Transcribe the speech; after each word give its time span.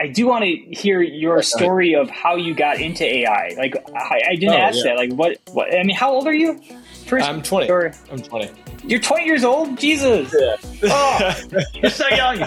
I 0.00 0.06
do 0.08 0.26
want 0.26 0.44
to 0.44 0.50
hear 0.74 1.02
your 1.02 1.42
story 1.42 1.94
of 1.94 2.08
how 2.08 2.34
you 2.36 2.54
got 2.54 2.80
into 2.80 3.04
AI. 3.04 3.54
Like, 3.58 3.76
I, 3.94 4.22
I 4.30 4.34
didn't 4.34 4.54
Oh, 4.54 4.58
ask 4.58 4.78
yeah. 4.78 4.94
that. 4.94 4.96
Like, 4.96 5.12
what, 5.12 5.36
what? 5.52 5.74
I 5.74 5.82
mean, 5.82 5.94
how 5.94 6.10
old 6.12 6.26
are 6.26 6.32
you? 6.34 6.58
First, 7.06 7.28
I'm 7.28 7.42
20. 7.42 7.70
or- 7.70 7.92
I'm 8.10 8.22
20. 8.22 8.50
you're 8.84 9.00
20 9.00 9.24
years 9.26 9.44
old. 9.44 9.76
Jesus. 9.78 10.34
Yeah. 10.38 10.56
Oh, 10.84 11.40
you're 11.74 11.90
so 11.90 12.08
young. 12.08 12.40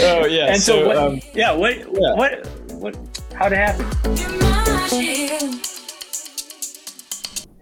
Oh 0.00 0.24
yeah. 0.26 0.52
And 0.52 0.62
so, 0.62 0.86
what? 0.86 0.96
um, 0.96 1.20
yeah. 1.34 1.52
What? 1.52 1.76
yeah. 1.76 2.14
What? 2.14 2.46
What? 2.70 2.96
How'd 3.34 3.52
it 3.52 3.56
happen? 3.58 3.86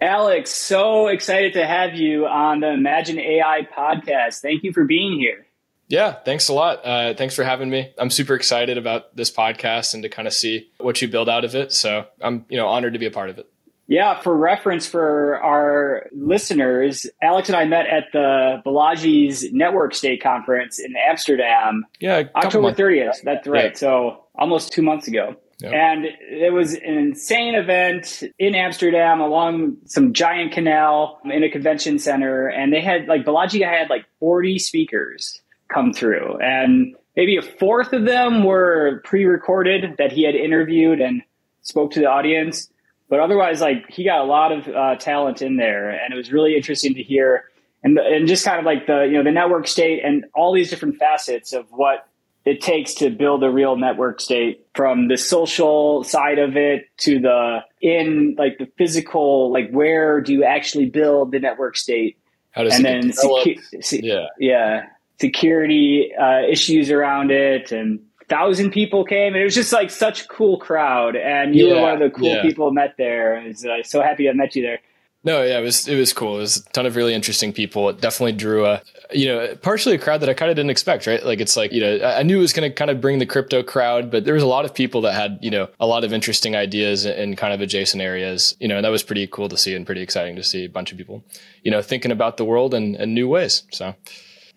Alex, 0.01 0.51
so 0.51 1.07
excited 1.07 1.53
to 1.53 1.67
have 1.67 1.95
you 1.95 2.25
on 2.27 2.61
the 2.61 2.69
Imagine 2.71 3.19
AI 3.19 3.67
podcast. 3.75 4.39
Thank 4.41 4.63
you 4.63 4.71
for 4.71 4.85
being 4.85 5.19
here. 5.19 5.45
Yeah, 5.89 6.13
thanks 6.13 6.47
a 6.49 6.53
lot. 6.53 6.85
Uh, 6.85 7.15
thanks 7.15 7.35
for 7.35 7.43
having 7.43 7.69
me. 7.69 7.91
I'm 7.97 8.11
super 8.11 8.35
excited 8.35 8.77
about 8.77 9.15
this 9.15 9.31
podcast 9.31 9.95
and 9.95 10.03
to 10.03 10.09
kind 10.09 10.27
of 10.27 10.33
see 10.33 10.69
what 10.77 11.01
you 11.01 11.07
build 11.07 11.27
out 11.27 11.43
of 11.43 11.55
it. 11.55 11.73
So 11.73 12.05
I'm, 12.21 12.45
you 12.47 12.57
know, 12.57 12.67
honored 12.67 12.93
to 12.93 12.99
be 12.99 13.07
a 13.07 13.11
part 13.11 13.31
of 13.31 13.39
it. 13.39 13.49
Yeah, 13.87 14.19
for 14.19 14.37
reference 14.37 14.85
for 14.85 15.41
our 15.41 16.07
listeners, 16.11 17.07
Alex 17.23 17.49
and 17.49 17.55
I 17.55 17.65
met 17.65 17.87
at 17.87 18.03
the 18.13 18.61
Balaji's 18.63 19.51
Network 19.51 19.95
State 19.95 20.21
Conference 20.21 20.77
in 20.77 20.93
Amsterdam, 20.95 21.83
Yeah, 21.99 22.21
October 22.35 22.71
30th. 22.71 23.23
That's 23.23 23.47
right. 23.47 23.71
Yeah. 23.71 23.77
So 23.77 24.25
almost 24.35 24.71
two 24.71 24.83
months 24.83 25.07
ago. 25.07 25.37
Yep. 25.59 25.73
And 25.73 26.05
it 26.05 26.53
was 26.53 26.75
an 26.75 26.97
insane 26.97 27.55
event 27.55 28.23
in 28.37 28.53
Amsterdam 28.53 29.21
along 29.21 29.77
some 29.85 30.13
giant 30.13 30.51
canal 30.51 31.19
in 31.25 31.43
a 31.43 31.49
convention 31.49 31.97
center. 31.97 32.47
And 32.47 32.71
they 32.71 32.81
had 32.81 33.07
like 33.07 33.25
Balaji 33.25 33.65
had 33.65 33.89
like 33.89 34.05
40 34.19 34.59
speakers 34.59 35.41
come 35.71 35.93
through. 35.93 36.37
And 36.39 36.95
maybe 37.15 37.37
a 37.37 37.41
fourth 37.41 37.93
of 37.93 38.05
them 38.05 38.43
were 38.43 39.01
pre 39.05 39.25
recorded 39.25 39.95
that 39.97 40.11
he 40.11 40.23
had 40.23 40.35
interviewed 40.35 40.99
and 40.99 41.21
spoke 41.61 41.91
to 41.91 41.99
the 41.99 42.07
audience. 42.07 42.69
But 43.09 43.19
otherwise, 43.19 43.61
like 43.61 43.89
he 43.89 44.03
got 44.03 44.19
a 44.19 44.25
lot 44.25 44.51
of 44.51 44.67
uh, 44.67 44.95
talent 44.97 45.41
in 45.41 45.57
there. 45.57 45.89
And 45.89 46.13
it 46.13 46.17
was 46.17 46.31
really 46.31 46.55
interesting 46.55 46.93
to 46.95 47.03
hear. 47.03 47.45
And, 47.81 47.97
and 47.97 48.27
just 48.27 48.43
kind 48.43 48.59
of 48.59 48.65
like 48.65 48.87
the, 48.87 49.03
you 49.03 49.13
know, 49.13 49.23
the 49.23 49.31
network 49.31 49.67
state 49.67 50.01
and 50.03 50.25
all 50.35 50.53
these 50.53 50.69
different 50.69 50.97
facets 50.97 51.53
of 51.53 51.65
what 51.71 52.09
it 52.45 52.61
takes 52.61 52.95
to 52.95 53.09
build 53.09 53.43
a 53.43 53.49
real 53.49 53.75
network 53.75 54.19
state 54.19 54.65
from 54.73 55.07
the 55.07 55.17
social 55.17 56.03
side 56.03 56.39
of 56.39 56.55
it 56.55 56.85
to 56.97 57.19
the 57.19 57.59
in 57.81 58.35
like 58.37 58.57
the 58.57 58.67
physical 58.77 59.51
like 59.51 59.69
where 59.71 60.21
do 60.21 60.33
you 60.33 60.43
actually 60.43 60.85
build 60.85 61.31
the 61.31 61.39
network 61.39 61.77
state 61.77 62.17
How 62.51 62.63
does 62.63 62.75
and 62.75 62.85
it 62.85 62.89
then 62.89 63.11
secu- 63.11 63.83
se- 63.83 64.01
yeah. 64.03 64.27
yeah 64.39 64.85
security 65.19 66.11
uh, 66.19 66.41
issues 66.49 66.89
around 66.89 67.31
it 67.31 67.71
and 67.71 67.99
thousand 68.29 68.71
people 68.71 69.03
came 69.03 69.33
and 69.33 69.41
it 69.41 69.43
was 69.43 69.55
just 69.55 69.73
like 69.73 69.89
such 69.89 70.21
a 70.21 70.27
cool 70.27 70.59
crowd 70.59 71.15
and 71.15 71.55
you 71.55 71.67
were 71.67 71.81
one 71.81 71.93
of 71.93 71.99
the 71.99 72.15
cool 72.15 72.27
yeah. 72.27 72.41
people 72.43 72.71
met 72.71 72.93
there 72.97 73.37
I 73.37 73.47
was 73.47 73.65
uh, 73.65 73.83
so 73.83 74.01
happy 74.01 74.29
I 74.29 74.33
met 74.33 74.55
you 74.55 74.61
there 74.61 74.79
No, 75.21 75.43
yeah, 75.43 75.59
it 75.59 75.61
was 75.61 75.85
it 75.87 75.97
was 75.97 76.13
cool. 76.13 76.37
It 76.37 76.39
was 76.39 76.57
a 76.57 76.63
ton 76.69 76.85
of 76.85 76.95
really 76.95 77.13
interesting 77.13 77.51
people. 77.51 77.89
It 77.89 77.99
definitely 77.99 78.31
drew 78.31 78.65
a 78.65 78.81
you 79.11 79.27
know 79.27 79.53
partially 79.61 79.95
a 79.95 79.99
crowd 79.99 80.21
that 80.21 80.29
I 80.29 80.33
kind 80.33 80.49
of 80.49 80.55
didn't 80.55 80.69
expect. 80.69 81.07
Right, 81.07 81.21
like 81.25 81.41
it's 81.41 81.57
like 81.57 81.73
you 81.73 81.81
know 81.81 81.97
I 81.97 82.19
I 82.19 82.23
knew 82.23 82.37
it 82.37 82.41
was 82.41 82.53
going 82.53 82.69
to 82.69 82.73
kind 82.73 82.89
of 82.89 83.01
bring 83.01 83.19
the 83.19 83.25
crypto 83.25 83.61
crowd, 83.61 84.09
but 84.11 84.23
there 84.23 84.33
was 84.33 84.43
a 84.43 84.47
lot 84.47 84.63
of 84.63 84.73
people 84.73 85.01
that 85.01 85.13
had 85.13 85.37
you 85.41 85.51
know 85.51 85.67
a 85.77 85.85
lot 85.85 86.05
of 86.05 86.13
interesting 86.13 86.55
ideas 86.55 87.05
in 87.05 87.35
kind 87.35 87.53
of 87.53 87.59
adjacent 87.59 88.01
areas. 88.01 88.55
You 88.61 88.69
know, 88.69 88.77
and 88.77 88.85
that 88.85 88.91
was 88.91 89.03
pretty 89.03 89.27
cool 89.27 89.49
to 89.49 89.57
see 89.57 89.75
and 89.75 89.85
pretty 89.85 90.01
exciting 90.01 90.37
to 90.37 90.43
see 90.43 90.63
a 90.63 90.69
bunch 90.69 90.93
of 90.93 90.97
people 90.97 91.21
you 91.63 91.71
know 91.71 91.81
thinking 91.81 92.11
about 92.11 92.37
the 92.37 92.45
world 92.45 92.73
in, 92.73 92.95
in 92.95 93.13
new 93.13 93.27
ways. 93.27 93.63
So 93.73 93.95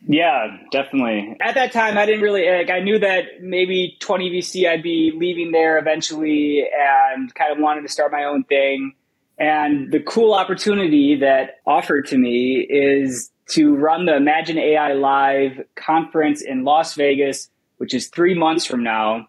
Yeah, 0.07 0.57
definitely. 0.73 1.37
At 1.41 1.55
that 1.55 1.73
time, 1.73 1.97
I 1.97 2.07
didn't 2.07 2.23
really 2.23 2.49
like. 2.49 2.71
I 2.71 2.81
knew 2.81 2.99
that 2.99 3.41
maybe 3.41 3.97
20 4.01 4.31
VC, 4.31 4.69
I'd 4.69 4.83
be 4.83 5.13
leaving 5.15 5.53
there 5.53 5.79
eventually, 5.79 6.65
and 6.77 7.33
kind 7.35 7.53
of 7.53 7.59
wanted 7.59 7.83
to 7.83 7.89
start 7.89 8.11
my 8.11 8.25
own 8.25 8.43
thing. 8.45 8.95
And 9.39 9.93
the 9.93 10.01
cool 10.01 10.35
opportunity 10.35 11.17
that 11.21 11.61
offered 11.67 12.07
to 12.09 12.19
me 12.19 12.67
is 12.69 13.31
to 13.51 13.75
run 13.75 14.07
the 14.07 14.17
Imagine 14.17 14.59
AI 14.59 14.93
Live 14.93 15.61
conference 15.77 16.43
in 16.43 16.65
Las 16.65 16.95
Vegas, 16.95 17.49
which 17.79 17.95
is 17.95 18.09
three 18.09 18.35
months 18.35 18.65
from 18.65 18.83
now. 18.83 19.29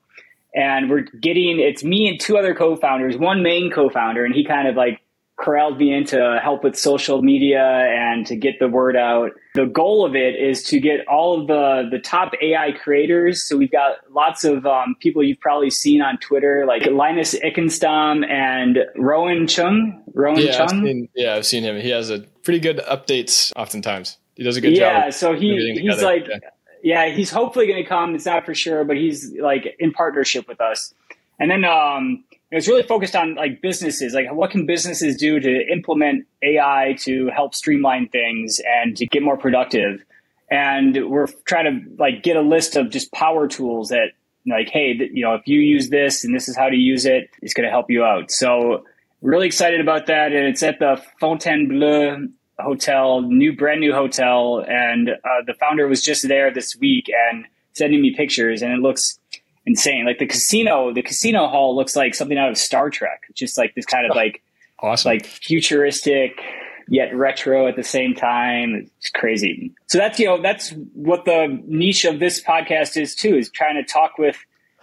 And 0.55 0.89
we're 0.89 1.05
getting 1.21 1.59
it's 1.59 1.83
me 1.83 2.07
and 2.07 2.19
two 2.19 2.37
other 2.37 2.53
co-founders, 2.55 3.17
one 3.17 3.43
main 3.43 3.71
co-founder, 3.71 4.23
and 4.25 4.33
he 4.33 4.45
kind 4.45 4.67
of 4.67 4.75
like 4.75 5.01
corralled 5.35 5.79
me 5.79 5.93
in 5.93 6.05
to 6.05 6.39
help 6.41 6.63
with 6.63 6.77
social 6.77 7.21
media 7.21 7.61
and 7.63 8.25
to 8.27 8.35
get 8.35 8.59
the 8.59 8.67
word 8.67 8.95
out. 8.95 9.31
The 9.55 9.65
goal 9.65 10.05
of 10.05 10.15
it 10.15 10.35
is 10.35 10.63
to 10.65 10.79
get 10.79 11.07
all 11.07 11.41
of 11.41 11.47
the 11.47 11.89
the 11.89 11.99
top 11.99 12.33
AI 12.41 12.71
creators. 12.71 13.43
So 13.43 13.57
we've 13.57 13.71
got 13.71 13.97
lots 14.11 14.43
of 14.43 14.65
um, 14.65 14.95
people 14.99 15.23
you've 15.23 15.39
probably 15.39 15.69
seen 15.69 16.01
on 16.01 16.17
Twitter, 16.17 16.65
like 16.67 16.85
Linus 16.85 17.33
Ekenstam 17.35 18.27
and 18.29 18.79
Rowan 18.95 19.45
Cheung. 19.47 20.01
Rowan 20.13 20.39
yeah, 20.41 20.63
I've 20.63 20.69
Cheung. 20.69 20.83
seen, 20.83 21.09
yeah, 21.15 21.35
I've 21.35 21.45
seen 21.45 21.63
him. 21.63 21.77
He 21.77 21.89
has 21.89 22.09
a 22.09 22.19
pretty 22.43 22.59
good 22.59 22.77
updates. 22.79 23.51
Oftentimes, 23.55 24.17
he 24.35 24.43
does 24.43 24.57
a 24.57 24.61
good 24.61 24.75
yeah, 24.77 25.05
job. 25.05 25.13
so 25.13 25.33
he 25.33 25.79
he's 25.81 26.01
like, 26.01 26.27
Yeah. 26.27 26.37
yeah. 26.83 27.09
he's 27.15 27.31
hopefully 27.31 27.67
going 27.67 27.81
to 27.83 27.89
come. 27.89 28.13
It's 28.15 28.25
not 28.25 28.45
for 28.45 28.53
sure, 28.53 28.83
but 28.83 28.97
he's 28.97 29.33
like 29.39 29.75
in 29.79 29.91
partnership 29.91 30.47
with 30.47 30.61
us. 30.61 30.93
And 31.39 31.49
then 31.49 31.65
um, 31.65 32.23
it 32.53 32.57
was 32.57 32.67
really 32.67 32.83
focused 32.83 33.15
on 33.15 33.33
like 33.33 33.63
businesses, 33.63 34.13
like 34.13 34.31
what 34.31 34.51
can 34.51 34.67
businesses 34.67 35.17
do 35.17 35.39
to 35.39 35.67
implement 35.71 36.27
AI 36.43 36.95
to 36.99 37.31
help 37.35 37.55
streamline 37.55 38.09
things 38.09 38.61
and 38.63 38.95
to 38.97 39.07
get 39.07 39.23
more 39.23 39.37
productive. 39.37 40.05
And 40.51 41.09
we're 41.09 41.25
trying 41.45 41.65
to 41.65 41.95
like 41.97 42.21
get 42.21 42.37
a 42.37 42.41
list 42.41 42.75
of 42.75 42.91
just 42.91 43.11
power 43.11 43.47
tools 43.47 43.89
that 43.89 44.11
like, 44.45 44.69
hey, 44.69 44.95
th- 44.95 45.09
you 45.15 45.23
know, 45.23 45.33
if 45.33 45.47
you 45.47 45.61
use 45.61 45.89
this 45.89 46.23
and 46.23 46.35
this 46.35 46.47
is 46.47 46.55
how 46.55 46.69
to 46.69 46.75
use 46.75 47.07
it, 47.07 47.31
it's 47.41 47.55
going 47.55 47.65
to 47.65 47.71
help 47.71 47.89
you 47.89 48.03
out. 48.03 48.29
So 48.29 48.85
really 49.23 49.47
excited 49.47 49.81
about 49.81 50.05
that. 50.05 50.31
And 50.31 50.45
it's 50.45 50.61
at 50.61 50.77
the 50.77 51.01
Fontainebleau 51.19 52.27
hotel, 52.59 53.21
new, 53.23 53.55
brand 53.55 53.79
new 53.79 53.93
hotel. 53.93 54.63
And 54.67 55.09
uh, 55.09 55.41
the 55.47 55.55
founder 55.55 55.87
was 55.87 56.03
just 56.03 56.27
there 56.27 56.53
this 56.53 56.75
week 56.75 57.09
and 57.31 57.45
sending 57.71 57.99
me 57.99 58.13
pictures 58.15 58.61
and 58.61 58.71
it 58.71 58.79
looks 58.79 59.17
insane. 59.65 60.05
Like 60.05 60.19
the 60.19 60.27
casino, 60.27 60.93
the 60.93 61.01
casino 61.01 61.47
hall 61.47 61.75
looks 61.75 61.95
like 61.95 62.15
something 62.15 62.37
out 62.37 62.49
of 62.49 62.57
Star 62.57 62.89
Trek. 62.89 63.23
Just 63.33 63.57
like 63.57 63.75
this 63.75 63.85
kind 63.85 64.05
of 64.05 64.11
oh, 64.13 64.17
like, 64.17 64.41
awesome. 64.79 65.09
like 65.09 65.25
futuristic 65.25 66.41
yet 66.87 67.15
retro 67.15 67.67
at 67.67 67.75
the 67.75 67.83
same 67.83 68.13
time. 68.13 68.89
It's 68.97 69.09
crazy. 69.09 69.73
So 69.87 69.97
that's, 69.97 70.19
you 70.19 70.25
know, 70.25 70.41
that's 70.41 70.71
what 70.93 71.25
the 71.25 71.61
niche 71.65 72.05
of 72.05 72.19
this 72.19 72.43
podcast 72.43 73.01
is 73.01 73.15
too, 73.15 73.37
is 73.37 73.49
trying 73.49 73.75
to 73.75 73.83
talk 73.83 74.17
with, 74.17 74.37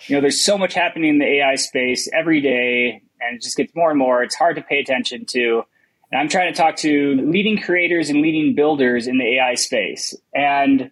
you 0.07 0.17
know, 0.17 0.21
there's 0.21 0.43
so 0.43 0.57
much 0.57 0.75
happening 0.75 1.11
in 1.11 1.19
the 1.19 1.27
AI 1.27 1.57
space 1.57 2.09
every 2.13 2.41
day 2.41 3.03
and 3.21 3.37
it 3.37 3.43
just 3.43 3.57
gets 3.57 3.75
more 3.75 3.91
and 3.91 3.99
more. 3.99 4.23
It's 4.23 4.35
hard 4.35 4.57
to 4.57 4.63
pay 4.63 4.79
attention 4.79 5.27
to. 5.27 5.65
And 6.11 6.21
I'm 6.21 6.29
trying 6.29 6.53
to 6.53 6.57
talk 6.57 6.77
to 6.77 7.17
leading 7.17 7.61
creators 7.61 8.11
and 8.11 8.21
leading 8.21 8.55
builders 8.55 9.07
in 9.07 9.19
the 9.19 9.37
AI 9.37 9.55
space. 9.55 10.15
And 10.35 10.91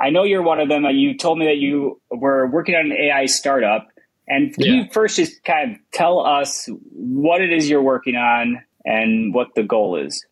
I 0.00 0.10
know 0.10 0.24
you're 0.24 0.42
one 0.42 0.60
of 0.60 0.68
them. 0.68 0.84
You 0.84 1.16
told 1.16 1.38
me 1.38 1.46
that 1.46 1.56
you 1.56 2.00
were 2.10 2.46
working 2.48 2.74
on 2.74 2.86
an 2.86 2.92
AI 2.92 3.26
startup. 3.26 3.88
And 4.28 4.52
can 4.54 4.64
Yeah. 4.64 4.72
you 4.72 4.84
first 4.92 5.16
just 5.16 5.42
kind 5.44 5.72
of 5.72 5.78
tell 5.92 6.20
us 6.26 6.68
what 6.92 7.40
it 7.40 7.52
is 7.52 7.70
you're 7.70 7.82
working 7.82 8.16
on 8.16 8.60
and 8.84 9.32
what 9.32 9.48
the 9.54 9.62
goal 9.62 9.96
is? 9.96 10.24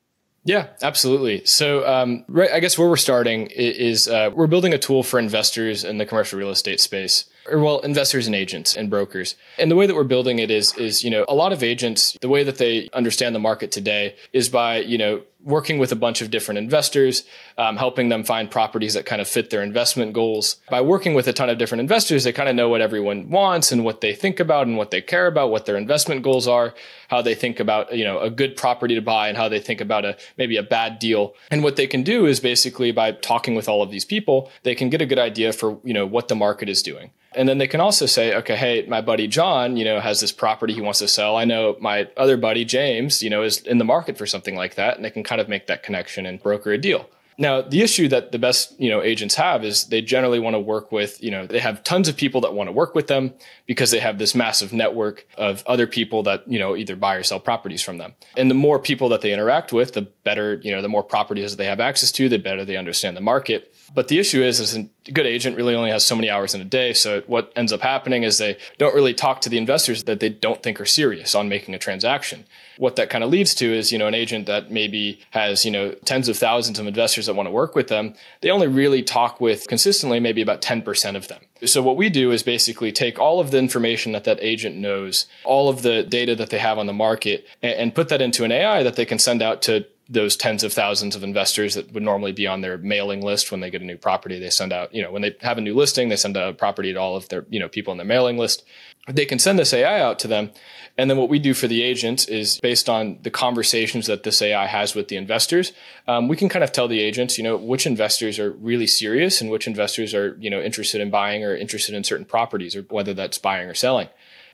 Yeah, 0.46 0.66
absolutely. 0.82 1.42
So, 1.46 1.88
um, 1.88 2.24
right, 2.28 2.50
I 2.52 2.60
guess 2.60 2.78
where 2.78 2.86
we're 2.88 2.96
starting 2.96 3.46
is 3.46 4.06
uh, 4.08 4.30
we're 4.34 4.46
building 4.46 4.74
a 4.74 4.78
tool 4.78 5.02
for 5.02 5.18
investors 5.18 5.84
in 5.84 5.96
the 5.96 6.04
commercial 6.04 6.38
real 6.38 6.50
estate 6.50 6.80
space, 6.80 7.24
or 7.50 7.58
well, 7.60 7.78
investors 7.78 8.26
and 8.26 8.36
agents 8.36 8.76
and 8.76 8.90
brokers. 8.90 9.36
And 9.58 9.70
the 9.70 9.74
way 9.76 9.86
that 9.86 9.94
we're 9.94 10.04
building 10.04 10.40
it 10.40 10.50
is, 10.50 10.76
is 10.76 11.02
you 11.02 11.08
know, 11.08 11.24
a 11.28 11.34
lot 11.34 11.54
of 11.54 11.62
agents, 11.62 12.14
the 12.20 12.28
way 12.28 12.42
that 12.44 12.58
they 12.58 12.90
understand 12.92 13.34
the 13.34 13.38
market 13.38 13.72
today 13.72 14.16
is 14.34 14.50
by 14.50 14.80
you 14.80 14.98
know 14.98 15.22
working 15.44 15.78
with 15.78 15.92
a 15.92 15.96
bunch 15.96 16.22
of 16.22 16.30
different 16.30 16.58
investors, 16.58 17.24
um, 17.58 17.76
helping 17.76 18.08
them 18.08 18.24
find 18.24 18.50
properties 18.50 18.94
that 18.94 19.06
kind 19.06 19.20
of 19.20 19.28
fit 19.28 19.50
their 19.50 19.62
investment 19.62 20.12
goals. 20.12 20.56
By 20.70 20.80
working 20.80 21.14
with 21.14 21.28
a 21.28 21.32
ton 21.32 21.50
of 21.50 21.58
different 21.58 21.80
investors, 21.80 22.24
they 22.24 22.32
kind 22.32 22.48
of 22.48 22.56
know 22.56 22.68
what 22.68 22.80
everyone 22.80 23.30
wants 23.30 23.70
and 23.70 23.84
what 23.84 24.00
they 24.00 24.14
think 24.14 24.40
about 24.40 24.66
and 24.66 24.76
what 24.76 24.90
they 24.90 25.02
care 25.02 25.26
about, 25.26 25.50
what 25.50 25.66
their 25.66 25.76
investment 25.76 26.22
goals 26.22 26.48
are, 26.48 26.74
how 27.08 27.22
they 27.22 27.34
think 27.34 27.60
about, 27.60 27.94
you 27.96 28.04
know, 28.04 28.18
a 28.20 28.30
good 28.30 28.56
property 28.56 28.94
to 28.94 29.02
buy 29.02 29.28
and 29.28 29.36
how 29.36 29.48
they 29.48 29.60
think 29.60 29.80
about 29.80 30.04
a 30.04 30.16
maybe 30.38 30.56
a 30.56 30.62
bad 30.62 30.98
deal. 30.98 31.34
And 31.50 31.62
what 31.62 31.76
they 31.76 31.86
can 31.86 32.02
do 32.02 32.26
is 32.26 32.40
basically 32.40 32.90
by 32.90 33.12
talking 33.12 33.54
with 33.54 33.68
all 33.68 33.82
of 33.82 33.90
these 33.90 34.04
people, 34.04 34.50
they 34.62 34.74
can 34.74 34.88
get 34.90 35.02
a 35.02 35.06
good 35.06 35.18
idea 35.18 35.52
for, 35.52 35.78
you 35.84 35.94
know, 35.94 36.06
what 36.06 36.28
the 36.28 36.34
market 36.34 36.68
is 36.68 36.82
doing. 36.82 37.10
And 37.36 37.48
then 37.48 37.58
they 37.58 37.66
can 37.66 37.80
also 37.80 38.06
say, 38.06 38.34
okay, 38.34 38.56
hey, 38.56 38.86
my 38.86 39.00
buddy 39.00 39.26
John, 39.26 39.76
you 39.76 39.84
know, 39.84 40.00
has 40.00 40.20
this 40.20 40.32
property 40.32 40.72
he 40.72 40.80
wants 40.80 41.00
to 41.00 41.08
sell. 41.08 41.36
I 41.36 41.44
know 41.44 41.76
my 41.80 42.08
other 42.16 42.36
buddy 42.36 42.64
James, 42.64 43.22
you 43.22 43.30
know, 43.30 43.42
is 43.42 43.58
in 43.58 43.78
the 43.78 43.84
market 43.84 44.16
for 44.16 44.26
something 44.26 44.56
like 44.56 44.76
that. 44.76 44.96
And 44.96 45.04
they 45.04 45.10
can 45.10 45.24
kind 45.24 45.40
of 45.40 45.48
make 45.48 45.66
that 45.66 45.82
connection 45.82 46.26
and 46.26 46.42
broker 46.42 46.72
a 46.72 46.78
deal. 46.78 47.08
Now, 47.36 47.62
the 47.62 47.82
issue 47.82 48.08
that 48.08 48.32
the 48.32 48.38
best, 48.38 48.78
you 48.80 48.90
know, 48.90 49.02
agents 49.02 49.34
have 49.34 49.64
is 49.64 49.86
they 49.86 50.00
generally 50.00 50.38
want 50.38 50.54
to 50.54 50.60
work 50.60 50.92
with, 50.92 51.22
you 51.22 51.30
know, 51.30 51.46
they 51.46 51.58
have 51.58 51.82
tons 51.82 52.08
of 52.08 52.16
people 52.16 52.40
that 52.42 52.54
want 52.54 52.68
to 52.68 52.72
work 52.72 52.94
with 52.94 53.06
them 53.08 53.34
because 53.66 53.90
they 53.90 53.98
have 53.98 54.18
this 54.18 54.34
massive 54.34 54.72
network 54.72 55.26
of 55.36 55.64
other 55.66 55.86
people 55.86 56.22
that, 56.24 56.46
you 56.46 56.58
know, 56.58 56.76
either 56.76 56.96
buy 56.96 57.16
or 57.16 57.22
sell 57.22 57.40
properties 57.40 57.82
from 57.82 57.98
them. 57.98 58.14
And 58.36 58.50
the 58.50 58.54
more 58.54 58.78
people 58.78 59.08
that 59.08 59.20
they 59.20 59.32
interact 59.32 59.72
with, 59.72 59.94
the 59.94 60.02
better, 60.02 60.60
you 60.62 60.70
know, 60.70 60.82
the 60.82 60.88
more 60.88 61.02
properties 61.02 61.56
they 61.56 61.66
have 61.66 61.80
access 61.80 62.12
to, 62.12 62.28
the 62.28 62.38
better 62.38 62.64
they 62.64 62.76
understand 62.76 63.16
the 63.16 63.20
market. 63.20 63.74
But 63.94 64.08
the 64.08 64.18
issue 64.18 64.42
is, 64.42 64.60
is 64.60 64.76
a 64.76 64.88
good 65.12 65.26
agent 65.26 65.56
really 65.56 65.74
only 65.74 65.90
has 65.90 66.04
so 66.04 66.16
many 66.16 66.30
hours 66.30 66.54
in 66.54 66.60
a 66.60 66.64
day. 66.64 66.92
So 66.94 67.22
what 67.26 67.52
ends 67.54 67.72
up 67.72 67.80
happening 67.80 68.22
is 68.22 68.38
they 68.38 68.56
don't 68.78 68.94
really 68.94 69.14
talk 69.14 69.40
to 69.42 69.48
the 69.48 69.58
investors 69.58 70.04
that 70.04 70.20
they 70.20 70.30
don't 70.30 70.62
think 70.62 70.80
are 70.80 70.86
serious 70.86 71.34
on 71.34 71.48
making 71.48 71.74
a 71.74 71.78
transaction. 71.78 72.44
What 72.78 72.96
that 72.96 73.10
kind 73.10 73.22
of 73.22 73.30
leads 73.30 73.54
to 73.56 73.66
is, 73.66 73.92
you 73.92 73.98
know, 73.98 74.06
an 74.06 74.14
agent 74.14 74.46
that 74.46 74.70
maybe 74.70 75.20
has, 75.30 75.64
you 75.64 75.70
know, 75.70 75.92
tens 76.04 76.28
of 76.28 76.36
thousands 76.36 76.78
of 76.78 76.86
investors 76.86 77.23
that 77.26 77.34
want 77.34 77.46
to 77.46 77.52
work 77.52 77.74
with 77.74 77.88
them, 77.88 78.14
they 78.40 78.50
only 78.50 78.66
really 78.66 79.02
talk 79.02 79.40
with 79.40 79.66
consistently 79.68 80.20
maybe 80.20 80.42
about 80.42 80.62
10% 80.62 81.16
of 81.16 81.28
them. 81.28 81.42
So 81.64 81.82
what 81.82 81.96
we 81.96 82.08
do 82.08 82.30
is 82.30 82.42
basically 82.42 82.92
take 82.92 83.18
all 83.18 83.40
of 83.40 83.50
the 83.50 83.58
information 83.58 84.12
that 84.12 84.24
that 84.24 84.38
agent 84.40 84.76
knows, 84.76 85.26
all 85.44 85.68
of 85.68 85.82
the 85.82 86.02
data 86.02 86.34
that 86.36 86.50
they 86.50 86.58
have 86.58 86.78
on 86.78 86.86
the 86.86 86.92
market 86.92 87.46
and, 87.62 87.74
and 87.74 87.94
put 87.94 88.08
that 88.08 88.20
into 88.20 88.44
an 88.44 88.52
AI 88.52 88.82
that 88.82 88.96
they 88.96 89.04
can 89.04 89.18
send 89.18 89.42
out 89.42 89.62
to 89.62 89.86
those 90.08 90.36
tens 90.36 90.62
of 90.62 90.72
thousands 90.72 91.16
of 91.16 91.22
investors 91.22 91.74
that 91.74 91.92
would 91.92 92.02
normally 92.02 92.32
be 92.32 92.46
on 92.46 92.60
their 92.60 92.76
mailing 92.76 93.22
list 93.22 93.50
when 93.50 93.60
they 93.60 93.70
get 93.70 93.80
a 93.80 93.86
new 93.86 93.96
property 93.96 94.38
they 94.38 94.50
send 94.50 94.70
out 94.70 94.94
you 94.94 95.02
know 95.02 95.10
when 95.10 95.22
they 95.22 95.34
have 95.40 95.56
a 95.56 95.62
new 95.62 95.74
listing 95.74 96.10
they 96.10 96.16
send 96.16 96.36
out 96.36 96.50
a 96.50 96.52
property 96.52 96.92
to 96.92 97.00
all 97.00 97.16
of 97.16 97.28
their 97.30 97.46
you 97.48 97.58
know 97.58 97.68
people 97.68 97.90
on 97.90 97.96
their 97.96 98.06
mailing 98.06 98.36
list 98.36 98.64
they 99.08 99.24
can 99.24 99.38
send 99.38 99.58
this 99.58 99.72
ai 99.72 100.00
out 100.00 100.18
to 100.18 100.28
them 100.28 100.50
and 100.96 101.10
then 101.10 101.16
what 101.16 101.28
we 101.28 101.38
do 101.38 101.54
for 101.54 101.66
the 101.66 101.82
agents 101.82 102.26
is 102.26 102.58
based 102.60 102.88
on 102.88 103.18
the 103.22 103.30
conversations 103.30 104.06
that 104.06 104.22
this 104.22 104.40
ai 104.40 104.66
has 104.66 104.94
with 104.94 105.08
the 105.08 105.16
investors 105.16 105.72
um, 106.06 106.28
we 106.28 106.36
can 106.36 106.48
kind 106.48 106.64
of 106.64 106.72
tell 106.72 106.88
the 106.88 107.00
agents 107.00 107.38
you 107.38 107.44
know 107.44 107.56
which 107.56 107.86
investors 107.86 108.38
are 108.38 108.52
really 108.52 108.86
serious 108.86 109.40
and 109.40 109.50
which 109.50 109.66
investors 109.66 110.14
are 110.14 110.36
you 110.40 110.50
know 110.50 110.60
interested 110.60 111.00
in 111.00 111.10
buying 111.10 111.44
or 111.44 111.56
interested 111.56 111.94
in 111.94 112.04
certain 112.04 112.26
properties 112.26 112.76
or 112.76 112.82
whether 112.82 113.14
that's 113.14 113.38
buying 113.38 113.68
or 113.68 113.74
selling 113.74 114.08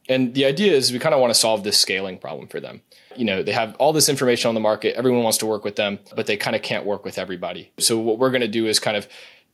and 0.09 0.35
the 0.35 0.45
idea 0.45 0.73
is 0.73 0.93
we 0.93 0.99
kind 0.99 1.15
of 1.15 1.21
want 1.21 1.33
to 1.33 1.39
solve 1.39 1.63
this 1.63 1.79
scaling 1.79 2.19
problem 2.19 2.49
for 2.49 2.59
them. 2.59 2.83
You 3.17 3.25
know, 3.25 3.43
they 3.43 3.53
have 3.53 3.77
all 3.77 3.93
this 3.93 4.09
information 4.09 4.49
on 4.49 4.55
the 4.55 4.61
market, 4.61 4.97
everyone 4.97 5.23
wants 5.23 5.39
to 5.39 5.47
work 5.47 5.65
with 5.65 5.77
them, 5.77 5.99
but 6.17 6.27
they 6.27 6.37
kind 6.37 6.57
of 6.57 6.63
can't 6.63 6.85
work 6.85 7.05
with 7.05 7.19
everybody. 7.19 7.71
So 7.79 7.99
what 7.99 8.19
we're 8.19 8.31
going 8.31 8.41
to 8.41 8.49
do 8.49 8.67
is 8.67 8.79
kind 8.79 8.97
of 8.97 9.07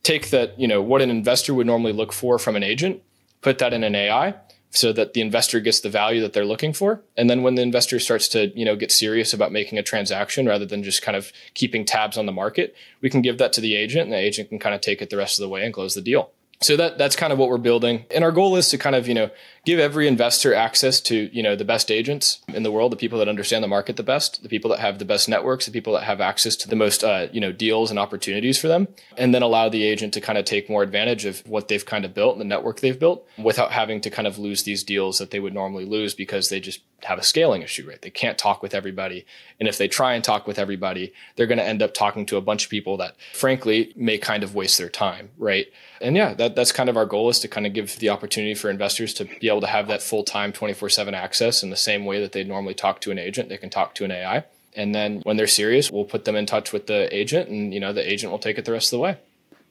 take 0.03 0.29
that, 0.29 0.59
you 0.59 0.67
know, 0.67 0.81
what 0.81 1.01
an 1.01 1.09
investor 1.09 1.53
would 1.53 1.67
normally 1.67 1.93
look 1.93 2.13
for 2.13 2.39
from 2.39 2.55
an 2.55 2.63
agent, 2.63 3.03
put 3.41 3.59
that 3.59 3.73
in 3.73 3.83
an 3.83 3.93
AI 3.93 4.35
so 4.71 4.91
that 4.93 5.13
the 5.13 5.21
investor 5.21 5.59
gets 5.59 5.79
the 5.79 5.89
value 5.89 6.21
that 6.21 6.33
they're 6.33 6.45
looking 6.45 6.73
for. 6.73 7.01
And 7.15 7.29
then 7.29 7.41
when 7.41 7.55
the 7.55 7.61
investor 7.61 7.99
starts 7.99 8.27
to, 8.29 8.51
you 8.57 8.65
know, 8.65 8.75
get 8.75 8.91
serious 8.91 9.33
about 9.33 9.51
making 9.51 9.77
a 9.77 9.83
transaction 9.83 10.45
rather 10.45 10.65
than 10.65 10.83
just 10.83 11.01
kind 11.01 11.15
of 11.15 11.31
keeping 11.53 11.85
tabs 11.85 12.17
on 12.17 12.25
the 12.25 12.31
market, 12.31 12.75
we 13.01 13.09
can 13.09 13.21
give 13.21 13.37
that 13.37 13.53
to 13.53 13.61
the 13.61 13.75
agent 13.75 14.03
and 14.03 14.13
the 14.13 14.17
agent 14.17 14.49
can 14.49 14.59
kind 14.59 14.75
of 14.75 14.81
take 14.81 15.01
it 15.01 15.09
the 15.09 15.17
rest 15.17 15.39
of 15.39 15.43
the 15.43 15.49
way 15.49 15.63
and 15.63 15.73
close 15.73 15.93
the 15.93 16.01
deal 16.01 16.31
so 16.61 16.75
that 16.75 16.97
that's 16.97 17.15
kind 17.15 17.31
of 17.31 17.39
what 17.39 17.49
we're 17.49 17.57
building. 17.57 18.05
And 18.13 18.23
our 18.23 18.31
goal 18.31 18.55
is 18.55 18.69
to 18.69 18.77
kind 18.77 18.95
of 18.95 19.07
you 19.07 19.13
know 19.13 19.29
give 19.65 19.79
every 19.79 20.07
investor 20.07 20.53
access 20.53 21.01
to 21.01 21.29
you 21.31 21.43
know 21.43 21.55
the 21.55 21.65
best 21.65 21.91
agents 21.91 22.39
in 22.47 22.63
the 22.63 22.71
world 22.71 22.91
the 22.91 22.95
people 22.95 23.19
that 23.19 23.27
understand 23.27 23.63
the 23.63 23.67
market 23.67 23.97
the 23.97 24.03
best 24.03 24.41
the 24.41 24.49
people 24.49 24.71
that 24.71 24.79
have 24.79 24.97
the 24.97 25.05
best 25.05 25.27
networks 25.27 25.65
the 25.65 25.71
people 25.71 25.93
that 25.93 26.03
have 26.03 26.21
access 26.21 26.55
to 26.55 26.69
the 26.69 26.75
most 26.75 27.03
uh, 27.03 27.27
you 27.33 27.41
know 27.41 27.51
deals 27.51 27.89
and 27.89 27.99
opportunities 27.99 28.57
for 28.57 28.69
them 28.69 28.87
and 29.17 29.35
then 29.35 29.41
allow 29.41 29.67
the 29.67 29.83
agent 29.83 30.13
to 30.13 30.21
kind 30.21 30.37
of 30.37 30.45
take 30.45 30.69
more 30.69 30.83
advantage 30.83 31.25
of 31.25 31.45
what 31.47 31.67
they've 31.67 31.85
kind 31.85 32.05
of 32.05 32.13
built 32.13 32.33
and 32.33 32.41
the 32.41 32.45
network 32.45 32.79
they've 32.79 32.99
built 32.99 33.27
without 33.37 33.71
having 33.71 33.99
to 33.99 34.09
kind 34.09 34.27
of 34.27 34.37
lose 34.39 34.63
these 34.63 34.83
deals 34.83 35.17
that 35.17 35.31
they 35.31 35.39
would 35.39 35.53
normally 35.53 35.85
lose 35.85 36.15
because 36.15 36.47
they 36.47 36.61
just 36.61 36.79
have 37.03 37.19
a 37.19 37.23
scaling 37.23 37.61
issue 37.61 37.87
right 37.87 38.01
they 38.01 38.09
can't 38.09 38.37
talk 38.37 38.63
with 38.63 38.73
everybody 38.73 39.25
and 39.59 39.69
if 39.69 39.77
they 39.77 39.87
try 39.87 40.13
and 40.13 40.23
talk 40.23 40.47
with 40.47 40.57
everybody 40.57 41.13
they're 41.35 41.47
going 41.47 41.57
to 41.57 41.63
end 41.63 41.81
up 41.81 41.93
talking 41.93 42.25
to 42.25 42.37
a 42.37 42.41
bunch 42.41 42.65
of 42.65 42.71
people 42.71 42.97
that 42.97 43.15
frankly 43.33 43.93
may 43.95 44.17
kind 44.17 44.43
of 44.43 44.55
waste 44.55 44.77
their 44.77 44.89
time 44.89 45.29
right 45.37 45.67
and 46.01 46.15
yeah, 46.15 46.33
that, 46.35 46.55
that's 46.55 46.71
kind 46.71 46.89
of 46.89 46.97
our 46.97 47.05
goal 47.05 47.29
is 47.29 47.39
to 47.39 47.47
kind 47.47 47.65
of 47.65 47.73
give 47.73 47.97
the 47.99 48.09
opportunity 48.09 48.53
for 48.53 48.69
investors 48.69 49.13
to 49.15 49.25
be 49.25 49.47
able 49.47 49.61
to 49.61 49.67
have 49.67 49.87
that 49.87 50.01
full 50.01 50.23
time 50.23 50.51
24 50.51 50.89
7 50.89 51.13
access 51.13 51.63
in 51.63 51.69
the 51.69 51.77
same 51.77 52.05
way 52.05 52.21
that 52.21 52.31
they 52.31 52.43
normally 52.43 52.73
talk 52.73 53.01
to 53.01 53.11
an 53.11 53.17
agent, 53.17 53.49
they 53.49 53.57
can 53.57 53.69
talk 53.69 53.95
to 53.95 54.05
an 54.05 54.11
AI. 54.11 54.43
And 54.75 54.93
then 54.93 55.21
when 55.23 55.37
they're 55.37 55.47
serious, 55.47 55.91
we'll 55.91 56.05
put 56.05 56.25
them 56.25 56.35
in 56.35 56.45
touch 56.45 56.71
with 56.71 56.87
the 56.87 57.13
agent 57.15 57.49
and, 57.49 57.73
you 57.73 57.79
know, 57.79 57.93
the 57.93 58.11
agent 58.11 58.31
will 58.31 58.39
take 58.39 58.57
it 58.57 58.65
the 58.65 58.71
rest 58.71 58.87
of 58.93 58.97
the 58.97 59.01
way. 59.01 59.17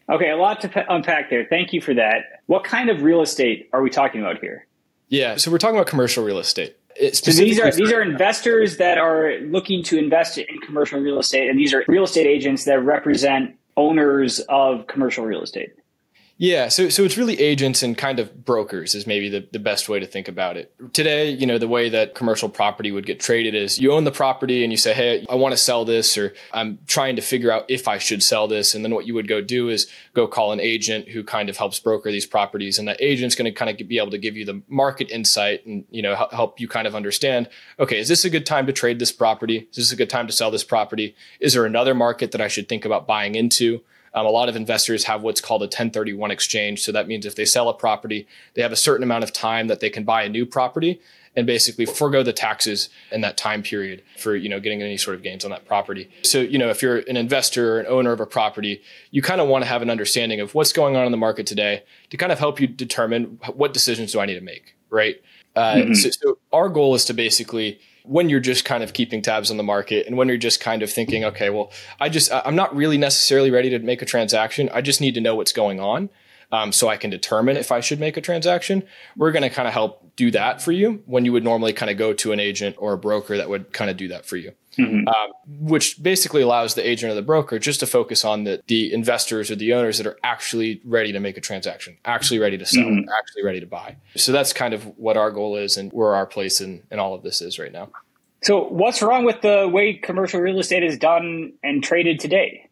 Okay, 0.08 0.30
a 0.30 0.36
lot 0.36 0.60
to 0.62 0.92
unpack 0.92 1.30
there. 1.30 1.46
Thank 1.48 1.72
you 1.72 1.80
for 1.80 1.94
that. 1.94 2.42
What 2.46 2.64
kind 2.64 2.90
of 2.90 3.02
real 3.02 3.22
estate 3.22 3.68
are 3.72 3.82
we 3.82 3.90
talking 3.90 4.20
about 4.20 4.40
here? 4.40 4.66
Yeah, 5.08 5.36
so 5.36 5.50
we're 5.50 5.58
talking 5.58 5.76
about 5.76 5.86
commercial 5.86 6.24
real 6.24 6.38
estate. 6.38 6.76
So 7.12 7.30
these 7.32 7.60
are 7.60 7.70
these 7.70 7.92
are 7.92 8.00
investors 8.00 8.78
that 8.78 8.98
are 8.98 9.38
looking 9.40 9.82
to 9.84 9.98
invest 9.98 10.38
in 10.38 10.58
commercial 10.64 11.00
real 11.00 11.18
estate, 11.18 11.50
and 11.50 11.58
these 11.58 11.74
are 11.74 11.84
real 11.88 12.04
estate 12.04 12.26
agents 12.26 12.64
that 12.64 12.82
represent 12.82 13.54
owners 13.76 14.40
of 14.48 14.86
commercial 14.86 15.24
real 15.24 15.42
estate. 15.42 15.70
Yeah, 16.38 16.68
so 16.68 16.90
so 16.90 17.02
it's 17.04 17.16
really 17.16 17.40
agents 17.40 17.82
and 17.82 17.96
kind 17.96 18.18
of 18.18 18.44
brokers 18.44 18.94
is 18.94 19.06
maybe 19.06 19.30
the, 19.30 19.48
the 19.52 19.58
best 19.58 19.88
way 19.88 20.00
to 20.00 20.06
think 20.06 20.28
about 20.28 20.58
it. 20.58 20.70
Today, 20.92 21.30
you 21.30 21.46
know, 21.46 21.56
the 21.56 21.68
way 21.68 21.88
that 21.88 22.14
commercial 22.14 22.50
property 22.50 22.92
would 22.92 23.06
get 23.06 23.18
traded 23.18 23.54
is 23.54 23.78
you 23.78 23.92
own 23.92 24.04
the 24.04 24.10
property 24.10 24.62
and 24.62 24.70
you 24.70 24.76
say, 24.76 24.92
Hey, 24.92 25.24
I 25.30 25.34
want 25.34 25.52
to 25.52 25.56
sell 25.56 25.86
this, 25.86 26.18
or 26.18 26.34
I'm 26.52 26.78
trying 26.86 27.16
to 27.16 27.22
figure 27.22 27.50
out 27.50 27.64
if 27.68 27.88
I 27.88 27.96
should 27.96 28.22
sell 28.22 28.48
this. 28.48 28.74
And 28.74 28.84
then 28.84 28.94
what 28.94 29.06
you 29.06 29.14
would 29.14 29.28
go 29.28 29.40
do 29.40 29.70
is 29.70 29.86
go 30.12 30.26
call 30.26 30.52
an 30.52 30.60
agent 30.60 31.08
who 31.08 31.24
kind 31.24 31.48
of 31.48 31.56
helps 31.56 31.80
broker 31.80 32.12
these 32.12 32.26
properties. 32.26 32.78
And 32.78 32.86
that 32.86 33.00
agent's 33.00 33.34
going 33.34 33.50
to 33.50 33.58
kind 33.58 33.70
of 33.70 33.88
be 33.88 33.96
able 33.96 34.10
to 34.10 34.18
give 34.18 34.36
you 34.36 34.44
the 34.44 34.60
market 34.68 35.10
insight 35.10 35.64
and, 35.64 35.86
you 35.90 36.02
know, 36.02 36.14
help 36.32 36.60
you 36.60 36.68
kind 36.68 36.86
of 36.86 36.94
understand, 36.94 37.48
okay, 37.78 37.98
is 37.98 38.08
this 38.08 38.26
a 38.26 38.30
good 38.30 38.44
time 38.44 38.66
to 38.66 38.74
trade 38.74 38.98
this 38.98 39.12
property? 39.12 39.68
Is 39.70 39.76
this 39.76 39.92
a 39.92 39.96
good 39.96 40.10
time 40.10 40.26
to 40.26 40.34
sell 40.34 40.50
this 40.50 40.64
property? 40.64 41.16
Is 41.40 41.54
there 41.54 41.64
another 41.64 41.94
market 41.94 42.32
that 42.32 42.42
I 42.42 42.48
should 42.48 42.68
think 42.68 42.84
about 42.84 43.06
buying 43.06 43.34
into? 43.36 43.80
Um, 44.16 44.24
a 44.24 44.30
lot 44.30 44.48
of 44.48 44.56
investors 44.56 45.04
have 45.04 45.22
what's 45.22 45.42
called 45.42 45.62
a 45.62 45.66
1031 45.66 46.30
exchange. 46.30 46.82
So 46.82 46.90
that 46.90 47.06
means 47.06 47.26
if 47.26 47.36
they 47.36 47.44
sell 47.44 47.68
a 47.68 47.74
property, 47.74 48.26
they 48.54 48.62
have 48.62 48.72
a 48.72 48.76
certain 48.76 49.04
amount 49.04 49.24
of 49.24 49.32
time 49.32 49.68
that 49.68 49.80
they 49.80 49.90
can 49.90 50.04
buy 50.04 50.22
a 50.22 50.28
new 50.28 50.46
property 50.46 51.00
and 51.36 51.46
basically 51.46 51.84
forego 51.84 52.22
the 52.22 52.32
taxes 52.32 52.88
in 53.12 53.20
that 53.20 53.36
time 53.36 53.62
period 53.62 54.02
for 54.16 54.34
you 54.34 54.48
know 54.48 54.58
getting 54.58 54.80
any 54.80 54.96
sort 54.96 55.14
of 55.14 55.22
gains 55.22 55.44
on 55.44 55.50
that 55.50 55.66
property. 55.66 56.08
So 56.22 56.40
you 56.40 56.56
know 56.56 56.70
if 56.70 56.80
you're 56.80 56.98
an 57.00 57.18
investor 57.18 57.76
or 57.76 57.80
an 57.80 57.86
owner 57.88 58.12
of 58.12 58.20
a 58.20 58.26
property, 58.26 58.80
you 59.10 59.20
kind 59.20 59.40
of 59.40 59.48
want 59.48 59.62
to 59.62 59.68
have 59.68 59.82
an 59.82 59.90
understanding 59.90 60.40
of 60.40 60.54
what's 60.54 60.72
going 60.72 60.96
on 60.96 61.04
in 61.04 61.12
the 61.12 61.18
market 61.18 61.46
today 61.46 61.82
to 62.08 62.16
kind 62.16 62.32
of 62.32 62.38
help 62.38 62.58
you 62.58 62.66
determine 62.66 63.38
what 63.52 63.74
decisions 63.74 64.12
do 64.12 64.20
I 64.20 64.24
need 64.24 64.36
to 64.36 64.40
make, 64.40 64.74
right? 64.88 65.16
Uh, 65.54 65.74
mm-hmm. 65.74 65.94
so, 65.94 66.10
so 66.10 66.38
our 66.52 66.70
goal 66.70 66.94
is 66.94 67.04
to 67.06 67.14
basically 67.14 67.78
when 68.06 68.28
you're 68.28 68.40
just 68.40 68.64
kind 68.64 68.82
of 68.82 68.92
keeping 68.92 69.20
tabs 69.20 69.50
on 69.50 69.56
the 69.56 69.62
market 69.62 70.06
and 70.06 70.16
when 70.16 70.28
you're 70.28 70.36
just 70.36 70.60
kind 70.60 70.82
of 70.82 70.90
thinking, 70.90 71.24
okay, 71.24 71.50
well, 71.50 71.70
I 72.00 72.08
just, 72.08 72.32
I'm 72.32 72.56
not 72.56 72.74
really 72.74 72.98
necessarily 72.98 73.50
ready 73.50 73.70
to 73.70 73.78
make 73.80 74.00
a 74.02 74.06
transaction. 74.06 74.70
I 74.72 74.80
just 74.80 75.00
need 75.00 75.14
to 75.14 75.20
know 75.20 75.34
what's 75.34 75.52
going 75.52 75.80
on. 75.80 76.08
Um, 76.52 76.72
so 76.72 76.88
I 76.88 76.96
can 76.96 77.10
determine 77.10 77.56
if 77.56 77.72
I 77.72 77.80
should 77.80 78.00
make 78.00 78.16
a 78.16 78.20
transaction. 78.20 78.84
We're 79.16 79.32
going 79.32 79.42
to 79.42 79.50
kind 79.50 79.66
of 79.66 79.74
help 79.74 80.16
do 80.16 80.30
that 80.30 80.62
for 80.62 80.72
you 80.72 81.02
when 81.06 81.24
you 81.24 81.32
would 81.32 81.44
normally 81.44 81.72
kind 81.72 81.90
of 81.90 81.98
go 81.98 82.12
to 82.14 82.32
an 82.32 82.40
agent 82.40 82.76
or 82.78 82.92
a 82.92 82.98
broker 82.98 83.36
that 83.36 83.48
would 83.48 83.72
kind 83.72 83.90
of 83.90 83.96
do 83.96 84.08
that 84.08 84.26
for 84.26 84.36
you. 84.36 84.52
Mm-hmm. 84.78 85.08
Um, 85.08 85.32
which 85.68 86.02
basically 86.02 86.42
allows 86.42 86.74
the 86.74 86.86
agent 86.86 87.10
or 87.10 87.14
the 87.14 87.22
broker 87.22 87.58
just 87.58 87.80
to 87.80 87.86
focus 87.86 88.26
on 88.26 88.44
the, 88.44 88.62
the 88.66 88.92
investors 88.92 89.50
or 89.50 89.56
the 89.56 89.72
owners 89.72 89.96
that 89.96 90.06
are 90.06 90.18
actually 90.22 90.82
ready 90.84 91.12
to 91.12 91.20
make 91.20 91.38
a 91.38 91.40
transaction, 91.40 91.96
actually 92.04 92.40
ready 92.40 92.58
to 92.58 92.66
sell, 92.66 92.84
mm-hmm. 92.84 93.08
actually 93.18 93.42
ready 93.42 93.60
to 93.60 93.66
buy. 93.66 93.96
So 94.16 94.32
that's 94.32 94.52
kind 94.52 94.74
of 94.74 94.84
what 94.98 95.16
our 95.16 95.30
goal 95.30 95.56
is 95.56 95.78
and 95.78 95.90
where 95.92 96.14
our 96.14 96.26
place 96.26 96.60
in, 96.60 96.82
in 96.90 96.98
all 96.98 97.14
of 97.14 97.22
this 97.22 97.40
is 97.40 97.58
right 97.58 97.72
now. 97.72 97.88
So, 98.42 98.68
what's 98.68 99.02
wrong 99.02 99.24
with 99.24 99.40
the 99.40 99.68
way 99.68 99.94
commercial 99.94 100.40
real 100.40 100.60
estate 100.60 100.84
is 100.84 100.98
done 100.98 101.54
and 101.64 101.82
traded 101.82 102.20
today? 102.20 102.65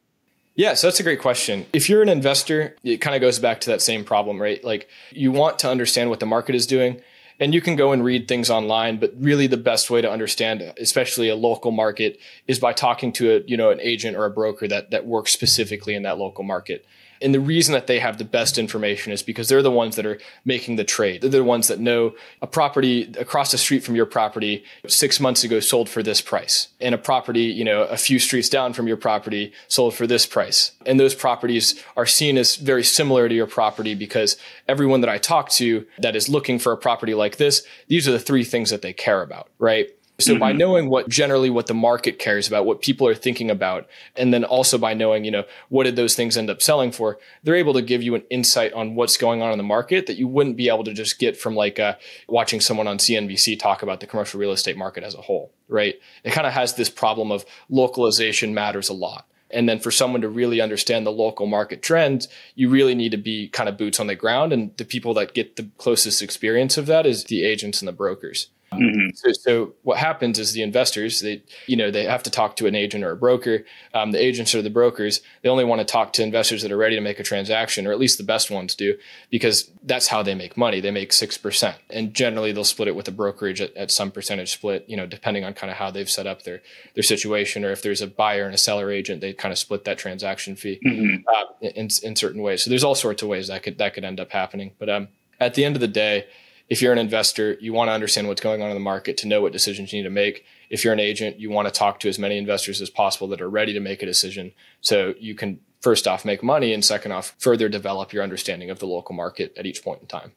Yeah, 0.57 0.75
so 0.75 0.87
that's 0.87 1.01
a 1.01 1.03
great 1.03 1.21
question. 1.21 1.67
If 1.73 1.89
you're 1.89 2.03
an 2.03 2.09
investor, 2.09 2.77
it 2.85 2.99
kind 2.99 3.17
of 3.17 3.21
goes 3.21 3.41
back 3.41 3.61
to 3.63 3.71
that 3.71 3.83
same 3.83 4.05
problem, 4.05 4.41
right? 4.41 4.63
Like 4.63 4.89
you 5.11 5.33
want 5.33 5.59
to 5.61 5.71
understand 5.71 6.11
what 6.11 6.21
the 6.21 6.27
market 6.27 6.55
is 6.55 6.67
doing 6.67 7.01
and 7.41 7.53
you 7.53 7.61
can 7.61 7.77
go 7.77 7.93
and 7.93 8.05
read 8.05 8.29
things 8.29 8.51
online 8.51 8.99
but 8.99 9.13
really 9.19 9.47
the 9.47 9.57
best 9.57 9.91
way 9.91 10.01
to 10.01 10.11
understand 10.11 10.63
especially 10.79 11.29
a 11.29 11.35
local 11.35 11.71
market 11.71 12.19
is 12.47 12.59
by 12.59 12.73
talking 12.73 13.13
to 13.13 13.37
a 13.37 13.41
you 13.47 13.57
know 13.57 13.71
an 13.71 13.81
agent 13.81 14.17
or 14.17 14.25
a 14.25 14.31
broker 14.31 14.69
that 14.69 14.91
that 14.91 15.07
works 15.07 15.33
specifically 15.33 15.95
in 15.95 16.03
that 16.03 16.19
local 16.19 16.45
market 16.45 16.85
and 17.25 17.35
the 17.35 17.41
reason 17.41 17.73
that 17.73 17.87
they 17.87 18.01
have 18.01 18.19
the 18.19 18.25
best 18.25 18.59
information 18.59 19.11
is 19.11 19.23
because 19.23 19.49
they're 19.49 19.63
the 19.63 19.71
ones 19.71 19.97
that 19.97 20.05
are 20.05 20.19
making 20.45 20.77
the 20.77 20.85
trade. 20.85 21.23
They're 21.23 21.31
the 21.31 21.43
ones 21.43 21.69
that 21.69 21.81
know 21.81 22.15
a 22.43 22.47
property 22.47 23.11
across 23.19 23.51
the 23.51 23.57
street 23.57 23.83
from 23.83 23.97
your 23.97 24.05
property 24.05 24.63
six 24.87 25.19
months 25.19 25.43
ago 25.43 25.59
sold 25.59 25.89
for 25.89 26.03
this 26.03 26.21
price. 26.21 26.69
And 26.83 26.95
a 26.95 26.99
property, 26.99 27.45
you 27.45 27.65
know, 27.65 27.85
a 27.85 27.97
few 27.97 28.19
streets 28.19 28.51
down 28.51 28.75
from 28.75 28.87
your 28.87 28.99
property 28.99 29.55
sold 29.69 29.95
for 29.95 30.07
this 30.07 30.27
price. 30.27 30.73
And 30.85 31.01
those 31.01 31.15
properties 31.15 31.83
are 31.97 32.05
seen 32.05 32.37
as 32.37 32.57
very 32.57 32.85
similar 32.85 33.27
to 33.27 33.35
your 33.35 33.47
property 33.47 33.95
because 33.95 34.37
everyone 34.69 35.01
that 35.01 35.09
I 35.09 35.17
talk 35.17 35.49
to 35.53 35.87
that 35.99 36.15
is 36.15 36.29
looking 36.29 36.59
for 36.59 36.73
a 36.73 36.77
property 36.77 37.15
like 37.15 37.39
this, 37.39 37.67
these 37.89 38.07
are 38.07 38.13
the 38.13 38.21
three 38.21 38.45
things 38.45 38.69
that 38.69 38.83
they 38.83 38.93
care 38.93 39.23
about, 39.23 39.49
right? 39.59 39.89
So 40.21 40.33
mm-hmm. 40.33 40.41
by 40.41 40.53
knowing 40.53 40.89
what 40.89 41.09
generally 41.09 41.51
what 41.51 41.67
the 41.67 41.75
market 41.75 42.21
cares 42.21 42.47
about, 42.47 42.67
what 42.67 42.81
people 42.81 43.09
are 43.09 43.17
thinking 43.17 43.51
about, 43.51 43.89
and 44.15 44.33
then 44.33 44.45
also 44.45 44.79
by 44.79 44.95
knowing, 44.95 45.25
you 45.25 45.33
know, 45.33 45.45
what 45.71 45.85
did 45.85 45.97
those 45.97 46.15
things 46.15 46.37
end 46.37 46.51
up 46.51 46.63
selling 46.63 46.93
for, 46.93 47.19
they're 47.43 47.57
able 47.57 47.75
to 47.75 47.83
give 47.83 48.01
you 48.01 48.15
an 48.15 48.23
insight 48.31 48.73
on 48.75 48.95
what's 48.95 49.17
going 49.17 49.43
on 49.43 49.51
in 49.51 49.59
the 49.59 49.65
market 49.65 50.07
that 50.07 50.17
you 50.17 50.29
wouldn't 50.29 50.57
be 50.57 50.69
able 50.69 50.85
to 50.85 50.95
just 50.95 51.19
get 51.19 51.37
from 51.37 51.57
like 51.57 51.81
uh, 51.81 51.97
watching 52.29 52.61
someone 52.61 52.87
on 52.87 52.99
CNBC 52.99 53.59
talk 53.59 53.83
about 53.83 53.99
the 53.99 54.07
commercial 54.07 54.39
real 54.39 54.53
estate 54.53 54.77
market 54.77 55.03
as 55.03 55.17
a 55.17 55.23
whole, 55.23 55.51
right? 55.67 55.97
It 56.23 56.33
kind 56.33 56.47
of 56.47 56.53
has 56.53 56.75
this 56.75 56.91
problem 56.91 57.33
of 57.33 57.45
localization 57.69 58.55
matters 58.55 58.89
a 58.89 58.95
lot. 58.95 59.27
And 59.51 59.69
then 59.69 59.79
for 59.79 59.91
someone 59.91 60.21
to 60.21 60.29
really 60.29 60.61
understand 60.61 61.07
the 61.07 61.13
local 61.13 61.47
market 61.47 61.83
trends, 61.83 62.29
you 62.55 62.69
really 62.69 62.95
need 62.95 63.11
to 63.11 63.17
be 63.17 63.49
kind 63.49 63.69
of 63.69 63.77
boots 63.77 64.01
on 64.01 64.07
the 64.07 64.17
ground. 64.17 64.53
And 64.53 64.77
the 64.77 64.85
people 64.85 65.15
that 65.15 65.35
get 65.35 65.57
the 65.57 65.71
closest 65.79 66.23
experience 66.23 66.77
of 66.77 66.87
that 66.87 67.07
is 67.07 67.25
the 67.25 67.45
agents 67.45 67.81
and 67.81 67.89
the 67.89 67.93
brokers. 67.93 68.49
Mm-hmm. 68.79 69.09
So, 69.15 69.33
so, 69.33 69.75
what 69.83 69.99
happens 69.99 70.39
is 70.39 70.53
the 70.53 70.63
investors 70.63 71.21
they 71.21 71.43
you 71.67 71.77
know 71.77 71.91
they 71.91 72.05
have 72.05 72.23
to 72.25 72.31
talk 72.31 72.57
to 72.57 72.67
an 72.67 72.75
agent 72.75 73.05
or 73.05 73.11
a 73.11 73.17
broker. 73.17 73.65
Um, 73.93 74.13
the 74.13 74.23
agents 74.23 74.55
or 74.55 74.63
the 74.63 74.71
brokers 74.71 75.21
they 75.43 75.49
only 75.49 75.65
want 75.65 75.81
to 75.81 75.85
talk 75.85 76.13
to 76.15 76.23
investors 76.23 76.63
that 76.63 76.73
are 76.73 76.77
ready 76.77 76.97
to 76.97 77.01
make 77.01 77.19
a 77.19 77.23
transaction, 77.23 77.87
or 77.87 77.93
at 77.93 77.99
least 77.99 78.19
the 78.19 78.25
best 78.25 78.51
ones 78.51 78.75
do, 78.75 78.97
because 79.31 79.71
that's 79.83 80.09
how 80.09 80.23
they 80.23 80.35
make 80.35 80.57
money. 80.57 80.81
They 80.81 80.91
make 80.91 81.13
six 81.13 81.39
percent, 81.39 81.77
and 81.91 82.15
generally 82.15 82.53
they'll 82.53 82.65
split 82.65 82.89
it 82.89 82.97
with 82.97 83.09
a 83.09 83.13
brokerage 83.13 83.61
at, 83.61 83.77
at 83.77 83.91
some 83.91 84.11
percentage 84.11 84.53
split. 84.53 84.85
You 84.89 84.97
know, 84.97 85.07
depending 85.07 85.45
on 85.45 85.55
kind 85.55 85.71
of 85.71 85.77
how 85.77 85.91
they've 85.91 86.11
set 86.11 86.27
up 86.27 86.43
their 86.43 86.63
their 86.95 87.03
situation, 87.05 87.65
or 87.65 87.71
if 87.71 87.83
there's 87.83 88.03
a 88.03 88.07
buyer 88.07 88.47
and 88.47 88.55
a 88.55 88.59
seller 88.59 88.91
agent, 88.91 89.21
they 89.21 89.33
kind 89.33 89.53
of 89.53 89.59
split 89.59 89.85
that 89.85 89.99
transaction 89.99 90.57
fee 90.57 90.81
mm-hmm. 90.85 91.23
uh, 91.29 91.69
in 91.69 91.89
in 92.03 92.17
certain 92.17 92.43
ways. 92.43 92.63
So 92.63 92.71
there's 92.71 92.85
all 92.85 92.95
sorts 92.95 93.23
of 93.23 93.29
ways 93.29 93.49
that 93.49 93.63
could 93.63 93.79
that 93.79 93.95
could 93.95 94.05
end 94.05 94.21
up 94.21 94.31
happening, 94.31 94.73
but 94.79 94.89
um, 94.89 95.09
at 95.41 95.55
the 95.55 95.65
end 95.65 95.77
of 95.77 95.81
the 95.81 95.89
day 95.89 96.27
if 96.69 96.81
you're 96.81 96.93
an 96.93 96.99
investor, 96.99 97.57
you 97.61 97.73
want 97.73 97.89
to 97.89 97.93
understand 97.93 98.27
what's 98.27 98.41
going 98.41 98.63
on 98.63 98.71
in 98.71 98.75
the 98.75 98.81
market 98.81 99.17
to 99.19 99.29
know 99.29 99.43
what 99.43 99.53
decisions 99.53 99.93
you 99.93 99.99
need 99.99 100.05
to 100.05 100.11
make. 100.11 100.45
If 100.71 100.83
you're 100.83 100.93
an 100.93 101.01
agent, 101.01 101.39
you 101.39 101.51
want 101.51 101.69
to 101.69 101.73
talk 101.73 102.01
to 102.01 102.09
as 102.09 102.19
many 102.19 102.39
investors 102.39 102.81
as 102.81 102.91
possible 102.91 103.29
that 103.29 103.41
are 103.41 103.51
ready 103.51 103.73
to 103.75 103.81
make 103.81 104.03
a 104.03 104.07
decision 104.07 104.53
so 104.81 105.15
you 105.19 105.35
can 105.35 105.61
first 105.81 106.09
off 106.09 106.25
make 106.25 106.43
money 106.43 106.73
and 106.73 106.83
second 106.83 107.13
off 107.13 107.35
further 107.39 107.69
develop 107.69 108.13
your 108.13 108.23
understanding 108.23 108.71
of 108.71 108.79
the 108.79 108.87
local 108.87 109.15
market 109.15 109.53
at 109.59 109.67
each 109.67 109.85
point 109.85 110.01
in 110.01 110.07
time. 110.07 110.33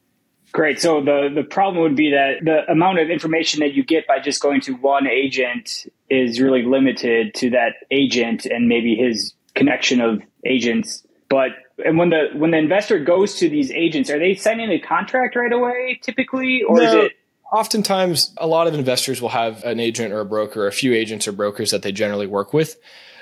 Great. 0.52 0.82
So 0.82 1.02
the 1.02 1.30
the 1.34 1.44
problem 1.44 1.84
would 1.84 1.96
be 1.96 2.12
that 2.12 2.44
the 2.44 2.70
amount 2.72 3.00
of 3.00 3.10
information 3.10 3.60
that 3.60 3.74
you 3.74 3.84
get 3.84 4.08
by 4.08 4.20
just 4.20 4.42
going 4.42 4.62
to 4.62 4.74
one 4.74 5.08
agent 5.08 5.86
is 6.10 6.40
really 6.40 6.64
limited 6.64 7.34
to 7.36 7.50
that 7.52 7.76
agent 7.92 8.46
and 8.46 8.68
maybe 8.68 8.96
his 8.96 9.34
connection 9.56 10.00
of 10.02 10.22
agents. 10.46 11.06
But 11.30 11.50
and 11.84 11.98
when 11.98 12.10
the 12.10 12.30
when 12.34 12.52
the 12.52 12.58
investor 12.58 13.00
goes 13.00 13.36
to 13.36 13.50
these 13.50 13.72
agents, 13.72 14.10
are 14.10 14.20
they 14.20 14.36
signing 14.36 14.72
a 14.72 14.80
contract 14.80 15.36
right 15.36 15.52
away 15.52 16.00
typically, 16.02 16.64
or 16.64 16.78
no. 16.78 16.84
is 16.84 16.94
it? 16.94 17.12
Oftentimes, 17.52 18.34
a 18.38 18.48
lot 18.48 18.68
of 18.68 18.74
investors 18.74 19.22
will 19.22 19.30
have 19.30 19.64
an 19.64 19.80
agent 19.80 20.14
or 20.14 20.20
a 20.20 20.26
broker, 20.26 20.64
or 20.64 20.68
a 20.68 20.72
few 20.72 20.94
agents 20.94 21.28
or 21.28 21.32
brokers 21.32 21.72
that 21.72 21.82
they 21.82 21.94
generally 21.94 22.28
work 22.28 22.54
with. 22.54 22.76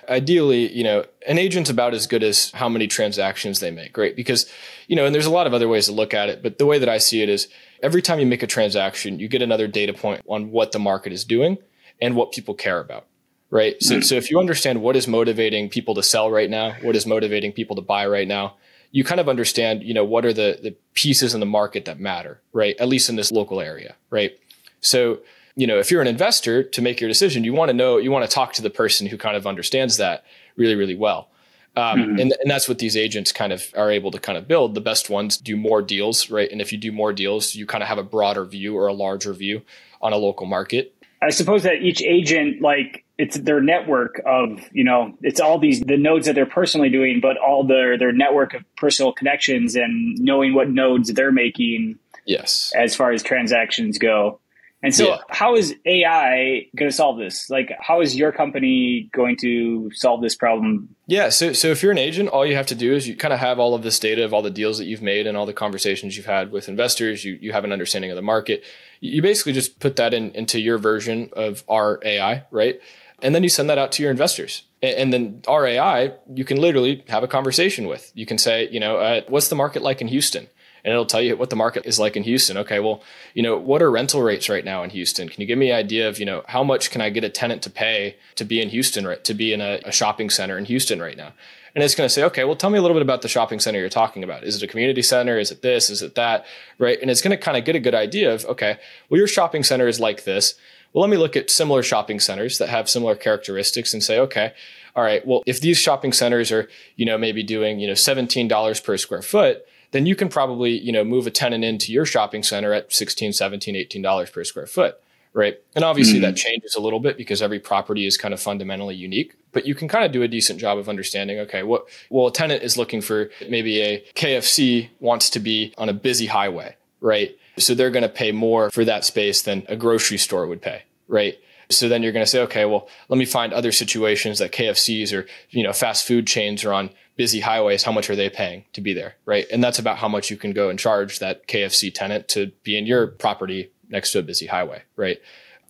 Ideally, 0.10 0.72
you 0.72 0.84
know, 0.84 1.06
an 1.28 1.38
agent's 1.38 1.70
about 1.70 1.94
as 1.94 2.08
good 2.08 2.24
as 2.24 2.52
how 2.52 2.70
many 2.70 2.88
transactions 2.88 3.60
they 3.60 3.72
make, 3.72 3.98
right? 3.98 4.16
Because, 4.16 4.48
you 4.88 4.96
know, 4.96 5.06
and 5.06 5.14
there's 5.14 5.26
a 5.26 5.32
lot 5.32 5.48
of 5.48 5.54
other 5.54 5.68
ways 5.68 5.88
to 5.88 5.92
look 5.92 6.14
at 6.14 6.30
it, 6.30 6.42
but 6.42 6.58
the 6.58 6.66
way 6.66 6.80
that 6.80 6.90
I 6.90 6.98
see 6.98 7.22
it 7.22 7.30
is 7.30 7.48
every 7.84 8.02
time 8.02 8.20
you 8.20 8.26
make 8.26 8.44
a 8.44 8.48
transaction, 8.48 9.20
you 9.20 9.28
get 9.28 9.42
another 9.42 9.68
data 9.68 9.94
point 9.94 10.22
on 10.28 10.52
what 10.52 10.72
the 10.72 10.80
market 10.80 11.12
is 11.12 11.24
doing 11.24 11.58
and 12.02 12.16
what 12.16 12.32
people 12.32 12.54
care 12.54 12.80
about 12.80 13.08
right? 13.50 13.82
So, 13.82 13.96
mm-hmm. 13.96 14.02
so 14.02 14.16
if 14.16 14.30
you 14.30 14.40
understand 14.40 14.82
what 14.82 14.96
is 14.96 15.08
motivating 15.08 15.70
people 15.70 15.96
to 15.96 16.04
sell 16.04 16.30
right 16.32 16.50
now, 16.50 16.76
what 16.82 16.96
is 16.96 17.06
motivating 17.06 17.52
people 17.52 17.76
to 17.76 17.82
buy 17.82 18.06
right 18.08 18.28
now, 18.28 18.56
you 18.92 19.04
kind 19.04 19.20
of 19.20 19.28
understand, 19.28 19.84
you 19.84 19.94
know, 19.94 20.06
what 20.06 20.26
are 20.26 20.34
the, 20.34 20.60
the 20.62 20.76
pieces 20.94 21.34
in 21.34 21.40
the 21.40 21.46
market 21.46 21.86
that 21.86 22.00
matter, 22.00 22.42
right? 22.54 22.76
At 22.80 22.88
least 22.88 23.10
in 23.10 23.16
this 23.16 23.32
local 23.32 23.60
area, 23.60 23.96
right? 24.10 24.40
So, 24.80 25.20
you 25.56 25.68
know, 25.68 25.80
if 25.80 25.92
you're 25.92 26.02
an 26.02 26.08
investor 26.08 26.64
to 26.64 26.82
make 26.82 27.00
your 27.02 27.08
decision, 27.08 27.44
you 27.44 27.54
want 27.54 27.70
to 27.70 27.74
know, 27.74 27.98
you 27.98 28.12
want 28.12 28.30
to 28.30 28.34
talk 28.34 28.54
to 28.54 28.62
the 28.62 28.70
person 28.70 29.08
who 29.08 29.18
kind 29.18 29.36
of 29.36 29.46
understands 29.46 29.98
that 29.98 30.24
really, 30.56 30.76
really 30.76 30.96
well. 30.96 31.30
Um, 31.78 32.00
mm-hmm. 32.00 32.20
and, 32.20 32.34
and 32.40 32.50
that's 32.50 32.70
what 32.70 32.80
these 32.80 32.96
agents 32.96 33.34
kind 33.34 33.52
of 33.52 33.66
are 33.76 33.92
able 33.92 34.12
to 34.12 34.20
kind 34.20 34.38
of 34.38 34.48
build. 34.48 34.76
The 34.76 34.82
best 34.82 35.10
ones 35.10 35.38
do 35.38 35.58
more 35.58 35.82
deals, 35.82 36.30
right? 36.30 36.50
And 36.50 36.62
if 36.62 36.72
you 36.72 36.78
do 36.78 36.92
more 36.92 37.12
deals, 37.12 37.54
you 37.54 37.66
kind 37.66 37.84
of 37.84 37.90
have 37.90 37.98
a 37.98 38.04
broader 38.04 38.46
view 38.46 38.78
or 38.78 38.88
a 38.88 38.94
larger 38.94 39.34
view 39.34 39.62
on 40.02 40.14
a 40.14 40.18
local 40.18 40.46
market. 40.46 40.95
I 41.26 41.32
suppose 41.32 41.64
that 41.64 41.82
each 41.82 42.04
agent, 42.04 42.62
like 42.62 43.06
it's 43.18 43.38
their 43.38 43.62
network 43.62 44.22
of 44.26 44.60
you 44.72 44.84
know 44.84 45.18
it's 45.22 45.40
all 45.40 45.58
these 45.58 45.80
the 45.82 45.98
nodes 45.98 46.26
that 46.26 46.36
they're 46.36 46.46
personally 46.46 46.90
doing 46.90 47.20
but 47.22 47.38
all 47.38 47.66
their 47.66 47.98
their 47.98 48.12
network 48.12 48.54
of 48.54 48.64
personal 48.76 49.14
connections 49.14 49.76
and 49.76 50.18
knowing 50.20 50.54
what 50.54 50.70
nodes 50.70 51.14
they're 51.14 51.32
making 51.32 51.98
yes. 52.26 52.74
as 52.76 52.96
far 52.96 53.12
as 53.12 53.24
transactions 53.24 53.98
go 53.98 54.40
and 54.86 54.96
so 54.96 55.10
yeah. 55.10 55.18
how 55.30 55.56
is 55.56 55.76
ai 55.86 56.66
going 56.76 56.90
to 56.90 56.96
solve 56.96 57.18
this 57.18 57.50
like 57.50 57.72
how 57.82 58.00
is 58.00 58.16
your 58.16 58.32
company 58.32 59.10
going 59.12 59.36
to 59.36 59.90
solve 59.94 60.22
this 60.22 60.36
problem 60.36 60.88
yeah 61.08 61.28
so 61.30 61.52
so 61.52 61.68
if 61.70 61.82
you're 61.84 61.92
an 61.92 61.98
agent 61.98 62.30
all 62.30 62.46
you 62.46 62.56
have 62.56 62.68
to 62.68 62.76
do 62.76 62.94
is 62.94 63.08
you 63.08 63.16
kind 63.16 63.34
of 63.34 63.40
have 63.40 63.60
all 63.60 63.74
of 63.74 63.84
this 63.84 64.00
data 64.00 64.24
of 64.24 64.34
all 64.34 64.42
the 64.42 64.52
deals 64.52 64.78
that 64.78 64.86
you've 64.86 65.02
made 65.02 65.28
and 65.28 65.36
all 65.36 65.46
the 65.46 65.54
conversations 65.54 66.16
you've 66.16 66.26
had 66.26 66.52
with 66.52 66.70
investors 66.70 67.26
you 67.26 67.38
you 67.42 67.52
have 67.52 67.64
an 67.64 67.74
understanding 67.74 68.12
of 68.12 68.16
the 68.16 68.22
market 68.22 68.64
you 69.02 69.22
basically 69.22 69.54
just 69.54 69.80
put 69.80 69.96
that 69.96 70.14
in 70.14 70.32
into 70.32 70.60
your 70.60 70.78
version 70.78 71.30
of 71.34 71.64
our 71.68 72.00
ai 72.04 72.44
right 72.52 72.80
and 73.22 73.34
then 73.34 73.44
you 73.44 73.50
send 73.50 73.70
that 73.70 73.78
out 73.78 73.92
to 73.94 74.04
your 74.04 74.12
investors. 74.12 74.64
And 74.82 75.12
then 75.12 75.42
our 75.48 75.66
AI, 75.66 76.14
you 76.34 76.46
can 76.46 76.58
literally 76.58 77.04
have 77.08 77.24
a 77.24 77.28
conversation 77.28 77.88
with. 77.88 78.12
You 78.14 78.26
can 78.26 78.38
say, 78.38 78.70
you 78.70 78.80
know, 78.80 78.98
uh, 78.98 79.22
what's 79.30 79.48
the 79.48 79.56
market 79.56 79.82
like 79.82 80.02
in 80.02 80.08
Houston? 80.08 80.48
And 80.86 80.92
it'll 80.92 81.06
tell 81.06 81.22
you 81.22 81.36
what 81.36 81.50
the 81.50 81.56
market 81.56 81.86
is 81.86 82.00
like 82.00 82.16
in 82.16 82.24
Houston. 82.24 82.58
Okay, 82.58 82.80
well, 82.80 83.02
you 83.34 83.42
know, 83.42 83.58
what 83.58 83.82
are 83.82 83.90
rental 83.90 84.22
rates 84.22 84.48
right 84.48 84.64
now 84.64 84.84
in 84.84 84.92
Houston? 84.92 85.28
Can 85.28 85.42
you 85.42 85.48
give 85.48 85.58
me 85.58 85.72
an 85.72 85.76
idea 85.76 86.08
of, 86.08 86.20
you 86.20 86.26
know, 86.26 86.44
how 86.48 86.64
much 86.64 86.92
can 86.92 87.02
I 87.02 87.10
get 87.10 87.24
a 87.24 87.30
tenant 87.30 87.64
to 87.64 87.70
pay 87.70 88.16
to 88.36 88.46
be 88.46 88.62
in 88.62 88.70
Houston, 88.70 89.06
right? 89.06 89.22
To 89.24 89.34
be 89.34 89.52
in 89.52 89.62
a, 89.62 89.82
a 89.84 89.92
shopping 89.92 90.30
center 90.30 90.58
in 90.58 90.66
Houston 90.66 91.02
right 91.02 91.18
now? 91.18 91.34
And 91.74 91.84
it's 91.84 91.96
going 91.96 92.08
to 92.08 92.14
say, 92.14 92.24
okay, 92.24 92.46
well, 92.46 92.56
tell 92.56 92.70
me 92.70 92.78
a 92.78 92.82
little 92.82 92.96
bit 92.96 93.02
about 93.02 93.22
the 93.22 93.28
shopping 93.28 93.60
center 93.60 93.80
you're 93.80 93.90
talking 93.90 94.24
about. 94.24 94.44
Is 94.46 94.56
it 94.56 94.64
a 94.64 94.68
community 94.68 95.02
center? 95.02 95.38
Is 95.38 95.52
it 95.52 95.62
this? 95.62 95.90
Is 95.90 96.02
it 96.02 96.16
that? 96.16 96.46
Right? 96.78 97.02
And 97.02 97.12
it's 97.12 97.22
going 97.22 97.36
to 97.36 97.44
kind 97.44 97.58
of 97.58 97.66
get 97.66 97.76
a 97.76 97.80
good 97.80 97.96
idea 97.96 98.34
of, 98.34 98.46
okay, 98.46 98.78
well, 99.10 99.18
your 99.18 99.28
shopping 99.28 99.64
center 99.64 99.88
is 99.88 100.00
like 100.00 100.24
this 100.24 100.54
well, 100.96 101.02
let 101.02 101.10
me 101.10 101.18
look 101.18 101.36
at 101.36 101.50
similar 101.50 101.84
shopping 101.84 102.22
centers 102.22 102.58
that 102.58 102.70
have 102.70 102.90
similar 102.90 103.16
characteristics 103.16 103.94
and 103.94 104.02
say, 104.02 104.18
okay, 104.18 104.54
all 104.96 105.04
right, 105.04 105.28
well, 105.28 105.44
if 105.46 105.60
these 105.60 105.78
shopping 105.78 106.14
centers 106.14 106.54
are, 106.54 106.70
you 106.96 107.06
know, 107.06 107.18
maybe 107.18 107.44
doing, 107.44 107.82
you 107.82 107.88
know, 107.88 107.94
$17 107.94 108.82
per 108.82 108.96
square 108.96 109.22
foot, 109.22 109.66
then 109.96 110.06
you 110.06 110.16
can 110.16 110.28
probably, 110.28 110.78
you 110.78 110.92
know, 110.92 111.06
move 111.06 111.26
a 111.26 111.32
tenant 111.32 111.64
into 111.64 111.94
your 111.94 112.06
shopping 112.06 112.44
center 112.44 112.74
at 112.74 112.92
16, 112.92 113.32
17, 113.32 113.78
18 113.78 114.02
dollars 114.02 114.30
per 114.30 114.44
square 114.44 114.68
foot, 114.68 115.00
right? 115.32 115.58
And 115.74 115.86
obviously 115.86 116.16
mm-hmm. 116.16 116.24
that 116.24 116.36
changes 116.36 116.76
a 116.76 116.82
little 116.82 117.00
bit 117.00 117.16
because 117.18 117.42
every 117.42 117.60
property 117.60 118.06
is 118.06 118.18
kind 118.18 118.34
of 118.34 118.42
fundamentally 118.42 118.96
unique, 118.96 119.36
but 119.54 119.66
you 119.66 119.74
can 119.74 119.88
kind 119.88 120.04
of 120.04 120.12
do 120.12 120.22
a 120.22 120.28
decent 120.28 120.60
job 120.60 120.78
of 120.78 120.90
understanding, 120.90 121.40
okay, 121.40 121.64
what 121.64 121.86
well, 122.10 122.28
a 122.28 122.32
tenant 122.34 122.62
is 122.62 122.78
looking 122.78 123.00
for 123.00 123.30
maybe 123.48 123.82
a 123.82 124.04
KFC 124.16 124.90
wants 125.00 125.30
to 125.30 125.40
be 125.40 125.74
on 125.78 125.88
a 125.88 125.94
busy 125.94 126.26
highway, 126.26 126.76
right? 127.00 127.34
So 127.58 127.74
they're 127.74 127.90
going 127.90 128.04
to 128.04 128.10
pay 128.10 128.34
more 128.34 128.70
for 128.72 128.84
that 128.84 129.06
space 129.06 129.44
than 129.44 129.66
a 129.70 129.78
grocery 129.78 130.18
store 130.18 130.46
would 130.46 130.62
pay, 130.62 130.84
right? 131.08 131.40
So 131.70 131.88
then 131.88 132.04
you're 132.04 132.12
going 132.12 132.26
to 132.26 132.30
say, 132.30 132.42
okay, 132.42 132.66
well, 132.66 132.90
let 133.08 133.18
me 133.18 133.26
find 133.26 133.54
other 133.54 133.72
situations 133.72 134.40
that 134.40 134.52
KFCs 134.52 135.14
or, 135.14 135.26
you 135.50 135.64
know, 135.64 135.74
fast 135.74 136.06
food 136.06 136.28
chains 136.28 136.64
are 136.66 136.74
on 136.74 136.90
busy 137.16 137.40
highways. 137.40 137.84
How 137.84 137.92
much 137.92 138.10
are 138.10 138.16
they 138.16 138.30
paying 138.30 138.66
to 138.74 138.82
be 138.82 138.94
there? 138.94 139.16
Right. 139.26 139.46
And 139.52 139.64
that's 139.64 139.80
about 139.80 139.98
how 139.98 140.08
much 140.08 140.30
you 140.30 140.38
can 140.38 140.52
go 140.52 140.70
and 140.70 140.78
charge 140.78 141.20
that 141.20 141.48
KFC 141.48 141.94
tenant 141.94 142.28
to 142.30 142.52
be 142.64 142.78
in 142.78 142.86
your 142.86 143.08
property 143.08 143.72
next 143.90 144.12
to 144.12 144.20
a 144.20 144.24
busy 144.24 144.48
highway. 144.48 144.84
Right. 144.96 145.22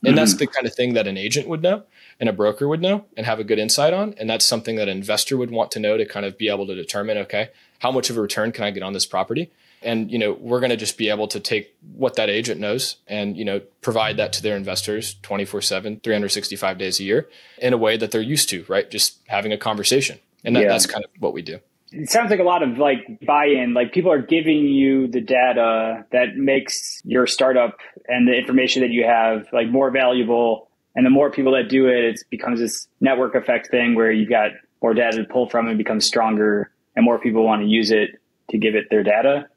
And 0.02 0.10
mm-hmm. 0.10 0.16
that's 0.16 0.36
the 0.36 0.48
kind 0.48 0.66
of 0.66 0.76
thing 0.76 0.94
that 0.94 1.08
an 1.08 1.18
agent 1.18 1.48
would 1.48 1.62
know 1.62 1.84
and 2.20 2.30
a 2.30 2.34
broker 2.34 2.68
would 2.68 2.82
know 2.82 3.06
and 3.18 3.26
have 3.26 3.40
a 3.40 3.44
good 3.44 3.60
insight 3.60 3.94
on. 3.94 4.14
And 4.18 4.30
that's 4.30 4.46
something 4.46 4.76
that 4.76 4.88
an 4.88 4.98
investor 4.98 5.38
would 5.38 5.52
want 5.52 5.72
to 5.72 5.80
know 5.80 5.98
to 5.98 6.06
kind 6.06 6.26
of 6.26 6.38
be 6.38 6.50
able 6.50 6.68
to 6.68 6.76
determine, 6.76 7.18
okay, 7.20 7.50
how 7.80 7.92
much 7.92 8.10
of 8.10 8.18
a 8.18 8.22
return 8.22 8.52
can 8.52 8.64
I 8.64 8.72
get 8.72 8.84
on 8.84 8.94
this 8.94 9.06
property? 9.06 9.52
and 9.86 10.12
you 10.12 10.18
know 10.18 10.34
we're 10.34 10.60
going 10.60 10.72
to 10.72 10.76
just 10.76 10.98
be 10.98 11.10
able 11.10 11.28
to 11.28 11.40
take 11.40 11.76
what 11.96 12.16
that 12.16 12.30
agent 12.30 12.60
knows 12.60 12.98
and 13.08 13.38
you 13.38 13.46
know 13.46 13.62
provide 13.82 14.18
that 14.18 14.34
to 14.34 14.42
their 14.42 14.58
investors 14.58 15.16
24/7 15.22 16.02
365 16.04 16.78
days 16.78 17.00
a 17.00 17.04
year 17.04 17.30
in 17.60 17.72
a 17.72 17.78
way 17.78 17.96
that 17.96 18.12
they're 18.12 18.22
used 18.22 18.50
to 18.50 18.66
right 18.68 18.90
just 18.92 19.20
having 19.28 19.54
a 19.54 19.58
conversation 19.58 20.20
and 20.46 20.56
that, 20.56 20.64
yeah. 20.64 20.68
that's 20.70 20.86
kind 20.86 21.04
of 21.04 21.12
what 21.20 21.34
we 21.34 21.42
do 21.42 21.60
it 21.92 22.10
sounds 22.10 22.30
like 22.30 22.40
a 22.40 22.44
lot 22.44 22.64
of 22.64 22.78
like 22.78 23.00
buy-in 23.26 23.74
like 23.74 23.94
people 23.94 24.12
are 24.12 24.22
giving 24.22 24.66
you 24.66 25.08
the 25.08 25.22
data 25.22 26.06
that 26.12 26.36
makes 26.36 27.02
your 27.04 27.28
startup 27.28 27.78
and 28.08 28.28
the 28.28 28.34
information 28.34 28.82
that 28.82 28.92
you 28.92 29.04
have 29.04 29.48
like 29.54 29.70
more 29.70 29.92
valuable 29.92 30.70
and 30.96 31.06
the 31.06 31.10
more 31.10 31.30
people 31.30 31.54
that 31.54 31.70
do 31.70 31.88
it 31.88 32.04
it 32.04 32.20
becomes 32.30 32.60
this 32.60 32.88
network 33.02 33.36
effect 33.36 33.70
thing 33.70 33.96
where 33.96 34.12
you've 34.12 34.30
got 34.30 34.52
more 34.82 34.94
data 34.94 35.18
to 35.18 35.24
pull 35.26 35.48
from 35.50 35.68
and 35.68 35.78
becomes 35.78 36.06
stronger 36.06 36.72
and 36.96 37.06
more 37.06 37.20
people 37.20 37.44
want 37.44 37.62
to 37.62 37.68
use 37.68 37.92
it 37.92 38.12
to 38.50 38.58
give 38.58 38.76
it 38.76 38.86
their 38.90 39.04
data 39.04 39.48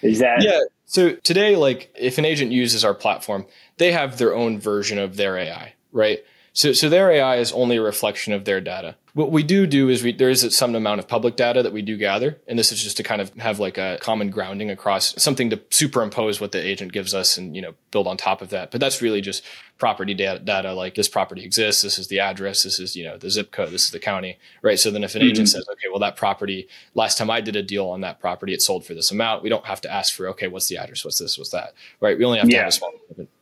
is 0.00 0.20
that 0.20 0.42
yeah? 0.42 0.60
So 0.92 1.14
today, 1.14 1.56
like 1.56 1.90
if 1.98 2.18
an 2.18 2.26
agent 2.26 2.52
uses 2.52 2.84
our 2.84 2.92
platform, 2.92 3.46
they 3.78 3.92
have 3.92 4.18
their 4.18 4.34
own 4.34 4.58
version 4.58 4.98
of 4.98 5.16
their 5.16 5.38
AI, 5.38 5.72
right? 5.90 6.22
So, 6.54 6.72
so 6.72 6.88
their 6.88 7.10
AI 7.10 7.36
is 7.36 7.50
only 7.52 7.76
a 7.76 7.82
reflection 7.82 8.32
of 8.32 8.44
their 8.44 8.60
data. 8.60 8.96
What 9.14 9.30
we 9.30 9.42
do 9.42 9.66
do 9.66 9.88
is 9.88 10.02
we, 10.02 10.12
there 10.12 10.28
is 10.28 10.56
some 10.56 10.74
amount 10.74 10.98
of 10.98 11.08
public 11.08 11.36
data 11.36 11.62
that 11.62 11.72
we 11.72 11.82
do 11.82 11.96
gather. 11.96 12.38
And 12.46 12.58
this 12.58 12.72
is 12.72 12.82
just 12.82 12.96
to 12.98 13.02
kind 13.02 13.20
of 13.20 13.34
have 13.36 13.58
like 13.58 13.78
a 13.78 13.98
common 14.00 14.30
grounding 14.30 14.70
across 14.70 15.20
something 15.22 15.50
to 15.50 15.60
superimpose 15.70 16.40
what 16.40 16.52
the 16.52 16.64
agent 16.64 16.92
gives 16.92 17.14
us 17.14 17.38
and, 17.38 17.56
you 17.56 17.62
know, 17.62 17.74
build 17.90 18.06
on 18.06 18.16
top 18.16 18.42
of 18.42 18.50
that. 18.50 18.70
But 18.70 18.80
that's 18.80 19.00
really 19.00 19.20
just 19.20 19.42
property 19.82 20.14
data, 20.14 20.38
data 20.38 20.72
like 20.72 20.94
this 20.94 21.08
property 21.08 21.44
exists. 21.44 21.82
This 21.82 21.98
is 21.98 22.06
the 22.06 22.20
address. 22.20 22.62
This 22.62 22.78
is, 22.78 22.94
you 22.94 23.02
know, 23.02 23.18
the 23.18 23.28
zip 23.28 23.50
code. 23.50 23.72
This 23.72 23.86
is 23.86 23.90
the 23.90 23.98
county, 23.98 24.38
right? 24.62 24.78
So 24.78 24.92
then 24.92 25.02
if 25.02 25.16
an 25.16 25.22
mm-hmm. 25.22 25.30
agent 25.30 25.48
says, 25.48 25.66
okay, 25.68 25.88
well, 25.90 25.98
that 25.98 26.14
property, 26.14 26.68
last 26.94 27.18
time 27.18 27.28
I 27.30 27.40
did 27.40 27.56
a 27.56 27.64
deal 27.64 27.88
on 27.88 28.02
that 28.02 28.20
property, 28.20 28.54
it 28.54 28.62
sold 28.62 28.86
for 28.86 28.94
this 28.94 29.10
amount. 29.10 29.42
We 29.42 29.48
don't 29.48 29.66
have 29.66 29.80
to 29.80 29.92
ask 29.92 30.14
for, 30.14 30.28
okay, 30.28 30.46
what's 30.46 30.68
the 30.68 30.76
address? 30.76 31.04
What's 31.04 31.18
this? 31.18 31.36
What's 31.36 31.50
that? 31.50 31.74
Right. 31.98 32.16
We 32.16 32.24
only 32.24 32.38
have 32.38 32.46
to 32.46 32.54
yeah. 32.54 32.60
have 32.60 32.68
a 32.68 32.70
small 32.70 32.92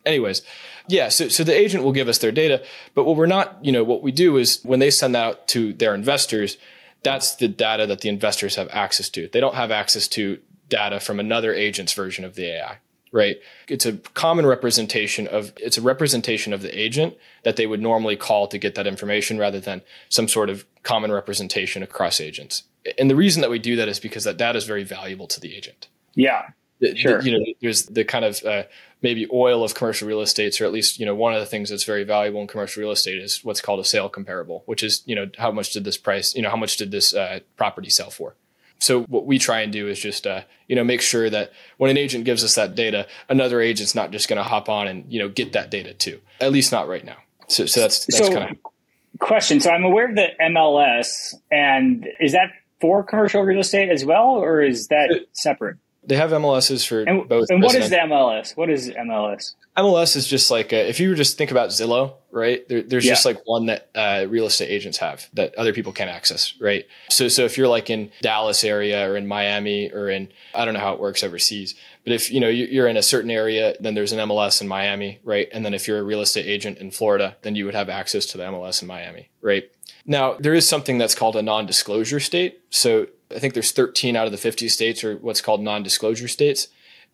anyways, 0.06 0.40
yeah. 0.88 1.10
So 1.10 1.28
so 1.28 1.44
the 1.44 1.54
agent 1.54 1.84
will 1.84 1.92
give 1.92 2.08
us 2.08 2.16
their 2.16 2.32
data, 2.32 2.64
but 2.94 3.04
what 3.04 3.16
we're 3.16 3.26
not, 3.26 3.62
you 3.62 3.70
know, 3.70 3.84
what 3.84 4.02
we 4.02 4.10
do 4.10 4.38
is 4.38 4.62
when 4.62 4.80
they 4.80 4.90
send 4.90 5.14
out 5.14 5.46
to 5.48 5.74
their 5.74 5.94
investors, 5.94 6.56
that's 7.02 7.36
the 7.36 7.48
data 7.48 7.86
that 7.86 8.00
the 8.00 8.08
investors 8.08 8.56
have 8.56 8.70
access 8.72 9.10
to. 9.10 9.28
They 9.28 9.40
don't 9.40 9.56
have 9.56 9.70
access 9.70 10.08
to 10.08 10.38
data 10.70 11.00
from 11.00 11.20
another 11.20 11.52
agent's 11.52 11.92
version 11.92 12.24
of 12.24 12.34
the 12.34 12.46
AI 12.56 12.78
right? 13.12 13.36
It's 13.68 13.86
a 13.86 13.94
common 14.14 14.46
representation 14.46 15.26
of 15.26 15.52
it's 15.56 15.78
a 15.78 15.82
representation 15.82 16.52
of 16.52 16.62
the 16.62 16.78
agent 16.78 17.14
that 17.44 17.56
they 17.56 17.66
would 17.66 17.80
normally 17.80 18.16
call 18.16 18.46
to 18.48 18.58
get 18.58 18.74
that 18.76 18.86
information 18.86 19.38
rather 19.38 19.60
than 19.60 19.82
some 20.08 20.28
sort 20.28 20.50
of 20.50 20.64
common 20.82 21.12
representation 21.12 21.82
across 21.82 22.20
agents. 22.20 22.64
And 22.98 23.10
the 23.10 23.16
reason 23.16 23.40
that 23.42 23.50
we 23.50 23.58
do 23.58 23.76
that 23.76 23.88
is 23.88 24.00
because 24.00 24.24
that 24.24 24.36
data 24.36 24.56
is 24.56 24.64
very 24.64 24.84
valuable 24.84 25.26
to 25.28 25.40
the 25.40 25.54
agent. 25.54 25.88
Yeah 26.14 26.50
the, 26.80 26.96
sure. 26.96 27.20
The, 27.20 27.30
you 27.30 27.38
know 27.38 27.44
there's 27.60 27.86
the 27.86 28.04
kind 28.04 28.24
of 28.24 28.42
uh, 28.44 28.64
maybe 29.02 29.28
oil 29.32 29.62
of 29.62 29.74
commercial 29.74 30.08
real 30.08 30.20
estate 30.20 30.60
or 30.60 30.64
at 30.64 30.72
least 30.72 30.98
you 30.98 31.06
know 31.06 31.14
one 31.14 31.34
of 31.34 31.40
the 31.40 31.46
things 31.46 31.70
that's 31.70 31.84
very 31.84 32.04
valuable 32.04 32.40
in 32.40 32.46
commercial 32.46 32.80
real 32.80 32.90
estate 32.90 33.18
is 33.18 33.44
what's 33.44 33.60
called 33.60 33.80
a 33.80 33.84
sale 33.84 34.08
comparable 34.08 34.62
which 34.66 34.82
is 34.82 35.02
you 35.06 35.14
know 35.14 35.30
how 35.38 35.52
much 35.52 35.72
did 35.72 35.84
this 35.84 35.96
price 35.96 36.34
you 36.34 36.42
know 36.42 36.50
how 36.50 36.56
much 36.56 36.76
did 36.76 36.90
this 36.90 37.14
uh, 37.14 37.40
property 37.56 37.90
sell 37.90 38.10
for 38.10 38.34
so 38.80 39.02
what 39.04 39.26
we 39.26 39.38
try 39.38 39.60
and 39.60 39.72
do 39.72 39.88
is 39.88 40.00
just 40.00 40.26
uh, 40.26 40.42
you 40.66 40.74
know 40.74 40.82
make 40.82 41.02
sure 41.02 41.30
that 41.30 41.52
when 41.76 41.90
an 41.90 41.96
agent 41.96 42.24
gives 42.24 42.42
us 42.42 42.54
that 42.56 42.74
data, 42.74 43.06
another 43.28 43.60
agent's 43.60 43.94
not 43.94 44.10
just 44.10 44.28
going 44.28 44.38
to 44.38 44.42
hop 44.42 44.68
on 44.68 44.88
and 44.88 45.04
you 45.12 45.20
know 45.20 45.28
get 45.28 45.52
that 45.52 45.70
data 45.70 45.94
too. 45.94 46.20
At 46.40 46.52
least 46.52 46.72
not 46.72 46.88
right 46.88 47.04
now. 47.04 47.16
So, 47.48 47.66
so 47.66 47.80
that's 47.80 48.06
that's 48.06 48.26
so, 48.26 48.32
kind 48.32 48.50
of 48.50 49.18
question. 49.18 49.60
So 49.60 49.70
I'm 49.70 49.84
aware 49.84 50.08
of 50.08 50.16
the 50.16 50.28
MLS, 50.40 51.34
and 51.50 52.08
is 52.18 52.32
that 52.32 52.50
for 52.80 53.02
commercial 53.02 53.42
real 53.42 53.60
estate 53.60 53.90
as 53.90 54.04
well, 54.04 54.30
or 54.30 54.62
is 54.62 54.88
that 54.88 55.26
separate? 55.32 55.76
They 56.02 56.16
have 56.16 56.30
MLSs 56.30 56.86
for 56.86 57.02
and, 57.02 57.28
both. 57.28 57.50
And 57.50 57.62
what 57.62 57.74
is 57.74 57.90
the 57.90 57.96
MLS? 57.96 58.56
What 58.56 58.70
is 58.70 58.88
MLS? 58.88 59.54
MLS 59.76 60.16
is 60.16 60.26
just 60.26 60.50
like 60.50 60.72
a, 60.72 60.88
if 60.88 60.98
you 60.98 61.14
just 61.14 61.36
think 61.36 61.50
about 61.50 61.68
Zillow, 61.68 62.14
right? 62.30 62.66
There, 62.68 62.82
there's 62.82 63.04
yeah. 63.04 63.12
just 63.12 63.26
like 63.26 63.40
one 63.44 63.66
that 63.66 63.90
uh, 63.94 64.26
real 64.28 64.46
estate 64.46 64.70
agents 64.70 64.98
have 64.98 65.28
that 65.34 65.54
other 65.56 65.72
people 65.74 65.92
can't 65.92 66.10
access, 66.10 66.54
right? 66.58 66.86
So, 67.10 67.28
so 67.28 67.44
if 67.44 67.58
you're 67.58 67.68
like 67.68 67.90
in 67.90 68.10
Dallas 68.22 68.64
area 68.64 69.08
or 69.10 69.16
in 69.16 69.26
Miami 69.26 69.92
or 69.92 70.08
in 70.08 70.28
I 70.54 70.64
don't 70.64 70.74
know 70.74 70.80
how 70.80 70.94
it 70.94 71.00
works 71.00 71.22
overseas, 71.22 71.74
but 72.04 72.12
if 72.14 72.30
you 72.30 72.40
know 72.40 72.48
you're 72.48 72.88
in 72.88 72.96
a 72.96 73.02
certain 73.02 73.30
area, 73.30 73.74
then 73.78 73.94
there's 73.94 74.12
an 74.12 74.18
MLS 74.20 74.60
in 74.60 74.68
Miami, 74.68 75.20
right? 75.22 75.48
And 75.52 75.64
then 75.64 75.74
if 75.74 75.86
you're 75.86 75.98
a 75.98 76.02
real 76.02 76.22
estate 76.22 76.46
agent 76.46 76.78
in 76.78 76.90
Florida, 76.90 77.36
then 77.42 77.54
you 77.54 77.66
would 77.66 77.74
have 77.74 77.90
access 77.90 78.24
to 78.26 78.38
the 78.38 78.44
MLS 78.44 78.80
in 78.80 78.88
Miami, 78.88 79.28
right? 79.42 79.70
Now 80.06 80.34
there 80.34 80.54
is 80.54 80.66
something 80.66 80.98
that's 80.98 81.14
called 81.14 81.36
a 81.36 81.42
non-disclosure 81.42 82.20
state. 82.20 82.60
So 82.70 83.06
I 83.34 83.38
think 83.38 83.54
there's 83.54 83.72
13 83.72 84.16
out 84.16 84.26
of 84.26 84.32
the 84.32 84.38
50 84.38 84.68
states 84.68 85.04
are 85.04 85.16
what's 85.16 85.40
called 85.40 85.60
non-disclosure 85.60 86.28
states. 86.28 86.68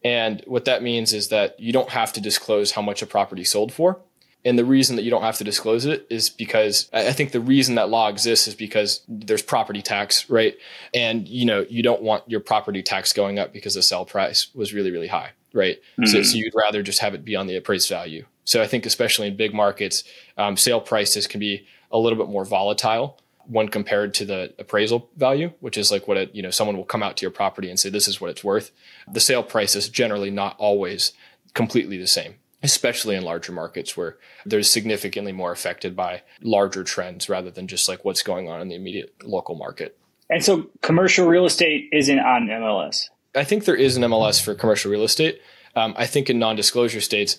And 0.04 0.42
what 0.46 0.66
that 0.66 0.82
means 0.82 1.12
is 1.12 1.28
that 1.28 1.58
you 1.58 1.72
don't 1.72 1.90
have 1.90 2.12
to 2.14 2.20
disclose 2.20 2.72
how 2.72 2.82
much 2.82 3.02
a 3.02 3.06
property 3.06 3.44
sold 3.44 3.72
for. 3.72 4.00
And 4.44 4.56
the 4.56 4.64
reason 4.64 4.94
that 4.94 5.02
you 5.02 5.10
don't 5.10 5.22
have 5.22 5.38
to 5.38 5.44
disclose 5.44 5.86
it 5.86 6.06
is 6.08 6.30
because 6.30 6.88
I 6.92 7.12
think 7.12 7.32
the 7.32 7.40
reason 7.40 7.74
that 7.74 7.88
law 7.88 8.08
exists 8.08 8.46
is 8.46 8.54
because 8.54 9.00
there's 9.08 9.42
property 9.42 9.82
tax, 9.82 10.30
right? 10.30 10.56
And 10.94 11.26
you 11.26 11.44
know, 11.44 11.66
you 11.68 11.82
don't 11.82 12.02
want 12.02 12.22
your 12.30 12.38
property 12.38 12.80
tax 12.80 13.12
going 13.12 13.40
up 13.40 13.52
because 13.52 13.74
the 13.74 13.82
sell 13.82 14.04
price 14.04 14.54
was 14.54 14.72
really, 14.72 14.92
really 14.92 15.08
high, 15.08 15.32
right? 15.52 15.78
Mm-hmm. 15.98 16.06
So, 16.06 16.22
so, 16.22 16.36
you'd 16.36 16.54
rather 16.54 16.84
just 16.84 17.00
have 17.00 17.12
it 17.12 17.24
be 17.24 17.34
on 17.34 17.48
the 17.48 17.56
appraised 17.56 17.88
value. 17.88 18.24
So 18.44 18.62
I 18.62 18.68
think 18.68 18.86
especially 18.86 19.26
in 19.26 19.36
big 19.36 19.52
markets, 19.52 20.04
um, 20.38 20.56
sale 20.56 20.80
prices 20.80 21.26
can 21.26 21.40
be 21.40 21.66
a 21.90 21.98
little 21.98 22.16
bit 22.16 22.30
more 22.30 22.44
volatile 22.44 23.18
when 23.48 23.68
compared 23.68 24.14
to 24.14 24.24
the 24.24 24.54
appraisal 24.58 25.10
value, 25.16 25.52
which 25.60 25.76
is 25.76 25.90
like 25.90 26.08
what 26.08 26.16
it, 26.16 26.34
you 26.34 26.42
know, 26.42 26.50
someone 26.50 26.76
will 26.76 26.84
come 26.84 27.02
out 27.02 27.16
to 27.16 27.22
your 27.22 27.30
property 27.30 27.68
and 27.70 27.78
say, 27.78 27.88
this 27.88 28.08
is 28.08 28.20
what 28.20 28.30
it's 28.30 28.44
worth. 28.44 28.72
The 29.10 29.20
sale 29.20 29.42
price 29.42 29.76
is 29.76 29.88
generally 29.88 30.30
not 30.30 30.56
always 30.58 31.12
completely 31.54 31.96
the 31.96 32.06
same, 32.06 32.34
especially 32.62 33.16
in 33.16 33.24
larger 33.24 33.52
markets 33.52 33.96
where 33.96 34.16
they're 34.44 34.62
significantly 34.62 35.32
more 35.32 35.52
affected 35.52 35.94
by 35.94 36.22
larger 36.42 36.84
trends 36.84 37.28
rather 37.28 37.50
than 37.50 37.66
just 37.66 37.88
like 37.88 38.04
what's 38.04 38.22
going 38.22 38.48
on 38.48 38.60
in 38.60 38.68
the 38.68 38.74
immediate 38.74 39.14
local 39.24 39.54
market. 39.54 39.98
And 40.28 40.44
so 40.44 40.68
commercial 40.82 41.26
real 41.26 41.46
estate 41.46 41.88
isn't 41.92 42.18
on 42.18 42.48
MLS. 42.48 43.08
I 43.34 43.44
think 43.44 43.64
there 43.64 43.76
is 43.76 43.96
an 43.96 44.02
MLS 44.02 44.42
for 44.42 44.54
commercial 44.54 44.90
real 44.90 45.04
estate. 45.04 45.40
Um, 45.76 45.94
I 45.96 46.06
think 46.06 46.30
in 46.30 46.38
non 46.38 46.56
disclosure 46.56 47.00
states, 47.00 47.38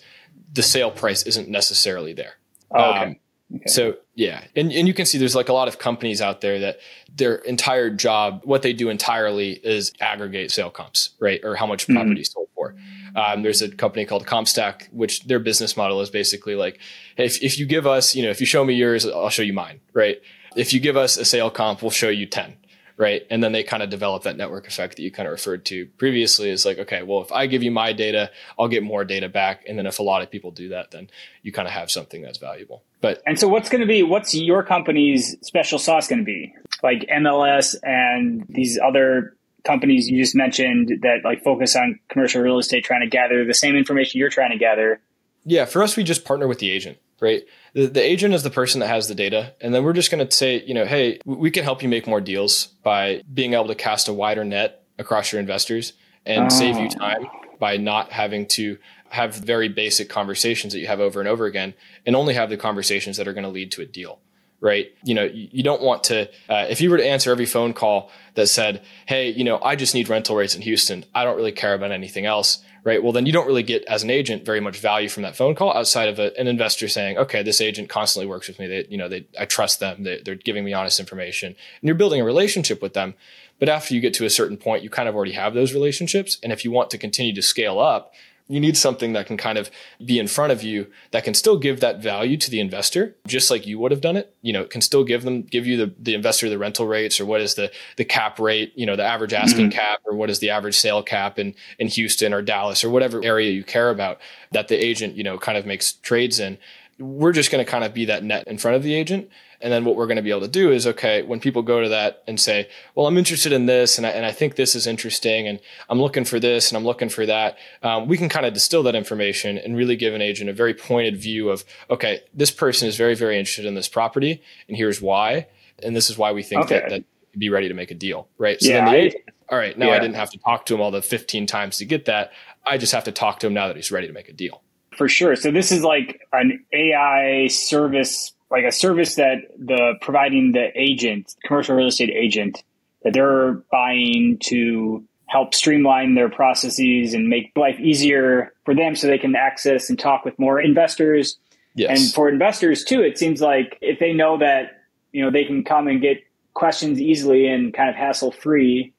the 0.53 0.63
sale 0.63 0.91
price 0.91 1.23
isn't 1.23 1.49
necessarily 1.49 2.13
there. 2.13 2.37
Oh, 2.71 2.91
okay. 2.91 2.99
Um, 2.99 3.15
Okay. 3.55 3.63
So 3.67 3.95
yeah, 4.13 4.43
and 4.57 4.73
and 4.73 4.87
you 4.87 4.93
can 4.93 5.05
see 5.05 5.17
there's 5.17 5.35
like 5.35 5.47
a 5.47 5.53
lot 5.53 5.69
of 5.69 5.79
companies 5.79 6.21
out 6.21 6.41
there 6.41 6.59
that 6.59 6.79
their 7.15 7.35
entire 7.35 7.89
job, 7.89 8.41
what 8.43 8.61
they 8.61 8.73
do 8.73 8.89
entirely 8.89 9.53
is 9.53 9.93
aggregate 10.01 10.51
sale 10.51 10.69
comps, 10.69 11.11
right, 11.19 11.39
or 11.43 11.55
how 11.55 11.65
much 11.65 11.83
mm-hmm. 11.83 11.93
property 11.93 12.21
mm-hmm. 12.21 12.33
sold 12.33 12.49
for. 12.55 12.75
Um, 13.15 13.43
there's 13.43 13.61
a 13.61 13.69
company 13.69 14.05
called 14.05 14.25
CompStak, 14.25 14.91
which 14.91 15.23
their 15.23 15.39
business 15.39 15.77
model 15.77 16.01
is 16.01 16.09
basically 16.09 16.55
like, 16.55 16.79
if 17.15 17.41
if 17.41 17.57
you 17.57 17.65
give 17.65 17.87
us, 17.87 18.15
you 18.15 18.23
know, 18.23 18.29
if 18.29 18.41
you 18.41 18.45
show 18.45 18.65
me 18.65 18.73
yours, 18.73 19.05
I'll 19.05 19.29
show 19.29 19.43
you 19.43 19.53
mine, 19.53 19.79
right? 19.93 20.21
If 20.57 20.73
you 20.73 20.81
give 20.81 20.97
us 20.97 21.15
a 21.15 21.23
sale 21.23 21.49
comp, 21.49 21.81
we'll 21.81 21.91
show 21.91 22.09
you 22.09 22.25
ten 22.25 22.57
right? 22.97 23.25
And 23.29 23.43
then 23.43 23.51
they 23.51 23.63
kind 23.63 23.83
of 23.83 23.89
develop 23.89 24.23
that 24.23 24.35
network 24.35 24.67
effect 24.67 24.95
that 24.95 25.03
you 25.03 25.11
kind 25.11 25.27
of 25.27 25.31
referred 25.31 25.65
to 25.65 25.85
previously. 25.97 26.49
Is 26.49 26.65
like, 26.65 26.79
okay, 26.79 27.03
well, 27.03 27.21
if 27.21 27.31
I 27.31 27.45
give 27.45 27.63
you 27.63 27.71
my 27.71 27.93
data, 27.93 28.31
I'll 28.59 28.67
get 28.67 28.83
more 28.83 29.05
data 29.05 29.29
back, 29.29 29.63
and 29.67 29.77
then 29.77 29.85
if 29.85 29.99
a 29.99 30.03
lot 30.03 30.21
of 30.21 30.31
people 30.31 30.51
do 30.51 30.69
that, 30.69 30.91
then 30.91 31.09
you 31.43 31.51
kind 31.51 31.67
of 31.67 31.73
have 31.73 31.89
something 31.91 32.21
that's 32.21 32.39
valuable. 32.39 32.83
But 32.99 33.21
and 33.25 33.39
so, 33.39 33.47
what's 33.47 33.69
going 33.69 33.81
to 33.81 33.87
be 33.87 34.03
what's 34.03 34.33
your 34.33 34.63
company's 34.63 35.37
special 35.41 35.79
sauce 35.79 36.07
going 36.07 36.19
to 36.19 36.25
be? 36.25 36.53
Like 36.83 37.07
MLS 37.09 37.75
and 37.83 38.45
these 38.49 38.79
other 38.83 39.35
companies 39.63 40.07
you 40.07 40.21
just 40.21 40.35
mentioned 40.35 40.99
that 41.01 41.19
like 41.23 41.43
focus 41.43 41.75
on 41.75 41.99
commercial 42.09 42.41
real 42.41 42.57
estate, 42.57 42.83
trying 42.83 43.01
to 43.01 43.07
gather 43.07 43.45
the 43.45 43.53
same 43.53 43.75
information 43.75 44.19
you're 44.19 44.29
trying 44.29 44.51
to 44.51 44.57
gather. 44.57 44.99
Yeah, 45.45 45.65
for 45.65 45.81
us, 45.81 45.95
we 45.95 46.03
just 46.03 46.25
partner 46.25 46.47
with 46.47 46.59
the 46.59 46.69
agent 46.69 46.97
right? 47.19 47.43
The, 47.73 47.87
the 47.87 48.03
agent 48.03 48.33
is 48.33 48.43
the 48.43 48.49
person 48.49 48.79
that 48.79 48.87
has 48.87 49.07
the 49.07 49.15
data. 49.15 49.53
And 49.61 49.73
then 49.73 49.83
we're 49.83 49.93
just 49.93 50.11
going 50.11 50.25
to 50.25 50.31
say, 50.35 50.63
you 50.63 50.73
know, 50.73 50.85
hey, 50.85 51.19
we 51.25 51.51
can 51.51 51.63
help 51.63 51.83
you 51.83 51.89
make 51.89 52.07
more 52.07 52.21
deals 52.21 52.67
by 52.83 53.21
being 53.33 53.53
able 53.53 53.67
to 53.67 53.75
cast 53.75 54.07
a 54.07 54.13
wider 54.13 54.43
net 54.43 54.83
across 54.97 55.31
your 55.31 55.39
investors 55.39 55.93
and 56.25 56.45
oh. 56.45 56.49
save 56.49 56.77
you 56.77 56.89
time 56.89 57.27
by 57.59 57.77
not 57.77 58.11
having 58.11 58.45
to 58.47 58.77
have 59.09 59.35
very 59.35 59.69
basic 59.69 60.09
conversations 60.09 60.73
that 60.73 60.79
you 60.79 60.87
have 60.87 60.99
over 60.99 61.19
and 61.19 61.29
over 61.29 61.45
again 61.45 61.73
and 62.05 62.15
only 62.15 62.33
have 62.33 62.49
the 62.49 62.57
conversations 62.57 63.17
that 63.17 63.27
are 63.27 63.33
going 63.33 63.43
to 63.43 63.49
lead 63.49 63.71
to 63.71 63.81
a 63.81 63.85
deal 63.85 64.19
right 64.59 64.91
you 65.03 65.13
know 65.13 65.23
you 65.23 65.63
don't 65.63 65.81
want 65.81 66.03
to 66.03 66.27
uh, 66.49 66.65
if 66.69 66.81
you 66.81 66.89
were 66.89 66.97
to 66.97 67.05
answer 67.05 67.31
every 67.31 67.45
phone 67.45 67.73
call 67.73 68.11
that 68.33 68.47
said 68.47 68.81
hey 69.05 69.29
you 69.29 69.43
know 69.43 69.61
i 69.61 69.75
just 69.75 69.93
need 69.93 70.09
rental 70.09 70.35
rates 70.35 70.55
in 70.55 70.61
houston 70.61 71.05
i 71.13 71.23
don't 71.23 71.37
really 71.37 71.51
care 71.51 71.73
about 71.73 71.91
anything 71.91 72.25
else 72.25 72.59
right? 72.87 73.03
Well, 73.03 73.11
then 73.11 73.25
you 73.25 73.33
don't 73.33 73.45
really 73.45 73.63
get 73.63 73.83
as 73.83 74.01
an 74.01 74.09
agent 74.09 74.45
very 74.45 74.61
much 74.61 74.79
value 74.79 75.09
from 75.09 75.23
that 75.23 75.35
phone 75.35 75.55
call 75.55 75.73
outside 75.73 76.07
of 76.07 76.19
a, 76.19 76.31
an 76.39 76.47
investor 76.47 76.87
saying, 76.87 77.17
okay, 77.17 77.43
this 77.43 77.59
agent 77.59 77.89
constantly 77.89 78.29
works 78.29 78.47
with 78.47 78.59
me. 78.59 78.67
They, 78.67 78.87
you 78.89 78.97
know, 78.97 79.09
they, 79.09 79.25
I 79.37 79.43
trust 79.43 79.81
them. 79.81 80.03
They, 80.03 80.21
they're 80.23 80.35
giving 80.35 80.63
me 80.63 80.71
honest 80.71 80.97
information 80.97 81.49
and 81.49 81.83
you're 81.83 81.95
building 81.95 82.21
a 82.21 82.23
relationship 82.23 82.81
with 82.81 82.93
them. 82.93 83.15
But 83.59 83.67
after 83.67 83.93
you 83.93 83.99
get 83.99 84.13
to 84.13 84.25
a 84.25 84.29
certain 84.29 84.55
point, 84.55 84.83
you 84.83 84.89
kind 84.89 85.09
of 85.09 85.15
already 85.15 85.33
have 85.33 85.53
those 85.53 85.73
relationships. 85.73 86.37
And 86.41 86.53
if 86.53 86.63
you 86.63 86.71
want 86.71 86.89
to 86.91 86.97
continue 86.97 87.35
to 87.35 87.41
scale 87.41 87.77
up, 87.77 88.13
you 88.49 88.59
need 88.59 88.77
something 88.77 89.13
that 89.13 89.27
can 89.27 89.35
kind 89.35 89.57
of 89.57 89.69
be 90.03 90.19
in 90.19 90.27
front 90.27 90.51
of 90.51 90.63
you 90.63 90.87
that 91.11 91.23
can 91.23 91.33
still 91.33 91.57
give 91.57 91.81
that 91.81 92.01
value 92.01 92.37
to 92.37 92.49
the 92.49 92.59
investor, 92.59 93.15
just 93.27 93.51
like 93.51 93.67
you 93.67 93.77
would 93.79 93.91
have 93.91 94.01
done 94.01 94.15
it. 94.15 94.33
You 94.41 94.53
know, 94.53 94.61
it 94.61 94.69
can 94.69 94.81
still 94.81 95.03
give 95.03 95.23
them, 95.23 95.41
give 95.41 95.67
you 95.67 95.77
the, 95.77 95.93
the 95.99 96.13
investor 96.13 96.49
the 96.49 96.57
rental 96.57 96.87
rates 96.87 97.19
or 97.19 97.25
what 97.25 97.41
is 97.41 97.55
the 97.55 97.71
the 97.97 98.05
cap 98.05 98.39
rate, 98.39 98.71
you 98.75 98.85
know, 98.85 98.95
the 98.95 99.03
average 99.03 99.33
asking 99.33 99.69
mm-hmm. 99.69 99.77
cap 99.77 100.01
or 100.05 100.15
what 100.15 100.29
is 100.29 100.39
the 100.39 100.49
average 100.49 100.77
sale 100.77 101.03
cap 101.03 101.37
in 101.37 101.55
in 101.77 101.87
Houston 101.87 102.33
or 102.33 102.41
Dallas 102.41 102.83
or 102.83 102.89
whatever 102.89 103.23
area 103.23 103.51
you 103.51 103.63
care 103.63 103.89
about 103.89 104.19
that 104.51 104.69
the 104.69 104.75
agent, 104.75 105.15
you 105.15 105.23
know, 105.23 105.37
kind 105.37 105.57
of 105.57 105.65
makes 105.65 105.93
trades 105.93 106.39
in. 106.39 106.57
We're 106.99 107.33
just 107.33 107.51
going 107.51 107.63
to 107.63 107.69
kind 107.69 107.83
of 107.83 107.93
be 107.93 108.05
that 108.05 108.23
net 108.23 108.45
in 108.47 108.57
front 108.57 108.77
of 108.77 108.83
the 108.83 108.93
agent 108.93 109.29
and 109.61 109.73
then 109.73 109.85
what 109.85 109.95
we're 109.95 110.05
going 110.05 110.17
to 110.17 110.23
be 110.23 110.29
able 110.29 110.41
to 110.41 110.47
do 110.47 110.71
is, 110.71 110.85
okay, 110.85 111.23
when 111.23 111.39
people 111.39 111.61
go 111.61 111.81
to 111.81 111.89
that 111.89 112.23
and 112.27 112.39
say, 112.39 112.69
well, 112.95 113.07
I'm 113.07 113.17
interested 113.17 113.51
in 113.51 113.65
this 113.65 113.97
and 113.97 114.05
I, 114.05 114.11
and 114.11 114.25
I 114.25 114.31
think 114.31 114.55
this 114.55 114.75
is 114.75 114.85
interesting 114.85 115.47
and 115.47 115.59
I'm 115.89 115.99
looking 115.99 116.25
for 116.25 116.39
this 116.39 116.69
and 116.69 116.77
I'm 116.77 116.85
looking 116.85 117.09
for 117.09 117.25
that, 117.25 117.57
um, 117.81 118.07
we 118.07 118.17
can 118.17 118.29
kind 118.29 118.45
of 118.45 118.53
distill 118.53 118.83
that 118.83 118.95
information 118.95 119.57
and 119.57 119.75
really 119.75 119.95
give 119.95 120.13
an 120.13 120.21
agent 120.21 120.49
a 120.49 120.53
very 120.53 120.73
pointed 120.73 121.17
view 121.17 121.49
of, 121.49 121.65
okay, 121.89 122.21
this 122.33 122.51
person 122.51 122.87
is 122.87 122.97
very, 122.97 123.15
very 123.15 123.37
interested 123.37 123.65
in 123.65 123.75
this 123.75 123.87
property 123.87 124.41
and 124.67 124.77
here's 124.77 125.01
why. 125.01 125.47
And 125.83 125.95
this 125.95 126.09
is 126.09 126.17
why 126.17 126.31
we 126.31 126.43
think 126.43 126.65
okay. 126.65 126.79
that, 126.79 126.89
that 126.89 127.03
be 127.37 127.49
ready 127.49 127.67
to 127.67 127.73
make 127.73 127.91
a 127.91 127.95
deal, 127.95 128.27
right? 128.37 128.61
So 128.61 128.69
yeah, 128.69 128.85
then 128.85 128.93
the 128.93 128.99
agent, 128.99 129.23
all 129.49 129.57
right, 129.57 129.77
now 129.77 129.87
yeah. 129.87 129.95
I 129.95 129.99
didn't 129.99 130.15
have 130.15 130.31
to 130.31 130.37
talk 130.39 130.65
to 130.67 130.75
him 130.75 130.81
all 130.81 130.91
the 130.91 131.01
15 131.01 131.45
times 131.45 131.77
to 131.77 131.85
get 131.85 132.05
that. 132.05 132.31
I 132.65 132.77
just 132.77 132.93
have 132.93 133.05
to 133.05 133.11
talk 133.11 133.39
to 133.39 133.47
him 133.47 133.53
now 133.53 133.67
that 133.67 133.75
he's 133.75 133.91
ready 133.91 134.07
to 134.07 134.13
make 134.13 134.29
a 134.29 134.33
deal. 134.33 134.61
For 134.97 135.07
sure. 135.07 135.35
So 135.35 135.51
this 135.51 135.71
is 135.71 135.83
like 135.83 136.21
an 136.33 136.65
AI 136.73 137.47
service 137.47 138.33
like 138.49 138.63
a 138.63 138.71
service 138.71 139.15
that 139.15 139.37
the 139.57 139.95
providing 140.01 140.53
the 140.53 140.69
agent, 140.75 141.35
commercial 141.43 141.75
real 141.75 141.87
estate 141.87 142.09
agent, 142.09 142.63
that 143.03 143.13
they're 143.13 143.53
buying 143.71 144.37
to 144.45 145.03
help 145.27 145.53
streamline 145.53 146.15
their 146.15 146.29
processes 146.29 147.13
and 147.13 147.27
make 147.27 147.51
life 147.55 147.79
easier 147.79 148.53
for 148.63 148.73
them 148.73 148.95
so 148.95 149.07
they 149.07 149.17
can 149.17 149.35
access 149.35 149.89
and 149.89 149.99
talk 149.99 150.23
with 150.23 150.37
more 150.39 150.59
investors. 150.59 151.37
Yes. 151.75 151.99
And 151.99 152.13
for 152.13 152.29
investors 152.29 152.83
too, 152.83 153.01
it 153.01 153.17
seems 153.17 153.41
like 153.41 153.77
if 153.81 153.99
they 153.99 154.13
know 154.13 154.37
that, 154.37 154.83
you 155.11 155.23
know, 155.23 155.29
they 155.29 155.43
can 155.43 155.63
come 155.63 155.87
and 155.87 156.01
get 156.01 156.17
questions 156.53 156.99
easily 156.99 157.47
and 157.47 157.73
kind 157.73 157.89
of 157.89 157.95
hassle 157.95 158.31
free, 158.31 158.93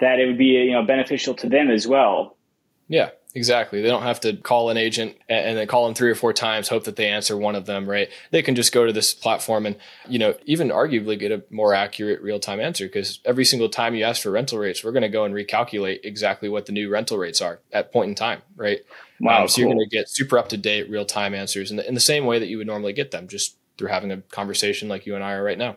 that 0.00 0.18
it 0.18 0.26
would 0.26 0.38
be, 0.38 0.44
you 0.44 0.72
know, 0.72 0.84
beneficial 0.84 1.34
to 1.34 1.48
them 1.48 1.70
as 1.70 1.86
well. 1.86 2.36
Yeah. 2.88 3.10
Exactly. 3.34 3.82
They 3.82 3.88
don't 3.88 4.02
have 4.02 4.20
to 4.20 4.36
call 4.36 4.70
an 4.70 4.76
agent 4.76 5.16
and 5.28 5.56
then 5.56 5.66
call 5.66 5.86
them 5.86 5.94
three 5.94 6.10
or 6.10 6.14
four 6.14 6.32
times, 6.32 6.68
hope 6.68 6.84
that 6.84 6.96
they 6.96 7.08
answer 7.08 7.36
one 7.36 7.54
of 7.54 7.66
them, 7.66 7.88
right? 7.88 8.08
They 8.30 8.42
can 8.42 8.54
just 8.54 8.72
go 8.72 8.86
to 8.86 8.92
this 8.92 9.14
platform 9.14 9.66
and, 9.66 9.76
you 10.08 10.18
know, 10.18 10.34
even 10.44 10.68
arguably 10.68 11.18
get 11.18 11.32
a 11.32 11.42
more 11.50 11.74
accurate 11.74 12.20
real 12.20 12.38
time 12.38 12.60
answer 12.60 12.86
because 12.86 13.20
every 13.24 13.44
single 13.44 13.68
time 13.68 13.94
you 13.94 14.04
ask 14.04 14.22
for 14.22 14.30
rental 14.30 14.58
rates, 14.58 14.84
we're 14.84 14.92
going 14.92 15.02
to 15.02 15.08
go 15.08 15.24
and 15.24 15.34
recalculate 15.34 16.00
exactly 16.04 16.48
what 16.48 16.66
the 16.66 16.72
new 16.72 16.88
rental 16.88 17.18
rates 17.18 17.40
are 17.40 17.60
at 17.72 17.92
point 17.92 18.08
in 18.08 18.14
time, 18.14 18.42
right? 18.56 18.80
Wow. 19.20 19.42
Um, 19.42 19.48
so 19.48 19.56
cool. 19.56 19.64
you're 19.64 19.74
going 19.74 19.88
to 19.88 19.96
get 19.96 20.08
super 20.08 20.38
up 20.38 20.48
to 20.50 20.56
date 20.56 20.90
real 20.90 21.06
time 21.06 21.34
answers 21.34 21.70
in 21.70 21.76
the, 21.76 21.86
in 21.86 21.94
the 21.94 22.00
same 22.00 22.26
way 22.26 22.38
that 22.38 22.48
you 22.48 22.58
would 22.58 22.66
normally 22.66 22.92
get 22.92 23.10
them, 23.12 23.28
just 23.28 23.56
through 23.78 23.88
having 23.88 24.10
a 24.10 24.20
conversation 24.20 24.88
like 24.88 25.06
you 25.06 25.14
and 25.14 25.24
I 25.24 25.32
are 25.32 25.42
right 25.42 25.58
now. 25.58 25.76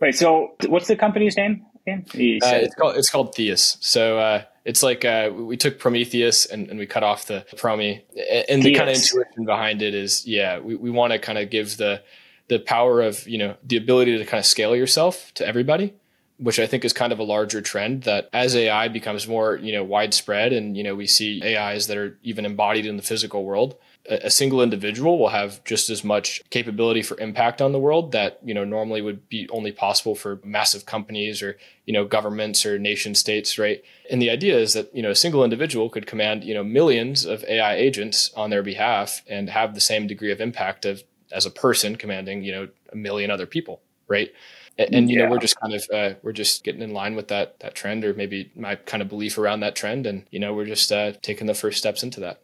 Right. 0.00 0.14
So 0.14 0.54
what's 0.66 0.88
the 0.88 0.96
company's 0.96 1.36
name 1.36 1.66
again? 1.86 2.04
Uh, 2.14 2.56
it's 2.62 2.74
called, 2.74 2.96
it's 2.96 3.10
called 3.10 3.34
Theus. 3.34 3.76
So, 3.80 4.18
uh, 4.18 4.42
it's 4.68 4.82
like 4.82 5.02
uh, 5.02 5.30
we 5.34 5.56
took 5.56 5.78
Prometheus 5.78 6.44
and, 6.44 6.68
and, 6.68 6.78
we 6.78 6.84
cut 6.84 7.02
off 7.02 7.24
the 7.24 7.46
Promi, 7.56 8.02
and 8.50 8.62
the 8.62 8.74
kind 8.74 8.90
of 8.90 8.96
intuition 8.96 9.46
behind 9.46 9.80
it 9.80 9.94
is, 9.94 10.26
yeah, 10.26 10.58
we, 10.58 10.74
we 10.74 10.90
want 10.90 11.14
to 11.14 11.18
kind 11.18 11.38
of 11.38 11.48
give 11.48 11.78
the 11.78 12.02
the 12.48 12.58
power 12.58 13.00
of 13.00 13.26
you 13.26 13.38
know 13.38 13.56
the 13.64 13.78
ability 13.78 14.18
to 14.18 14.24
kind 14.26 14.38
of 14.38 14.44
scale 14.44 14.76
yourself 14.76 15.32
to 15.34 15.46
everybody, 15.48 15.94
which 16.36 16.60
I 16.60 16.66
think 16.66 16.84
is 16.84 16.92
kind 16.92 17.14
of 17.14 17.18
a 17.18 17.22
larger 17.22 17.62
trend 17.62 18.02
that 18.02 18.28
as 18.34 18.54
AI 18.54 18.88
becomes 18.88 19.26
more 19.26 19.56
you 19.56 19.72
know 19.72 19.82
widespread, 19.82 20.52
and 20.52 20.76
you 20.76 20.84
know 20.84 20.94
we 20.94 21.06
see 21.06 21.40
AIs 21.42 21.86
that 21.86 21.96
are 21.96 22.18
even 22.22 22.44
embodied 22.44 22.84
in 22.84 22.98
the 22.98 23.02
physical 23.02 23.46
world, 23.46 23.74
a 24.08 24.30
single 24.30 24.62
individual 24.62 25.18
will 25.18 25.28
have 25.28 25.62
just 25.64 25.90
as 25.90 26.02
much 26.02 26.42
capability 26.50 27.02
for 27.02 27.18
impact 27.20 27.60
on 27.60 27.72
the 27.72 27.78
world 27.78 28.12
that 28.12 28.38
you 28.44 28.54
know 28.54 28.64
normally 28.64 29.02
would 29.02 29.28
be 29.28 29.48
only 29.50 29.70
possible 29.72 30.14
for 30.14 30.40
massive 30.44 30.86
companies 30.86 31.42
or 31.42 31.58
you 31.84 31.92
know 31.92 32.04
governments 32.04 32.64
or 32.64 32.78
nation 32.78 33.14
states 33.14 33.58
right? 33.58 33.82
And 34.10 34.20
the 34.22 34.30
idea 34.30 34.58
is 34.58 34.72
that 34.72 34.94
you 34.94 35.02
know 35.02 35.10
a 35.10 35.14
single 35.14 35.44
individual 35.44 35.90
could 35.90 36.06
command 36.06 36.44
you 36.44 36.54
know 36.54 36.64
millions 36.64 37.24
of 37.24 37.44
ai 37.44 37.74
agents 37.74 38.32
on 38.34 38.50
their 38.50 38.62
behalf 38.62 39.22
and 39.28 39.50
have 39.50 39.74
the 39.74 39.80
same 39.80 40.06
degree 40.06 40.32
of 40.32 40.40
impact 40.40 40.84
of 40.84 41.02
as 41.30 41.44
a 41.44 41.50
person 41.50 41.96
commanding 41.96 42.42
you 42.42 42.52
know 42.52 42.68
a 42.92 42.96
million 42.96 43.30
other 43.30 43.46
people 43.46 43.82
right? 44.08 44.32
And, 44.78 44.94
and 44.94 45.10
you 45.10 45.18
yeah. 45.18 45.24
know 45.24 45.32
we're 45.32 45.38
just 45.38 45.60
kind 45.60 45.74
of 45.74 45.86
uh, 45.92 46.14
we're 46.22 46.32
just 46.32 46.64
getting 46.64 46.82
in 46.82 46.92
line 46.92 47.14
with 47.16 47.28
that 47.28 47.60
that 47.60 47.74
trend 47.74 48.04
or 48.04 48.14
maybe 48.14 48.50
my 48.56 48.76
kind 48.76 49.02
of 49.02 49.08
belief 49.08 49.36
around 49.36 49.60
that 49.60 49.76
trend 49.76 50.06
and 50.06 50.24
you 50.30 50.38
know 50.38 50.54
we're 50.54 50.66
just 50.66 50.90
uh, 50.92 51.12
taking 51.20 51.46
the 51.46 51.54
first 51.54 51.78
steps 51.78 52.02
into 52.02 52.20
that 52.20 52.40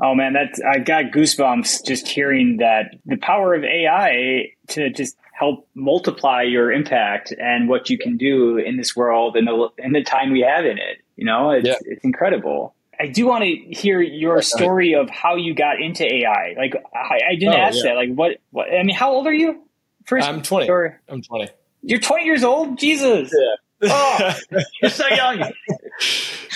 Oh 0.00 0.14
man, 0.14 0.32
that's 0.32 0.60
I 0.60 0.78
got 0.78 1.06
goosebumps 1.06 1.84
just 1.84 2.08
hearing 2.08 2.58
that 2.58 2.96
the 3.06 3.16
power 3.16 3.54
of 3.54 3.64
AI 3.64 4.52
to 4.68 4.90
just 4.90 5.16
help 5.32 5.68
multiply 5.74 6.42
your 6.42 6.72
impact 6.72 7.32
and 7.32 7.68
what 7.68 7.90
you 7.90 7.98
can 7.98 8.16
do 8.16 8.56
in 8.56 8.76
this 8.76 8.96
world 8.96 9.36
and 9.36 9.46
the 9.46 9.68
in 9.78 9.92
the 9.92 10.02
time 10.02 10.32
we 10.32 10.40
have 10.40 10.64
in 10.64 10.78
it. 10.78 10.98
You 11.16 11.24
know, 11.24 11.50
it's 11.50 11.66
yeah. 11.66 11.76
it's 11.82 12.04
incredible. 12.04 12.74
I 12.98 13.08
do 13.08 13.26
want 13.26 13.44
to 13.44 13.50
hear 13.50 14.00
your 14.00 14.40
story 14.42 14.94
of 14.94 15.10
how 15.10 15.36
you 15.36 15.54
got 15.54 15.80
into 15.80 16.04
AI. 16.04 16.54
Like 16.56 16.74
I, 16.94 17.32
I 17.32 17.34
didn't 17.34 17.54
oh, 17.54 17.58
ask 17.58 17.76
yeah. 17.78 17.90
that. 17.90 17.96
Like 17.96 18.14
what, 18.14 18.38
what? 18.50 18.68
I 18.72 18.82
mean, 18.82 18.94
how 18.94 19.12
old 19.12 19.26
are 19.26 19.32
you? 19.32 19.62
First, 20.06 20.28
I'm 20.28 20.42
20. 20.42 20.68
Or, 20.68 21.00
I'm 21.08 21.22
20. 21.22 21.48
You're 21.82 22.00
20 22.00 22.24
years 22.24 22.44
old. 22.44 22.78
Jesus. 22.78 23.32
Yeah. 23.32 23.54
oh, 23.90 24.34
you're 24.80 24.90
so 24.90 25.06
young. 25.08 25.40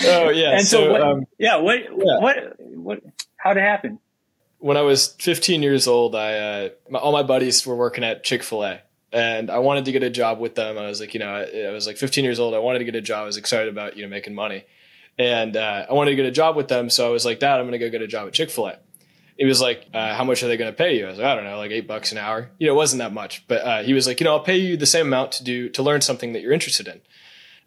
oh 0.05 0.29
yeah. 0.29 0.57
And 0.57 0.65
so, 0.65 0.85
so 0.85 0.91
what, 0.91 1.01
um, 1.01 1.25
yeah, 1.37 1.57
what, 1.57 1.79
yeah. 1.83 2.19
what, 2.19 2.37
what, 2.59 2.99
How'd 3.39 3.57
it 3.57 3.61
happen? 3.61 3.99
When 4.59 4.75
I 4.75 4.81
was 4.81 5.15
15 5.19 5.63
years 5.63 5.87
old, 5.87 6.13
I 6.15 6.37
uh, 6.37 6.69
my, 6.89 6.99
all 6.99 7.13
my 7.13 7.23
buddies 7.23 7.65
were 7.65 7.75
working 7.75 8.03
at 8.03 8.23
Chick 8.23 8.43
Fil 8.43 8.65
A, 8.65 8.81
and 9.13 9.49
I 9.49 9.59
wanted 9.59 9.85
to 9.85 9.93
get 9.93 10.03
a 10.03 10.09
job 10.09 10.39
with 10.39 10.55
them. 10.55 10.77
I 10.77 10.87
was 10.87 10.99
like, 10.99 11.13
you 11.13 11.21
know, 11.21 11.33
I, 11.33 11.67
I, 11.67 11.71
was 11.71 11.87
like 11.87 11.97
15 11.97 12.25
years 12.25 12.39
old. 12.39 12.53
I 12.53 12.59
wanted 12.59 12.79
to 12.79 12.85
get 12.85 12.95
a 12.95 13.01
job. 13.01 13.23
I 13.23 13.25
was 13.25 13.37
excited 13.37 13.69
about 13.69 13.95
you 13.95 14.03
know 14.03 14.09
making 14.09 14.35
money, 14.35 14.65
and 15.17 15.55
uh, 15.55 15.85
I 15.89 15.93
wanted 15.93 16.11
to 16.11 16.15
get 16.17 16.25
a 16.25 16.31
job 16.31 16.57
with 16.57 16.67
them. 16.67 16.89
So 16.89 17.07
I 17.07 17.11
was 17.11 17.25
like, 17.25 17.39
Dad, 17.39 17.59
I'm 17.59 17.67
going 17.67 17.71
to 17.71 17.79
go 17.79 17.89
get 17.89 18.01
a 18.01 18.07
job 18.07 18.27
at 18.27 18.33
Chick 18.33 18.49
Fil 18.49 18.67
A. 18.67 18.79
He 19.37 19.45
was 19.45 19.61
like, 19.61 19.87
uh, 19.93 20.13
"How 20.15 20.25
much 20.25 20.43
are 20.43 20.49
they 20.49 20.57
going 20.57 20.71
to 20.71 20.77
pay 20.77 20.97
you?" 20.97 21.05
I 21.05 21.09
was 21.11 21.17
like, 21.17 21.27
"I 21.27 21.35
don't 21.35 21.45
know, 21.45 21.57
like 21.57 21.71
eight 21.71 21.87
bucks 21.87 22.11
an 22.11 22.17
hour." 22.17 22.51
You 22.59 22.67
know, 22.67 22.73
it 22.73 22.75
wasn't 22.75 22.99
that 22.99 23.13
much, 23.13 23.47
but 23.47 23.61
uh, 23.61 23.83
he 23.83 23.93
was 23.93 24.05
like, 24.05 24.19
"You 24.19 24.25
know, 24.25 24.33
I'll 24.33 24.43
pay 24.43 24.57
you 24.57 24.75
the 24.75 24.85
same 24.85 25.07
amount 25.07 25.31
to 25.33 25.45
do 25.45 25.69
to 25.69 25.81
learn 25.81 26.01
something 26.01 26.33
that 26.33 26.41
you're 26.41 26.51
interested 26.51 26.89
in." 26.89 26.99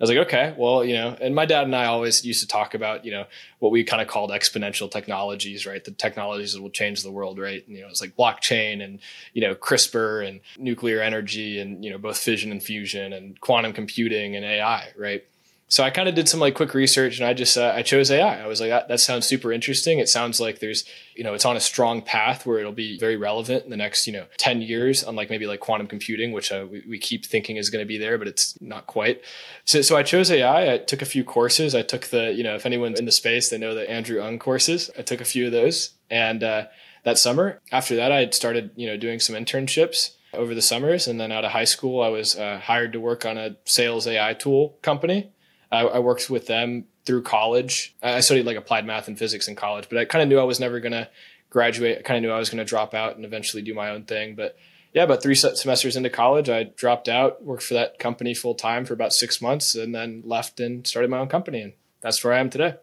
I 0.03 0.05
was 0.05 0.11
like, 0.11 0.27
okay, 0.27 0.53
well, 0.59 0.85
you 0.85 0.95
know, 0.95 1.17
and 1.21 1.33
my 1.33 1.47
dad 1.47 1.63
and 1.63 1.77
I 1.77 1.85
always 1.85 2.25
used 2.25 2.41
to 2.41 2.49
talk 2.49 2.75
about, 2.75 3.05
you 3.05 3.13
know, 3.13 3.25
what 3.61 3.71
we 3.71 3.85
kind 3.85 4.03
of 4.03 4.09
called 4.09 4.31
exponential 4.31 4.91
technologies, 4.91 5.65
right? 5.65 5.85
The 5.85 5.93
technologies 5.93 6.55
that 6.55 6.61
will 6.61 6.71
change 6.71 7.05
the 7.05 7.13
world, 7.13 7.39
right? 7.39 7.65
And, 7.65 7.77
you 7.77 7.83
know, 7.83 7.89
it's 7.89 8.01
like 8.01 8.17
blockchain 8.17 8.83
and, 8.83 8.99
you 9.33 9.43
know, 9.43 9.55
CRISPR 9.55 10.27
and 10.27 10.41
nuclear 10.59 11.01
energy 11.01 11.61
and, 11.61 11.85
you 11.85 11.93
know, 11.93 11.99
both 11.99 12.19
fission 12.19 12.51
and 12.51 12.61
fusion 12.61 13.13
and 13.13 13.41
quantum 13.41 13.73
computing 13.73 14.35
and 14.35 14.45
AI, 14.45 14.89
right? 14.99 15.25
So 15.73 15.83
I 15.83 15.89
kind 15.89 16.07
of 16.07 16.15
did 16.15 16.29
some 16.29 16.39
like 16.39 16.55
quick 16.55 16.75
research 16.75 17.19
and 17.19 17.27
I 17.27 17.33
just 17.33 17.57
uh, 17.57 17.73
I 17.75 17.81
chose 17.81 18.11
AI. 18.11 18.43
I 18.43 18.47
was 18.47 18.61
like 18.61 18.69
that, 18.69 18.89
that, 18.89 19.01
sounds 19.01 19.27
super 19.27 19.51
interesting. 19.51 20.01
It 20.01 20.09
sounds 20.11 20.39
like 20.39 20.59
there's 20.59 20.85
you 21.17 21.25
know 21.25 21.33
it's 21.33 21.47
on 21.47 21.57
a 21.57 21.61
strong 21.61 22.03
path 22.03 22.45
where 22.45 22.59
it'll 22.59 22.73
be 22.73 22.99
very 22.99 23.17
relevant 23.17 23.65
in 23.65 23.71
the 23.71 23.79
next 23.79 24.07
you 24.07 24.13
know 24.13 24.27
10 24.37 24.61
years 24.61 25.03
unlike 25.03 25.31
maybe 25.31 25.47
like 25.47 25.61
quantum 25.61 25.87
computing 25.87 26.33
which 26.33 26.53
uh, 26.53 26.67
we, 26.71 26.85
we 26.87 26.99
keep 26.99 27.25
thinking 27.25 27.57
is 27.57 27.71
going 27.71 27.83
to 27.83 27.89
be 27.89 27.97
there 27.97 28.19
but 28.19 28.29
it's 28.29 28.61
not 28.61 28.87
quite. 28.87 29.23
So 29.65 29.81
so 29.81 29.97
I 29.97 30.03
chose 30.03 30.31
AI. 30.31 30.75
I 30.75 30.77
took 30.77 31.01
a 31.01 31.07
few 31.07 31.25
courses. 31.25 31.75
I 31.75 31.81
took 31.81 32.09
the 32.09 32.35
you 32.35 32.45
know 32.45 32.55
if 32.55 32.67
anyone's 32.67 32.99
in 32.99 33.07
the 33.07 33.11
space 33.11 33.49
they 33.49 33.57
know 33.57 33.75
the 33.75 33.89
Andrew 33.89 34.23
Ng 34.23 34.39
courses. 34.39 34.91
I 34.99 35.01
took 35.01 35.23
a 35.23 35.25
few 35.25 35.47
of 35.47 35.53
those 35.53 35.95
and 36.11 36.45
uh, 36.45 36.67
that 37.05 37.17
summer 37.17 37.63
after 37.73 37.97
that 37.97 38.13
I 38.13 38.29
started 38.29 38.73
you 38.77 38.89
know 38.89 38.99
doing 38.99 39.21
some 39.21 39.35
internships 39.35 40.17
over 40.35 40.55
the 40.55 40.61
summers 40.61 41.09
and 41.09 41.19
then 41.19 41.33
out 41.33 41.47
of 41.47 41.53
high 41.53 41.65
school 41.65 42.03
I 42.03 42.11
was 42.11 42.37
uh, 42.37 42.61
hired 42.63 42.93
to 42.93 43.01
work 43.01 43.25
on 43.25 43.39
a 43.39 43.57
sales 43.65 44.07
AI 44.07 44.35
tool 44.35 44.77
company 44.83 45.33
I, 45.73 45.81
I 45.81 45.99
worked 45.99 46.31
with 46.31 46.47
them 46.47 46.85
through 47.05 47.23
college. 47.23 47.97
I 48.03 48.21
studied 48.21 48.47
like 48.47 48.57
applied 48.57 48.87
math 48.87 49.09
and 49.09 49.19
physics 49.19 49.49
in 49.49 49.57
college, 49.57 49.89
but 49.89 49.99
I 49.99 50.05
kind 50.05 50.23
of 50.23 50.29
knew 50.29 50.39
I 50.39 50.45
was 50.45 50.61
never 50.61 50.79
going 50.79 50.93
to 50.93 51.09
graduate. 51.51 51.99
I 51.99 52.03
kind 52.03 52.19
of 52.19 52.23
knew 52.23 52.35
I 52.35 52.39
was 52.39 52.51
going 52.51 52.59
to 52.59 52.65
drop 52.65 52.95
out 52.95 53.17
and 53.17 53.25
eventually 53.25 53.63
do 53.63 53.75
my 53.75 53.91
own 53.91 54.05
thing. 54.05 54.37
But 54.37 54.57
yeah, 54.93 55.05
about 55.05 55.23
three 55.23 55.35
semesters 55.35 55.97
into 55.97 56.11
college, 56.11 56.51
I 56.51 56.65
dropped 56.65 57.09
out, 57.09 57.43
worked 57.43 57.63
for 57.63 57.75
that 57.75 57.99
company 57.99 58.35
full 58.35 58.55
time 58.55 58.85
for 58.85 58.93
about 58.93 59.13
six 59.15 59.41
months, 59.41 59.75
and 59.75 59.95
then 59.95 60.23
left 60.25 60.61
and 60.61 60.87
started 60.87 61.11
my 61.11 61.19
own 61.19 61.29
company. 61.29 61.63
And 61.63 61.73
that's 62.03 62.23
where 62.23 62.35
I 62.35 62.39
am 62.39 62.51
today. 62.51 62.75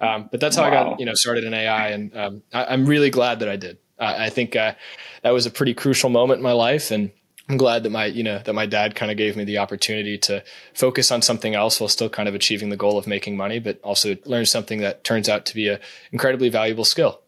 Um, 0.00 0.28
but 0.30 0.40
that's 0.40 0.56
how 0.56 0.62
wow. 0.62 0.68
I 0.68 0.70
got 0.72 1.00
you 1.00 1.06
know 1.06 1.14
started 1.14 1.44
in 1.44 1.54
AI, 1.54 1.88
and 1.88 2.16
um, 2.16 2.42
I, 2.52 2.74
am 2.74 2.86
really 2.86 3.10
glad 3.10 3.40
that 3.40 3.48
I 3.48 3.56
did. 3.56 3.78
Uh, 3.98 4.14
I 4.18 4.30
think 4.30 4.56
uh, 4.56 4.74
that 5.22 5.30
was 5.30 5.46
a 5.46 5.50
pretty 5.50 5.74
crucial 5.74 6.10
moment 6.10 6.38
in 6.38 6.42
my 6.42 6.52
life, 6.52 6.90
and 6.90 7.10
I'm 7.50 7.56
glad 7.56 7.82
that 7.82 7.90
my, 7.90 8.04
you 8.04 8.22
know, 8.22 8.38
that 8.38 8.52
my 8.52 8.64
dad 8.64 8.94
kind 8.94 9.10
of 9.10 9.16
gave 9.16 9.36
me 9.36 9.42
the 9.42 9.58
opportunity 9.58 10.16
to 10.18 10.44
focus 10.72 11.10
on 11.10 11.20
something 11.20 11.56
else 11.56 11.80
while 11.80 11.88
still 11.88 12.08
kind 12.08 12.28
of 12.28 12.34
achieving 12.36 12.68
the 12.68 12.76
goal 12.76 12.96
of 12.96 13.08
making 13.08 13.36
money, 13.36 13.58
but 13.58 13.80
also 13.82 14.16
learn 14.24 14.46
something 14.46 14.78
that 14.82 15.02
turns 15.02 15.28
out 15.28 15.46
to 15.46 15.54
be 15.56 15.66
a 15.66 15.80
incredibly 16.12 16.48
valuable 16.48 16.84
skill. 16.84 17.20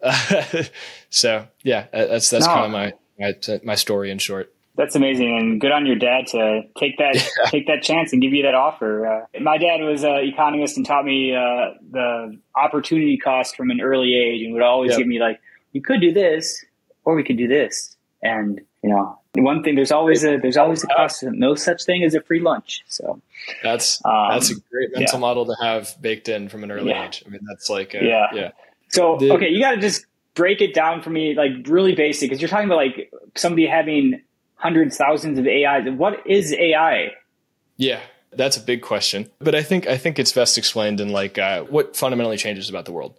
so 1.11 1.49
yeah, 1.65 1.87
that's, 1.93 2.31
that's 2.31 2.47
no. 2.47 2.55
kind 2.55 2.67
of 2.67 2.71
my, 2.71 2.93
my, 3.19 3.61
my 3.65 3.75
story 3.75 4.13
in 4.13 4.19
short. 4.19 4.55
That's 4.77 4.95
amazing, 4.95 5.37
and 5.37 5.61
good 5.61 5.73
on 5.73 5.87
your 5.87 5.97
dad 5.97 6.29
to 6.29 6.63
take 6.79 6.99
that 6.99 7.15
yeah. 7.15 7.51
take 7.51 7.67
that 7.67 7.83
chance 7.83 8.13
and 8.13 8.23
give 8.23 8.33
you 8.33 8.45
that 8.45 8.55
offer. 8.55 9.07
Uh, 9.07 9.41
my 9.41 9.59
dad 9.59 9.83
was 9.83 10.03
an 10.03 10.21
economist 10.21 10.79
and 10.79 10.87
taught 10.87 11.05
me 11.05 11.35
uh, 11.35 11.75
the 11.91 12.39
opportunity 12.57 13.19
cost 13.19 13.55
from 13.55 13.71
an 13.71 13.83
early 13.83 14.15
age, 14.15 14.43
and 14.43 14.55
would 14.55 14.63
always 14.63 14.93
yep. 14.93 14.99
give 14.99 15.07
me 15.07 15.21
like, 15.21 15.41
"You 15.73 15.83
could 15.83 16.01
do 16.01 16.11
this, 16.11 16.65
or 17.05 17.15
we 17.15 17.23
could 17.23 17.37
do 17.37 17.49
this," 17.49 17.99
and 18.23 18.63
you 18.83 18.91
know, 18.91 19.19
one 19.35 19.63
thing 19.63 19.77
there's 19.77 19.93
always 19.93 20.25
a 20.25 20.39
there's 20.39 20.57
always 20.57 20.85
a 20.85 20.89
cost. 20.89 21.23
No 21.23 21.55
such 21.55 21.85
thing 21.85 22.03
as 22.03 22.15
a 22.15 22.21
free 22.21 22.41
lunch. 22.41 22.83
So 22.89 23.21
that's 23.63 24.05
um, 24.05 24.31
that's 24.31 24.51
a 24.51 24.55
great 24.71 24.91
mental 24.93 25.17
yeah. 25.17 25.21
model 25.21 25.47
to 25.47 25.57
have 25.63 25.97
baked 26.01 26.29
in 26.29 26.49
from 26.49 26.65
an 26.65 26.71
early 26.71 26.91
yeah. 26.91 27.07
age. 27.07 27.23
I 27.27 27.31
mean, 27.31 27.41
that's 27.49 27.71
like 27.71 27.95
a, 27.95 28.05
yeah 28.05 28.27
yeah. 28.35 28.51
So 28.89 29.17
the, 29.17 29.33
okay, 29.33 29.49
you 29.49 29.61
got 29.61 29.73
to 29.73 29.81
just 29.81 30.05
break 30.35 30.61
it 30.61 30.75
down 30.75 31.03
for 31.03 31.11
me, 31.11 31.35
like 31.35 31.51
really 31.67 31.95
basic, 31.95 32.29
because 32.29 32.43
you're 32.43 32.49
talking 32.49 32.67
about 32.67 32.77
like 32.77 33.13
somebody 33.35 33.67
having 33.67 34.21
hundreds, 34.57 34.97
thousands 34.97 35.39
of 35.39 35.47
AIs. 35.47 35.89
What 35.97 36.27
is 36.27 36.53
AI? 36.53 37.13
Yeah, 37.77 38.01
that's 38.33 38.57
a 38.57 38.61
big 38.61 38.83
question, 38.83 39.31
but 39.39 39.55
I 39.55 39.63
think 39.63 39.87
I 39.87 39.97
think 39.97 40.19
it's 40.19 40.33
best 40.33 40.59
explained 40.59 41.01
in 41.01 41.11
like 41.11 41.39
uh, 41.39 41.63
what 41.65 41.97
fundamentally 41.97 42.37
changes 42.37 42.69
about 42.69 42.85
the 42.85 42.93
world. 42.93 43.15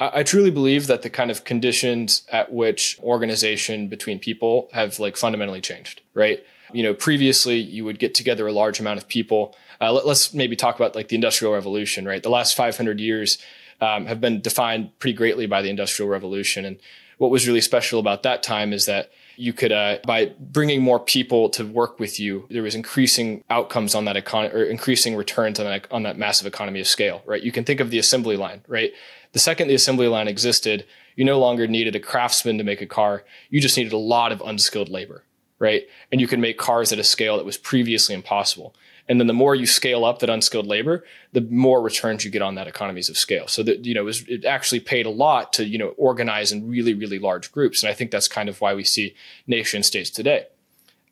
I, 0.00 0.22
truly 0.22 0.50
believe 0.50 0.86
that 0.86 1.02
the 1.02 1.10
kind 1.10 1.30
of 1.30 1.44
conditions 1.44 2.22
at 2.30 2.52
which 2.52 2.98
organization 3.02 3.88
between 3.88 4.20
people 4.20 4.68
have 4.72 5.00
like 5.00 5.16
fundamentally 5.16 5.60
changed, 5.60 6.02
right? 6.14 6.44
You 6.72 6.84
know, 6.84 6.94
previously 6.94 7.56
you 7.56 7.84
would 7.84 7.98
get 7.98 8.14
together 8.14 8.46
a 8.46 8.52
large 8.52 8.78
amount 8.78 8.98
of 8.98 9.08
people. 9.08 9.56
Uh, 9.80 9.92
let, 9.92 10.04
us 10.04 10.32
maybe 10.32 10.54
talk 10.54 10.76
about 10.76 10.94
like 10.94 11.08
the 11.08 11.16
Industrial 11.16 11.52
Revolution, 11.52 12.06
right? 12.06 12.22
The 12.22 12.30
last 12.30 12.54
500 12.56 13.00
years 13.00 13.38
um, 13.80 14.06
have 14.06 14.20
been 14.20 14.40
defined 14.40 14.96
pretty 15.00 15.16
greatly 15.16 15.46
by 15.46 15.62
the 15.62 15.70
Industrial 15.70 16.08
Revolution. 16.08 16.64
And 16.64 16.78
what 17.18 17.30
was 17.32 17.48
really 17.48 17.60
special 17.60 17.98
about 17.98 18.22
that 18.22 18.42
time 18.42 18.72
is 18.72 18.86
that 18.86 19.10
you 19.36 19.52
could 19.52 19.70
uh, 19.70 19.98
by 20.04 20.32
bringing 20.40 20.82
more 20.82 20.98
people 20.98 21.48
to 21.50 21.64
work 21.64 22.00
with 22.00 22.18
you 22.18 22.46
there 22.50 22.62
was 22.62 22.74
increasing 22.74 23.44
outcomes 23.48 23.94
on 23.94 24.04
that 24.04 24.16
economy 24.16 24.52
or 24.52 24.64
increasing 24.64 25.14
returns 25.14 25.60
on 25.60 25.66
that 25.66 25.86
on 25.92 26.02
that 26.02 26.18
massive 26.18 26.46
economy 26.46 26.80
of 26.80 26.88
scale 26.88 27.22
right 27.24 27.42
you 27.42 27.52
can 27.52 27.64
think 27.64 27.78
of 27.78 27.90
the 27.90 27.98
assembly 27.98 28.36
line 28.36 28.62
right 28.66 28.92
the 29.38 29.42
second 29.42 29.68
the 29.68 29.74
assembly 29.76 30.08
line 30.08 30.26
existed, 30.26 30.84
you 31.14 31.24
no 31.24 31.38
longer 31.38 31.68
needed 31.68 31.94
a 31.94 32.00
craftsman 32.00 32.58
to 32.58 32.64
make 32.64 32.82
a 32.82 32.86
car. 32.86 33.22
You 33.50 33.60
just 33.60 33.76
needed 33.76 33.92
a 33.92 33.96
lot 33.96 34.32
of 34.32 34.42
unskilled 34.44 34.88
labor, 34.88 35.22
right? 35.60 35.86
And 36.10 36.20
you 36.20 36.26
could 36.26 36.40
make 36.40 36.58
cars 36.58 36.92
at 36.92 36.98
a 36.98 37.04
scale 37.04 37.36
that 37.36 37.46
was 37.46 37.56
previously 37.56 38.16
impossible. 38.16 38.74
And 39.08 39.20
then 39.20 39.28
the 39.28 39.32
more 39.32 39.54
you 39.54 39.64
scale 39.64 40.04
up 40.04 40.18
that 40.18 40.28
unskilled 40.28 40.66
labor, 40.66 41.04
the 41.32 41.42
more 41.42 41.80
returns 41.80 42.24
you 42.24 42.32
get 42.32 42.42
on 42.42 42.56
that 42.56 42.66
economies 42.66 43.08
of 43.08 43.16
scale. 43.16 43.46
So 43.46 43.62
that, 43.62 43.84
you 43.84 43.94
know, 43.94 44.00
it, 44.00 44.06
was, 44.06 44.24
it 44.26 44.44
actually 44.44 44.80
paid 44.80 45.06
a 45.06 45.10
lot 45.10 45.52
to, 45.52 45.64
you 45.64 45.78
know, 45.78 45.90
organize 45.90 46.50
in 46.50 46.68
really, 46.68 46.94
really 46.94 47.20
large 47.20 47.52
groups. 47.52 47.84
And 47.84 47.90
I 47.90 47.94
think 47.94 48.10
that's 48.10 48.26
kind 48.26 48.48
of 48.48 48.60
why 48.60 48.74
we 48.74 48.82
see 48.82 49.14
nation 49.46 49.84
states 49.84 50.10
today. 50.10 50.46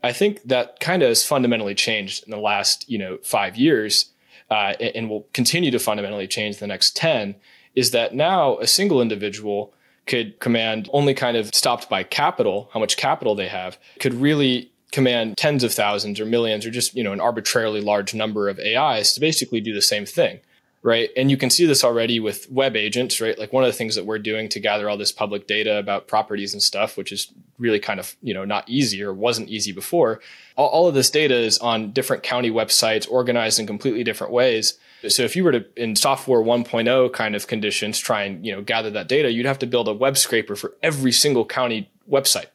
I 0.03 0.13
think 0.13 0.43
that 0.43 0.81
kind 0.81 1.05
of 1.05 1.11
has 1.11 1.25
fundamentally 1.25 1.77
changed 1.77 2.25
in 2.25 2.33
the 2.33 2.39
last, 2.39 2.91
you 2.91 2.99
know, 2.99 3.19
five 3.23 3.55
years 3.55 4.11
uh, 4.51 4.75
and 4.81 5.09
will 5.09 5.29
continue 5.33 5.71
to 5.71 5.79
fundamentally 5.79 6.27
change 6.27 6.59
the 6.59 6.67
next 6.67 6.97
10 6.97 7.37
is 7.77 7.93
that 7.93 8.15
now 8.15 8.59
a 8.59 8.67
single 8.67 9.01
individual 9.01 9.73
could 10.07 10.39
command 10.41 10.89
only 10.93 11.15
kind 11.15 11.37
of 11.37 11.55
stopped 11.55 11.89
by 11.89 12.03
capital, 12.03 12.71
how 12.73 12.81
much 12.81 12.97
capital 12.97 13.35
they 13.35 13.49
have, 13.49 13.79
could 14.01 14.15
really 14.15 14.71
command 14.93 15.37
tens 15.37 15.63
of 15.63 15.75
thousands 15.75 16.19
or 16.21 16.25
millions 16.25 16.65
or 16.65 16.71
just, 16.71 16.95
you 16.95 17.05
know, 17.05 17.13
an 17.13 17.21
arbitrarily 17.21 17.81
large 17.81 18.15
number 18.15 18.49
of 18.49 18.59
AIs 18.59 19.13
to 19.13 19.21
basically 19.21 19.61
do 19.61 19.75
the 19.75 19.83
same 19.83 20.07
thing. 20.07 20.41
Right. 20.83 21.11
And 21.17 21.33
you 21.33 21.37
can 21.37 21.51
see 21.51 21.67
this 21.67 21.83
already 21.83 22.21
with 22.21 22.49
web 22.49 22.77
agents, 22.77 23.21
right? 23.21 23.37
Like 23.37 23.53
one 23.53 23.65
of 23.65 23.69
the 23.69 23.77
things 23.77 23.97
that 23.97 24.07
we're 24.07 24.21
doing 24.21 24.49
to 24.51 24.61
gather 24.61 24.89
all 24.89 24.97
this 24.97 25.11
public 25.11 25.49
data 25.49 25.79
about 25.79 26.07
properties 26.07 26.53
and 26.53 26.63
stuff, 26.63 26.97
which 26.97 27.11
is 27.11 27.33
really 27.59 27.81
kind 27.81 27.99
of, 27.99 28.15
you 28.23 28.33
know, 28.33 28.45
not 28.45 28.69
easy 28.69 29.03
or 29.03 29.13
wasn't 29.13 29.49
easy 29.49 29.73
before. 29.73 30.21
All, 30.55 30.69
all 30.69 30.87
of 30.87 30.95
this 30.95 31.11
data 31.11 31.35
is 31.35 31.59
on 31.59 31.91
different 31.91 32.23
county 32.23 32.53
websites 32.53 33.11
organized 33.11 33.59
in 33.59 33.67
completely 33.67 34.05
different 34.05 34.33
ways 34.33 34.79
so 35.09 35.23
if 35.23 35.37
you 35.37 35.45
were 35.45 35.53
to 35.53 35.65
in 35.77 35.97
software 35.97 36.41
1.0 36.41 37.13
kind 37.13 37.35
of 37.35 37.47
conditions 37.47 37.99
try 37.99 38.23
and 38.23 38.45
you 38.45 38.53
know 38.53 38.63
gather 38.63 38.91
that 38.91 39.09
data, 39.09 39.31
you'd 39.31 39.47
have 39.47 39.59
to 39.61 39.67
build 39.67 39.89
a 39.89 39.95
web 39.95 40.17
scraper 40.17 40.57
for 40.57 40.75
every 40.83 41.13
single 41.13 41.45
county 41.45 41.91
website. 42.11 42.47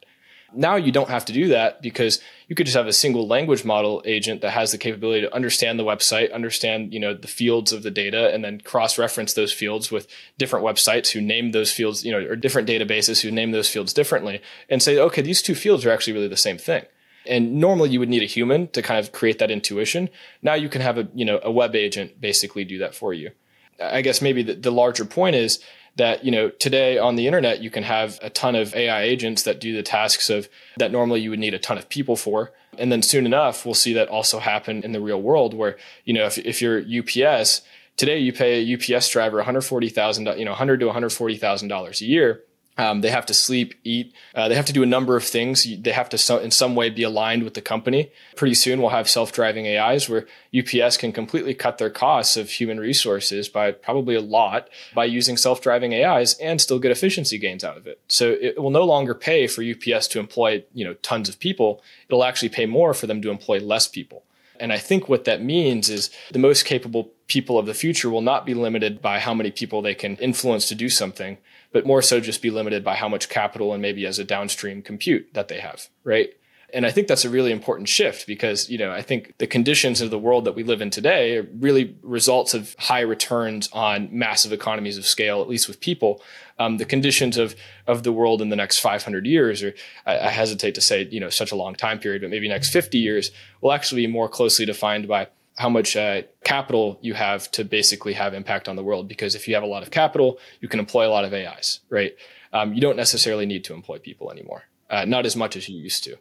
Now 0.54 0.76
you 0.76 0.92
don't 0.92 1.10
have 1.10 1.26
to 1.26 1.34
do 1.34 1.48
that 1.50 1.82
because 1.82 2.20
you 2.48 2.56
could 2.56 2.66
just 2.66 2.76
have 2.76 2.88
a 2.88 2.94
single 2.94 3.26
language 3.26 3.64
model 3.64 4.02
agent 4.06 4.42
that 4.42 4.52
has 4.52 4.72
the 4.72 4.78
capability 4.78 5.22
to 5.22 5.34
understand 5.34 5.80
the 5.80 5.86
website, 5.86 6.34
understand, 6.34 6.94
you 6.94 7.00
know, 7.00 7.14
the 7.14 7.28
fields 7.28 7.72
of 7.72 7.84
the 7.84 7.92
data 7.92 8.34
and 8.34 8.44
then 8.44 8.60
cross-reference 8.60 9.34
those 9.34 9.54
fields 9.54 9.92
with 9.92 10.08
different 10.38 10.66
websites 10.66 11.12
who 11.12 11.22
name 11.22 11.52
those 11.52 11.72
fields, 11.72 12.04
you 12.04 12.12
know, 12.12 12.20
or 12.20 12.36
different 12.36 12.68
databases 12.68 13.22
who 13.22 13.32
name 13.32 13.52
those 13.52 13.70
fields 13.70 13.94
differently 13.94 14.42
and 14.70 14.84
say, 14.84 14.98
okay, 14.98 15.22
these 15.22 15.42
two 15.42 15.56
fields 15.56 15.86
are 15.86 15.92
actually 15.92 16.14
really 16.14 16.28
the 16.28 16.36
same 16.36 16.58
thing. 16.58 16.84
And 17.26 17.56
normally 17.56 17.90
you 17.90 18.00
would 18.00 18.10
need 18.10 18.24
a 18.24 18.28
human 18.28 18.68
to 18.70 18.82
kind 18.82 19.00
of 19.00 19.12
create 19.12 19.40
that 19.40 19.52
intuition. 19.52 20.10
Now 20.42 20.54
you 20.54 20.70
can 20.70 20.82
have 20.82 20.98
a, 20.98 21.08
you 21.14 21.26
know, 21.26 21.40
a 21.44 21.52
web 21.52 21.76
agent 21.76 22.20
basically 22.20 22.64
do 22.66 22.78
that 22.80 22.96
for 22.96 23.14
you. 23.14 23.32
I 23.80 24.02
guess 24.02 24.22
maybe 24.22 24.44
the, 24.44 24.56
the 24.56 24.72
larger 24.72 25.06
point 25.06 25.36
is 25.36 25.60
that, 25.98 26.24
you 26.24 26.32
know, 26.32 26.50
today 26.50 26.98
on 26.98 27.16
the 27.16 27.28
internet, 27.28 27.62
you 27.62 27.70
can 27.70 27.84
have 27.84 28.20
a 28.22 28.30
ton 28.30 28.56
of 28.56 28.76
AI 28.76 29.02
agents 29.04 29.44
that 29.44 29.60
do 29.60 29.76
the 29.76 29.84
tasks 29.84 30.30
of 30.30 30.48
that 30.78 30.92
normally 30.92 31.20
you 31.20 31.30
would 31.30 31.40
need 31.40 31.54
a 31.54 31.60
ton 31.60 31.78
of 31.78 31.90
people 31.90 32.16
for. 32.16 32.52
And 32.78 32.92
then 32.92 33.02
soon 33.02 33.26
enough, 33.26 33.66
we'll 33.66 33.74
see 33.74 33.94
that 33.94 34.08
also 34.08 34.40
happen 34.40 34.84
in 34.84 34.94
the 34.94 35.02
real 35.02 35.22
world 35.22 35.54
where, 35.54 35.78
you 36.06 36.14
know, 36.14 36.26
if, 36.26 36.38
if 36.38 36.62
you're 36.62 36.80
UPS, 36.80 37.62
today 37.98 38.18
you 38.20 38.32
pay 38.32 38.62
a 38.62 38.76
UPS 38.76 39.10
driver 39.10 39.38
140,000, 39.38 40.28
you 40.38 40.46
know, 40.46 40.52
100 40.52 40.80
to 40.80 40.86
$140,000 40.88 42.02
a 42.02 42.06
year 42.06 42.44
um, 42.82 43.02
they 43.02 43.12
have 43.12 43.28
to 43.28 43.34
sleep, 43.36 43.76
eat. 43.84 44.12
Uh, 44.34 44.48
they 44.50 44.56
have 44.56 44.66
to 44.66 44.74
do 44.74 44.82
a 44.82 44.88
number 44.88 45.16
of 45.16 45.24
things. 45.24 45.68
They 45.80 45.92
have 45.92 46.10
to, 46.10 46.18
so, 46.18 46.40
in 46.40 46.50
some 46.50 46.74
way, 46.74 46.90
be 46.90 47.04
aligned 47.04 47.44
with 47.44 47.54
the 47.54 47.62
company. 47.62 48.12
Pretty 48.36 48.56
soon, 48.56 48.82
we'll 48.82 48.90
have 48.90 49.08
self-driving 49.08 49.68
AIs 49.68 50.10
where 50.10 50.26
UPS 50.58 50.98
can 50.98 51.12
completely 51.12 51.54
cut 51.54 51.78
their 51.78 51.92
costs 51.92 52.38
of 52.38 52.50
human 52.50 52.80
resources 52.80 53.48
by 53.50 53.72
probably 53.72 54.16
a 54.16 54.22
lot 54.22 54.68
by 54.96 55.06
using 55.06 55.38
self-driving 55.38 55.94
AIs 55.94 56.34
and 56.40 56.60
still 56.60 56.80
get 56.80 56.90
efficiency 56.90 57.38
gains 57.38 57.64
out 57.64 57.78
of 57.78 57.86
it. 57.86 58.00
So 58.08 58.36
it 58.42 58.60
will 58.60 58.72
no 58.72 58.84
longer 58.84 59.14
pay 59.14 59.46
for 59.46 59.64
UPS 59.64 60.08
to 60.10 60.20
employ, 60.20 60.64
you 60.74 60.84
know, 60.84 60.96
tons 60.96 61.30
of 61.30 61.40
people. 61.40 61.84
It'll 62.08 62.24
actually 62.24 62.50
pay 62.50 62.66
more 62.66 62.96
for 62.96 63.06
them 63.06 63.22
to 63.22 63.30
employ 63.30 63.60
less 63.60 63.88
people. 63.88 64.24
And 64.60 64.74
I 64.74 64.80
think 64.80 65.08
what 65.08 65.26
that 65.26 65.44
means 65.44 65.90
is 65.90 66.10
the 66.32 66.40
most 66.40 66.66
capable 66.66 67.12
people 67.28 67.60
of 67.60 67.68
the 67.68 67.74
future 67.76 68.10
will 68.10 68.22
not 68.22 68.46
be 68.46 68.54
limited 68.56 69.02
by 69.02 69.20
how 69.20 69.36
many 69.36 69.52
people 69.52 69.82
they 69.82 69.96
can 69.96 70.18
influence 70.18 70.68
to 70.70 70.76
do 70.76 70.90
something 70.90 71.38
but 71.72 71.86
more 71.86 72.02
so 72.02 72.20
just 72.20 72.42
be 72.42 72.50
limited 72.50 72.84
by 72.84 72.96
how 72.96 73.08
much 73.08 73.30
capital 73.30 73.74
and 73.74 73.82
maybe 73.82 74.06
as 74.06 74.20
a 74.20 74.24
downstream 74.24 74.82
compute 74.82 75.34
that 75.34 75.48
they 75.48 75.60
have, 75.60 75.88
right? 76.04 76.32
And 76.74 76.86
I 76.86 76.92
think 76.92 77.08
that's 77.08 77.26
a 77.26 77.30
really 77.30 77.52
important 77.52 77.90
shift 77.90 78.28
because, 78.28 78.70
you 78.70 78.78
know, 78.78 78.92
I 78.92 79.02
think 79.02 79.38
the 79.40 79.48
conditions 79.48 80.00
of 80.02 80.10
the 80.10 80.18
world 80.18 80.46
that 80.46 80.56
we 80.56 80.64
live 80.64 80.82
in 80.82 80.90
today 80.90 81.38
are 81.38 81.48
really 81.60 81.96
results 82.02 82.54
of 82.54 82.76
high 82.80 83.02
returns 83.02 83.70
on 83.74 84.10
massive 84.12 84.54
economies 84.54 84.98
of 84.98 85.06
scale, 85.06 85.42
at 85.42 85.50
least 85.50 85.68
with 85.68 85.80
people. 85.80 86.22
Um, 86.60 86.78
the 86.78 86.86
conditions 86.86 87.38
of 87.38 87.56
of 87.88 88.04
the 88.04 88.12
world 88.12 88.42
in 88.42 88.50
the 88.50 88.56
next 88.56 88.80
500 88.80 89.26
years, 89.26 89.64
or 89.64 89.74
I, 90.06 90.20
I 90.20 90.30
hesitate 90.30 90.76
to 90.76 90.82
say, 90.82 91.08
you 91.12 91.20
know, 91.20 91.30
such 91.30 91.52
a 91.52 91.56
long 91.56 91.76
time 91.76 92.00
period, 92.00 92.22
but 92.22 92.30
maybe 92.30 92.48
next 92.48 92.72
50 92.72 92.98
years, 92.98 93.32
will 93.62 93.74
actually 93.74 94.06
be 94.06 94.12
more 94.12 94.30
closely 94.30 94.66
defined 94.66 95.08
by 95.08 95.28
how 95.62 95.70
much 95.70 95.96
uh, 95.96 96.24
capital 96.44 96.98
you 97.02 97.14
have 97.14 97.50
to 97.52 97.64
basically 97.64 98.14
have 98.14 98.34
impact 98.34 98.68
on 98.68 98.76
the 98.76 98.84
world. 98.84 99.08
Because 99.08 99.36
if 99.36 99.48
you 99.48 99.54
have 99.54 99.64
a 99.64 99.68
lot 99.68 99.84
of 99.84 99.92
capital, 99.92 100.40
you 100.60 100.68
can 100.68 100.80
employ 100.80 101.08
a 101.08 101.12
lot 101.12 101.24
of 101.24 101.34
AIs, 101.34 101.82
right? 101.90 102.14
Um, 102.52 102.74
you 102.74 102.82
don't 102.82 102.98
necessarily 102.98 103.46
need 103.46 103.64
to 103.66 103.76
employ 103.76 104.00
people 104.00 104.32
anymore, 104.32 104.64
uh, 104.90 105.06
not 105.06 105.28
as 105.28 105.36
much 105.36 105.56
as 105.56 105.70
you 105.70 105.78
used 105.78 106.04
to. 106.06 106.18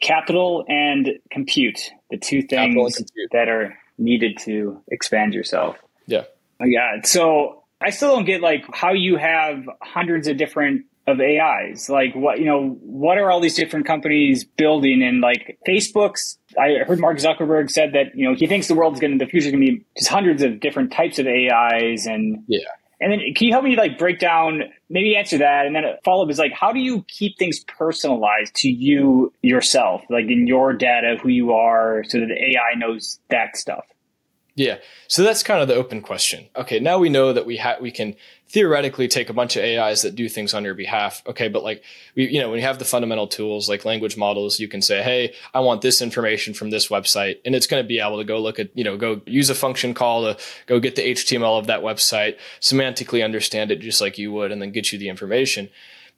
Capital 0.00 0.64
and 0.68 1.08
compute, 1.28 1.90
the 2.08 2.18
two 2.18 2.42
things 2.42 3.02
that 3.32 3.48
are 3.48 3.76
needed 3.98 4.38
to 4.42 4.80
expand 4.86 5.34
yourself. 5.34 5.76
Yeah. 6.06 6.24
Yeah. 6.64 7.02
So 7.02 7.64
I 7.80 7.90
still 7.90 8.14
don't 8.14 8.24
get 8.26 8.40
like 8.40 8.64
how 8.72 8.92
you 8.92 9.16
have 9.16 9.68
hundreds 9.82 10.28
of 10.28 10.36
different 10.36 10.86
of 11.08 11.20
AIs. 11.20 11.88
Like 11.88 12.14
what 12.14 12.38
you 12.38 12.44
know, 12.44 12.78
what 12.82 13.18
are 13.18 13.30
all 13.30 13.40
these 13.40 13.56
different 13.56 13.86
companies 13.86 14.44
building? 14.44 15.02
And 15.02 15.20
like 15.20 15.58
Facebook's, 15.66 16.38
I 16.58 16.84
heard 16.86 16.98
Mark 16.98 17.18
Zuckerberg 17.18 17.70
said 17.70 17.92
that 17.94 18.14
you 18.14 18.28
know 18.28 18.34
he 18.34 18.46
thinks 18.46 18.68
the 18.68 18.74
world's 18.74 19.00
going 19.00 19.18
to 19.18 19.24
the 19.24 19.30
future 19.30 19.46
is 19.46 19.52
going 19.52 19.64
to 19.64 19.72
be 19.72 19.84
just 19.96 20.10
hundreds 20.10 20.42
of 20.42 20.60
different 20.60 20.92
types 20.92 21.18
of 21.18 21.26
AIs. 21.26 22.06
And 22.06 22.44
yeah. 22.46 22.60
And 23.00 23.12
then 23.12 23.20
can 23.36 23.46
you 23.46 23.52
help 23.52 23.64
me 23.64 23.76
like 23.76 23.96
break 23.96 24.18
down, 24.18 24.64
maybe 24.90 25.16
answer 25.16 25.38
that, 25.38 25.66
and 25.66 25.76
then 25.76 25.84
a 25.84 25.98
follow 26.04 26.24
up 26.24 26.30
is 26.30 26.38
like, 26.38 26.52
how 26.52 26.72
do 26.72 26.80
you 26.80 27.04
keep 27.06 27.38
things 27.38 27.62
personalized 27.64 28.56
to 28.56 28.68
you 28.68 29.32
yourself, 29.40 30.02
like 30.10 30.24
in 30.24 30.48
your 30.48 30.72
data, 30.72 31.16
who 31.22 31.28
you 31.28 31.52
are, 31.52 32.02
so 32.08 32.18
that 32.18 32.26
the 32.26 32.34
AI 32.34 32.76
knows 32.76 33.20
that 33.30 33.56
stuff? 33.56 33.84
Yeah. 34.58 34.78
So 35.06 35.22
that's 35.22 35.44
kind 35.44 35.62
of 35.62 35.68
the 35.68 35.76
open 35.76 36.02
question. 36.02 36.48
Okay, 36.56 36.80
now 36.80 36.98
we 36.98 37.08
know 37.08 37.32
that 37.32 37.46
we 37.46 37.58
have 37.58 37.80
we 37.80 37.92
can 37.92 38.16
theoretically 38.48 39.06
take 39.06 39.30
a 39.30 39.32
bunch 39.32 39.54
of 39.54 39.62
AIs 39.62 40.02
that 40.02 40.16
do 40.16 40.28
things 40.28 40.52
on 40.52 40.64
your 40.64 40.74
behalf. 40.74 41.22
Okay, 41.28 41.46
but 41.46 41.62
like 41.62 41.84
we 42.16 42.28
you 42.28 42.40
know, 42.40 42.50
when 42.50 42.58
you 42.58 42.66
have 42.66 42.80
the 42.80 42.84
fundamental 42.84 43.28
tools 43.28 43.68
like 43.68 43.84
language 43.84 44.16
models, 44.16 44.58
you 44.58 44.66
can 44.66 44.82
say, 44.82 45.00
"Hey, 45.00 45.32
I 45.54 45.60
want 45.60 45.80
this 45.80 46.02
information 46.02 46.54
from 46.54 46.70
this 46.70 46.88
website." 46.88 47.36
And 47.44 47.54
it's 47.54 47.68
going 47.68 47.82
to 47.82 47.86
be 47.86 48.00
able 48.00 48.18
to 48.18 48.24
go 48.24 48.40
look 48.40 48.58
at, 48.58 48.76
you 48.76 48.82
know, 48.82 48.96
go 48.96 49.22
use 49.26 49.48
a 49.48 49.54
function 49.54 49.94
call 49.94 50.22
to 50.24 50.36
go 50.66 50.80
get 50.80 50.96
the 50.96 51.08
HTML 51.08 51.56
of 51.56 51.68
that 51.68 51.82
website, 51.82 52.36
semantically 52.60 53.24
understand 53.24 53.70
it 53.70 53.78
just 53.78 54.00
like 54.00 54.18
you 54.18 54.32
would 54.32 54.50
and 54.50 54.60
then 54.60 54.72
get 54.72 54.92
you 54.92 54.98
the 54.98 55.08
information. 55.08 55.68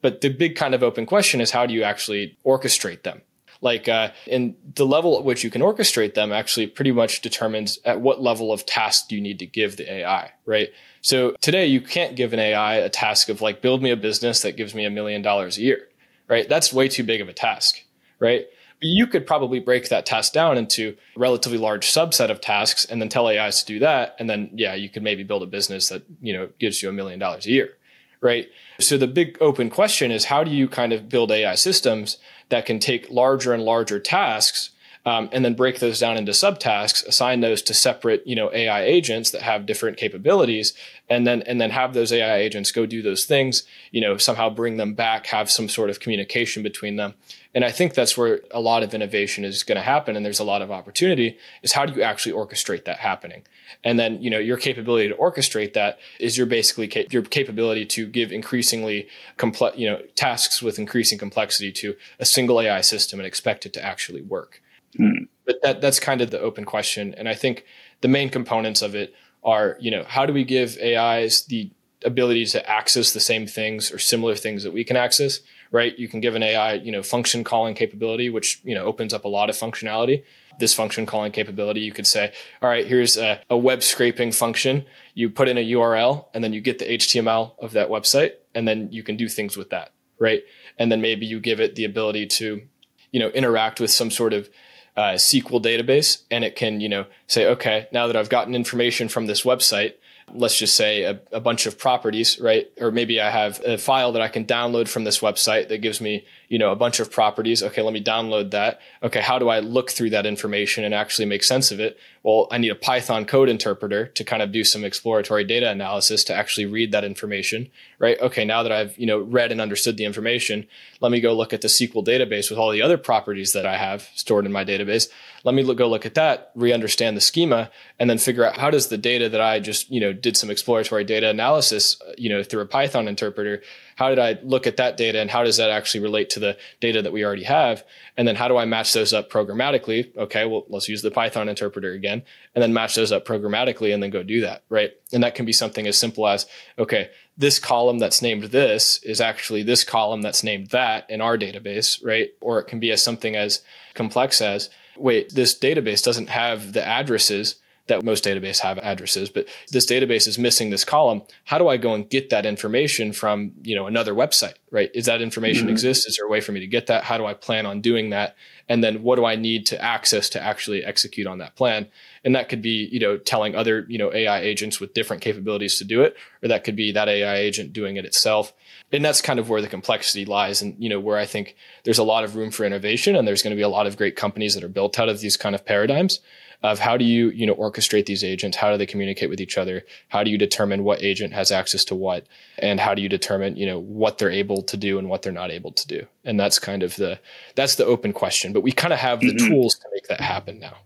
But 0.01 0.23
the 0.23 0.31
big 0.31 0.57
kind 0.57 0.75
of 0.75 0.83
open 0.83 1.05
question 1.05 1.43
is 1.43 1.51
how 1.51 1.67
do 1.67 1.75
you 1.75 1.83
actually 1.83 2.39
orchestrate 2.47 3.03
them? 3.03 3.21
Like 3.61 3.89
uh, 3.89 4.11
and 4.31 4.55
the 4.75 4.87
level 4.87 5.19
at 5.19 5.25
which 5.25 5.45
you 5.45 5.51
can 5.51 5.63
orchestrate 5.63 6.15
them 6.15 6.33
actually 6.33 6.67
pretty 6.67 6.93
much 6.93 7.21
determines 7.21 7.79
at 7.85 8.01
what 8.01 8.23
level 8.23 8.53
of 8.53 8.65
task 8.67 9.11
you 9.13 9.21
need 9.21 9.39
to 9.39 9.47
give 9.47 9.77
the 9.77 9.93
ai 9.93 10.33
right? 10.47 10.71
So 11.03 11.35
today 11.41 11.67
you 11.67 11.81
can't 11.81 12.17
give 12.17 12.33
an 12.33 12.41
ai 12.41 12.77
a 12.77 12.89
task 12.89 13.29
of 13.29 13.41
like 13.41 13.63
build 13.63 13.83
me 13.83 13.91
a 13.91 13.97
business 13.97 14.41
that 14.43 14.57
gives 14.57 14.75
me 14.75 14.85
a 14.85 14.91
million 14.91 15.23
dollars 15.23 15.59
a 15.59 15.63
year 15.63 15.89
right? 16.29 16.49
That's 16.49 16.73
way 16.73 16.89
too 16.89 17.05
big 17.05 17.21
of 17.21 17.29
a 17.29 17.33
task 17.33 17.85
right? 18.19 18.47
But 18.81 18.89
you 18.89 19.07
could 19.07 19.27
probably 19.27 19.61
break 19.61 19.91
that 19.91 20.07
task 20.07 20.33
down 20.33 20.57
into 20.57 20.97
a 21.15 21.21
relatively 21.21 21.59
large 21.59 21.87
subset 21.87 22.31
of 22.31 22.41
tasks 22.41 22.87
and 22.87 23.01
then 23.01 23.11
tell 23.11 23.29
ais 23.29 23.61
to 23.61 23.67
do 23.67 23.79
that. 23.81 24.17
And 24.19 24.29
then 24.29 24.51
yeah 24.55 24.75
you 24.75 24.89
could 24.89 25.03
maybe 25.03 25.23
build 25.23 25.43
a 25.43 25.47
business 25.47 25.89
that 25.91 26.03
you 26.21 26.33
know 26.33 26.49
gives 26.59 26.83
you 26.83 26.89
a 26.89 26.93
million 26.93 27.19
dollars 27.19 27.47
a 27.47 27.51
year 27.51 27.77
right? 28.23 28.49
So 28.79 28.99
the 28.99 29.07
big 29.07 29.39
open 29.41 29.71
question 29.71 30.11
is 30.11 30.27
how 30.27 30.45
do 30.45 30.51
you 30.51 30.69
kind 30.69 30.93
of 30.93 31.09
build 31.09 31.31
ai 31.31 31.55
systems 31.55 32.19
that 32.51 32.67
can 32.67 32.79
take 32.79 33.11
larger 33.11 33.53
and 33.53 33.63
larger 33.63 33.99
tasks 33.99 34.71
um, 35.07 35.31
and 35.33 35.45
then 35.45 35.55
break 35.55 35.79
those 35.79 35.99
down 35.99 36.19
into 36.19 36.33
subtasks, 36.33 37.07
assign 37.07 37.41
those 37.41 37.63
to 37.63 37.75
separate, 37.75 38.27
you 38.27 38.37
know, 38.37 38.53
AI 38.53 38.83
agents 38.83 39.31
that 39.31 39.43
have 39.43 39.65
different 39.65 39.97
capabilities, 39.97 40.75
and 41.09 41.27
then 41.27 41.43
and 41.43 41.61
then 41.61 41.71
have 41.71 41.95
those 41.95 42.13
AI 42.13 42.37
agents 42.37 42.71
go 42.71 42.85
do 42.85 43.01
those 43.01 43.25
things, 43.25 43.63
you 43.91 44.01
know, 44.01 44.19
somehow 44.19 44.51
bring 44.51 44.77
them 44.77 44.95
back, 44.95 45.27
have 45.27 45.51
some 45.51 45.69
sort 45.69 45.89
of 45.89 46.01
communication 46.01 46.63
between 46.63 46.97
them. 46.97 47.15
And 47.55 47.65
I 47.65 47.73
think 47.73 47.95
that's 47.95 48.17
where 48.17 48.41
a 48.53 48.61
lot 48.61 48.85
of 48.85 48.95
innovation 48.95 49.45
is 49.45 49.65
going 49.65 49.77
to 49.77 49.83
happen, 49.83 50.15
and 50.15 50.25
there's 50.25 50.39
a 50.39 50.45
lot 50.45 50.63
of 50.63 50.71
opportunity. 50.71 51.37
Is 51.63 51.73
how 51.73 51.85
do 51.85 51.93
you 51.95 52.03
actually 52.03 52.33
orchestrate 52.33 52.85
that 52.85 52.99
happening? 52.99 53.43
And 53.83 53.99
then, 53.99 54.23
you 54.23 54.31
know, 54.31 54.39
your 54.39 54.57
capability 54.57 55.09
to 55.09 55.15
orchestrate 55.15 55.73
that 55.73 55.99
is 56.21 56.39
your 56.39 56.47
basically 56.47 56.87
ca- 56.87 57.09
your 57.11 57.23
capability 57.23 57.87
to 57.87 58.07
give 58.07 58.31
increasingly 58.31 59.09
complex, 59.37 59.77
you 59.77 59.91
know, 59.91 60.01
tasks 60.15 60.63
with 60.63 60.79
increasing 60.79 61.19
complexity 61.19 61.73
to 61.73 61.97
a 62.21 62.25
single 62.25 62.61
AI 62.61 62.83
system 62.83 63.19
and 63.19 63.27
expect 63.27 63.67
it 63.67 63.73
to 63.73 63.85
actually 63.85 64.23
work. 64.23 64.63
Mm. 64.99 65.27
But 65.45 65.57
that 65.63 65.81
that's 65.81 65.99
kind 65.99 66.21
of 66.21 66.31
the 66.31 66.41
open 66.41 66.65
question, 66.65 67.15
and 67.17 67.29
I 67.29 67.35
think 67.35 67.65
the 68.01 68.09
main 68.09 68.31
components 68.31 68.81
of 68.81 68.95
it 68.95 69.13
are, 69.43 69.77
you 69.81 69.91
know, 69.91 70.05
how 70.07 70.25
do 70.25 70.33
we 70.33 70.45
give 70.45 70.79
AIs 70.79 71.47
the 71.47 71.71
ability 72.05 72.47
to 72.47 72.71
access 72.71 73.13
the 73.13 73.21
same 73.21 73.47
things 73.47 73.93
or 73.93 73.99
similar 73.99 74.35
things 74.35 74.63
that 74.63 74.73
we 74.73 74.85
can 74.85 74.97
access, 74.97 75.41
right? 75.71 75.97
You 75.99 76.09
can 76.09 76.21
give 76.21 76.35
an 76.35 76.43
AI, 76.43 76.75
you 76.75 76.91
know, 76.91 77.03
function 77.03 77.45
calling 77.45 77.75
capability, 77.75 78.29
which, 78.29 78.61
you 78.65 78.75
know, 78.75 78.85
opens 78.85 79.15
up 79.15 79.25
a 79.25 79.29
lot 79.29 79.51
of 79.51 79.57
functionality. 79.57 80.25
this 80.59 80.75
function 80.75 81.07
calling 81.07 81.33
capability. 81.33 81.81
You 81.81 81.93
could 81.93 82.07
say, 82.07 82.33
all 82.61 82.69
right, 82.69 82.87
here's 82.87 83.17
a, 83.17 83.41
a 83.49 83.57
web 83.57 83.83
scraping 83.83 84.33
function. 84.33 84.85
You 85.15 85.31
put 85.31 85.49
in 85.49 85.57
a 85.57 85.71
URL 85.73 86.27
and 86.35 86.45
then 86.45 86.53
you 86.53 86.61
get 86.61 86.79
the 86.79 86.99
HTML 86.99 87.59
of 87.59 87.73
that 87.73 87.89
website 87.89 88.33
and 88.55 88.69
then 88.69 88.89
you 88.93 89.03
can 89.03 89.17
do 89.17 89.29
things 89.29 89.57
with 89.57 89.71
that, 89.71 89.93
right? 90.19 90.43
And 90.79 90.91
then 90.93 91.01
maybe 91.01 91.25
you 91.25 91.41
give 91.41 91.61
it 91.61 91.77
the 91.77 91.85
ability 91.85 92.27
to, 92.27 92.63
you 93.11 93.21
know, 93.21 93.29
interact 93.29 93.81
with 93.81 93.91
some 93.91 94.11
sort 94.11 94.33
of 94.33 94.51
uh, 94.97 95.13
SQL 95.15 95.63
database 95.63 96.25
and 96.31 96.45
it 96.45 96.57
can, 96.57 96.81
you 96.81 96.89
know, 96.89 97.07
say, 97.27 97.47
okay, 97.47 97.87
now 97.93 98.07
that 98.07 98.17
I've 98.17 98.29
gotten 98.29 98.55
information 98.55 99.09
from 99.09 99.27
this 99.27 99.43
website, 99.43 99.95
let's 100.35 100.59
just 100.59 100.77
say 100.77 101.03
a, 101.03 101.21
a, 101.33 101.41
bunch 101.41 101.67
of 101.67 101.79
properties, 101.79 102.39
right? 102.41 102.71
Or 102.81 102.91
maybe 102.91 103.21
I 103.21 103.31
have 103.31 103.61
a 103.65 103.79
file 103.79 104.13
that 104.13 104.23
I 104.23 104.29
can 104.29 104.45
download 104.45 104.89
from 104.89 105.05
this 105.05 105.21
website 105.21 105.69
that 105.69 105.79
gives 105.79 106.01
me, 106.01 106.25
you 106.49 106.59
know, 106.59 106.73
a 106.73 106.77
bunch 106.77 107.01
of 107.01 107.11
properties. 107.11 107.63
Okay, 107.63 107.83
let 107.83 107.93
me 107.93 108.03
download 108.03 108.51
that. 108.51 108.81
Okay, 109.03 109.21
how 109.21 109.39
do 109.39 109.49
I 109.49 109.61
look 109.61 109.91
through 109.91 110.11
that 110.11 110.27
information 110.27 110.85
and 110.85 110.95
actually 110.95 111.27
make 111.27 111.43
sense 111.43 111.71
of 111.71 111.81
it? 111.81 111.99
Well, 112.23 112.49
I 112.51 112.59
need 112.59 112.69
a 112.69 112.75
Python 112.75 113.25
code 113.25 113.49
interpreter 113.49 114.07
to 114.07 114.25
kind 114.25 114.43
of 114.43 114.53
do 114.53 114.63
some 114.63 114.85
exploratory 114.85 115.43
data 115.43 115.71
analysis 115.71 116.23
to 116.25 116.35
actually 116.35 116.67
read 116.67 116.93
that 116.93 117.03
information, 117.03 117.71
right? 117.99 118.21
Okay, 118.21 118.45
now 118.45 118.63
that 118.63 118.71
I've, 118.71 118.99
you 118.99 119.07
know, 119.07 119.21
read 119.21 119.51
and 119.53 119.61
understood 119.61 119.97
the 119.97 120.05
information, 120.05 120.67
let 121.01 121.11
me 121.11 121.21
go 121.21 121.33
look 121.33 121.55
at 121.55 121.63
the 121.63 121.69
SQL 121.69 122.05
database 122.05 122.51
with 122.51 122.59
all 122.59 122.71
the 122.73 122.83
other 122.83 122.99
properties 122.99 123.55
that 123.55 123.65
I 123.65 123.79
have 123.79 124.07
stored 124.15 124.45
in 124.45 124.53
my 124.53 124.67
database. 124.67 125.09
Let 125.45 125.55
me 125.55 125.63
look, 125.63 125.79
go 125.79 125.89
look 125.89 126.05
at 126.05 126.15
that, 126.15 126.51
re-understand 126.55 127.17
the 127.17 127.23
schema, 127.23 127.71
and 127.99 128.11
then 128.11 128.19
figure 128.19 128.45
out 128.45 128.59
how 128.59 128.71
does 128.71 128.89
the 128.89 128.99
data 128.99 129.31
that 129.31 129.41
I 129.41 129.59
just, 129.59 129.91
you 129.91 130.01
know, 130.01 130.13
did 130.13 130.37
some 130.37 130.51
exploratory 130.51 131.05
data 131.05 131.31
analysis, 131.31 131.97
you 132.19 132.29
know, 132.29 132.43
through 132.43 132.61
a 132.61 132.67
Python 132.67 133.09
interpreter, 133.09 133.63
how 134.01 134.09
did 134.09 134.19
I 134.19 134.39
look 134.43 134.67
at 134.67 134.79
that 134.79 134.97
data 134.97 135.21
and 135.21 135.31
how 135.31 135.45
does 135.45 135.59
that 135.59 135.69
actually 135.69 136.01
relate 136.01 136.31
to 136.31 136.41
the 136.41 136.57
data 136.81 137.03
that 137.03 137.13
we 137.13 137.23
already 137.23 137.43
have? 137.43 137.85
And 138.17 138.27
then 138.27 138.35
how 138.35 138.49
do 138.49 138.57
I 138.57 138.65
match 138.65 138.95
those 138.95 139.13
up 139.13 139.29
programmatically? 139.29 140.17
Okay, 140.17 140.47
well, 140.47 140.65
let's 140.71 140.89
use 140.89 141.03
the 141.03 141.11
Python 141.11 141.51
interpreter 141.51 141.93
again 141.93 142.23
and 142.55 142.63
then 142.63 142.73
match 142.73 142.95
those 142.95 143.13
up 143.13 143.27
programmatically 143.27 143.93
and 143.93 144.03
then 144.03 144.09
go 144.09 144.23
do 144.23 144.41
that, 144.41 144.63
right? 144.71 144.93
And 145.13 145.23
that 145.23 145.35
can 145.35 145.45
be 145.45 145.53
something 145.53 145.87
as 145.87 145.99
simple 145.99 146.27
as, 146.27 146.47
okay, 146.79 147.11
this 147.37 147.59
column 147.59 147.99
that's 147.99 148.23
named 148.23 148.45
this 148.45 149.03
is 149.03 149.21
actually 149.21 149.65
this 149.65 149.85
column 149.85 150.23
that's 150.23 150.43
named 150.43 150.69
that 150.69 151.05
in 151.11 151.21
our 151.21 151.37
database, 151.37 152.03
right? 152.03 152.31
Or 152.41 152.59
it 152.59 152.69
can 152.69 152.81
be 152.81 152.93
as 152.93 153.03
something 153.03 153.37
as 153.37 153.61
complex 153.93 154.41
as, 154.41 154.71
wait, 154.97 155.35
this 155.35 155.55
database 155.59 156.03
doesn't 156.03 156.31
have 156.31 156.73
the 156.73 156.83
addresses 156.83 157.57
that 157.91 158.03
most 158.03 158.25
databases 158.25 158.61
have 158.61 158.79
addresses, 158.79 159.29
but 159.29 159.47
this 159.71 159.85
database 159.85 160.27
is 160.27 160.39
missing 160.39 160.71
this 160.71 160.85
column. 160.85 161.23
How 161.45 161.59
do 161.59 161.69
I 161.69 161.77
go 161.77 161.95
and 161.95 162.09
get 162.09 162.31
that 162.31 162.47
information 162.47 163.13
from, 163.13 163.53
you 163.63 163.77
know, 163.77 163.87
another 163.87 164.15
website, 164.15 164.55
right? 164.71 164.91
Is 164.95 165.07
that 165.07 165.21
information 165.21 165.65
mm-hmm. 165.65 165.73
exist? 165.73 166.09
Is 166.09 166.17
there 166.17 166.27
a 166.27 166.31
way 166.31 166.41
for 166.41 166.53
me 166.53 166.61
to 166.61 166.67
get 166.67 166.87
that? 166.87 167.05
How 167.05 167.19
do 167.19 167.27
I 167.27 167.35
plan 167.35 167.67
on 167.67 167.81
doing 167.81 168.11
that? 168.11 168.37
And 168.69 168.83
then 168.83 169.03
what 169.03 169.17
do 169.17 169.25
I 169.25 169.35
need 169.35 169.67
to 169.67 169.83
access 169.83 170.29
to 170.31 170.43
actually 170.43 170.85
execute 170.85 171.27
on 171.27 171.39
that 171.39 171.57
plan? 171.57 171.89
And 172.25 172.35
that 172.35 172.49
could 172.49 172.63
be, 172.63 172.89
you 172.91 173.01
know, 173.01 173.19
telling 173.19 173.55
other, 173.55 173.85
you 173.89 173.99
know, 173.99 174.13
AI 174.13 174.41
agents 174.41 174.81
with 174.81 174.95
different 174.95 175.23
capabilities 175.23 175.79
to 175.79 175.85
do 175.85 176.03
it, 176.03 176.17
or 176.43 176.49
that 176.49 176.65
could 176.65 176.77
be 176.77 176.93
that 176.93 177.09
AI 177.09 177.37
agent 177.37 177.73
doing 177.73 177.97
it 177.97 178.05
itself. 178.05 178.53
And 178.93 179.05
that's 179.05 179.23
kind 179.23 179.39
of 179.39 179.49
where 179.49 179.63
the 179.63 179.69
complexity 179.69 180.25
lies 180.25 180.63
and, 180.63 180.75
you 180.79 180.89
know, 180.89 180.99
where 180.99 181.17
I 181.17 181.27
think 181.27 181.55
there's 181.85 181.99
a 181.99 182.05
lot 182.05 182.25
of 182.25 182.35
room 182.35 182.51
for 182.51 182.65
innovation 182.65 183.15
and 183.15 183.27
there's 183.27 183.43
going 183.43 183.53
to 183.53 183.57
be 183.57 183.63
a 183.63 183.69
lot 183.69 183.87
of 183.87 183.97
great 183.97 184.17
companies 184.17 184.55
that 184.55 184.65
are 184.65 184.69
built 184.69 184.99
out 184.99 185.09
of 185.09 185.21
these 185.21 185.37
kind 185.37 185.55
of 185.55 185.65
paradigms 185.65 186.21
of 186.63 186.79
how 186.79 186.97
do 186.97 187.05
you, 187.05 187.31
you 187.31 187.47
know, 187.47 187.55
orchestrate 187.55 188.07
these 188.07 188.23
agents? 188.23 188.57
How 188.57 188.71
do 188.71 188.77
they 188.77 188.87
communicate 188.87 189.31
with 189.31 189.41
each 189.41 189.57
other? 189.57 189.85
How 190.09 190.23
do 190.23 190.31
you 190.31 190.37
determine 190.37 190.85
what 190.85 191.03
agent 191.03 191.33
has 191.33 191.51
access 191.51 191.85
to 191.85 191.95
what? 191.95 192.27
And 192.59 192.79
how 192.79 192.95
do 192.95 193.01
you 193.01 193.09
determine, 193.09 193.57
you 193.57 193.67
know, 193.67 193.79
what 193.79 194.19
they're 194.19 194.31
able 194.31 194.63
to 194.63 194.77
do 194.77 194.99
and 194.99 195.09
what 195.09 195.23
they're 195.23 195.33
not 195.33 195.51
able 195.51 195.73
to 195.73 195.87
do? 195.87 196.07
And 196.25 196.39
that's 196.39 196.59
kind 196.59 196.83
of 196.83 196.97
the, 196.97 197.19
that's 197.55 197.77
the 197.77 197.87
open 197.87 198.13
question, 198.13 198.53
but 198.53 198.63
we 198.63 198.73
kind 198.73 198.93
of 198.93 198.99
have 198.99 199.21
the 199.21 199.29
mm-hmm. 199.29 199.49
tools 199.49 199.77
to 199.77 199.87
make 199.95 200.09
that 200.09 200.21
happen 200.21 200.59
now. 200.59 200.77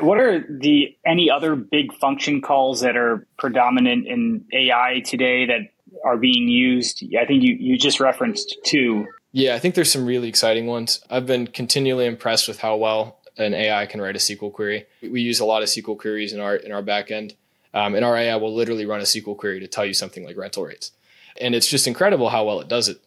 What 0.00 0.18
are 0.18 0.44
the 0.48 0.96
any 1.04 1.28
other 1.28 1.56
big 1.56 1.92
function 1.94 2.40
calls 2.40 2.82
that 2.82 2.96
are 2.96 3.26
predominant 3.36 4.06
in 4.06 4.44
AI 4.52 5.02
today 5.04 5.46
that 5.46 5.60
are 6.04 6.16
being 6.16 6.48
used? 6.48 7.02
I 7.18 7.24
think 7.24 7.42
you, 7.42 7.56
you 7.58 7.78
just 7.78 8.00
referenced 8.00 8.56
two. 8.64 9.06
Yeah, 9.32 9.54
I 9.54 9.58
think 9.58 9.74
there's 9.74 9.92
some 9.92 10.06
really 10.06 10.28
exciting 10.28 10.66
ones. 10.66 11.04
I've 11.10 11.26
been 11.26 11.46
continually 11.46 12.06
impressed 12.06 12.48
with 12.48 12.60
how 12.60 12.76
well 12.76 13.18
an 13.36 13.54
AI 13.54 13.86
can 13.86 14.00
write 14.00 14.16
a 14.16 14.18
SQL 14.18 14.52
query. 14.52 14.86
We 15.02 15.20
use 15.20 15.40
a 15.40 15.44
lot 15.44 15.62
of 15.62 15.68
SQL 15.68 15.98
queries 15.98 16.32
in 16.32 16.40
our 16.40 16.56
in 16.56 16.72
our 16.72 16.82
backend. 16.82 17.34
Um, 17.74 17.94
and 17.94 18.04
our 18.04 18.16
AI 18.16 18.36
will 18.36 18.54
literally 18.54 18.86
run 18.86 19.00
a 19.00 19.04
SQL 19.04 19.36
query 19.36 19.60
to 19.60 19.68
tell 19.68 19.84
you 19.84 19.94
something 19.94 20.24
like 20.24 20.36
rental 20.36 20.64
rates. 20.64 20.92
And 21.40 21.54
it's 21.54 21.68
just 21.68 21.86
incredible 21.86 22.30
how 22.30 22.44
well 22.44 22.60
it 22.60 22.68
does 22.68 22.88
it. 22.88 23.00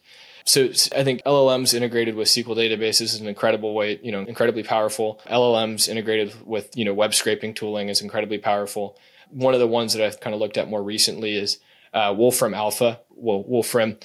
So 0.46 0.70
I 0.96 1.04
think 1.04 1.22
LLMs 1.24 1.74
integrated 1.74 2.16
with 2.16 2.28
SQL 2.28 2.56
databases 2.56 3.02
is 3.02 3.22
an 3.22 3.28
incredible 3.28 3.74
way, 3.74 4.00
you 4.02 4.12
know, 4.12 4.22
incredibly 4.22 4.64
powerful. 4.64 5.20
LLMs 5.28 5.88
integrated 5.88 6.34
with, 6.46 6.76
you 6.76 6.86
know, 6.86 6.94
web 6.94 7.14
scraping 7.14 7.54
tooling 7.54 7.90
is 7.90 8.02
incredibly 8.02 8.38
powerful. 8.38 8.98
One 9.30 9.54
of 9.54 9.60
the 9.60 9.68
ones 9.68 9.94
that 9.94 10.06
I've 10.06 10.20
kind 10.20 10.34
of 10.34 10.40
looked 10.40 10.58
at 10.58 10.70
more 10.70 10.82
recently 10.82 11.36
is 11.36 11.60
uh, 11.94 12.14
Wolfram 12.18 12.54
Alpha, 12.54 13.00
well, 13.22 13.44
Wolfram 13.44 13.98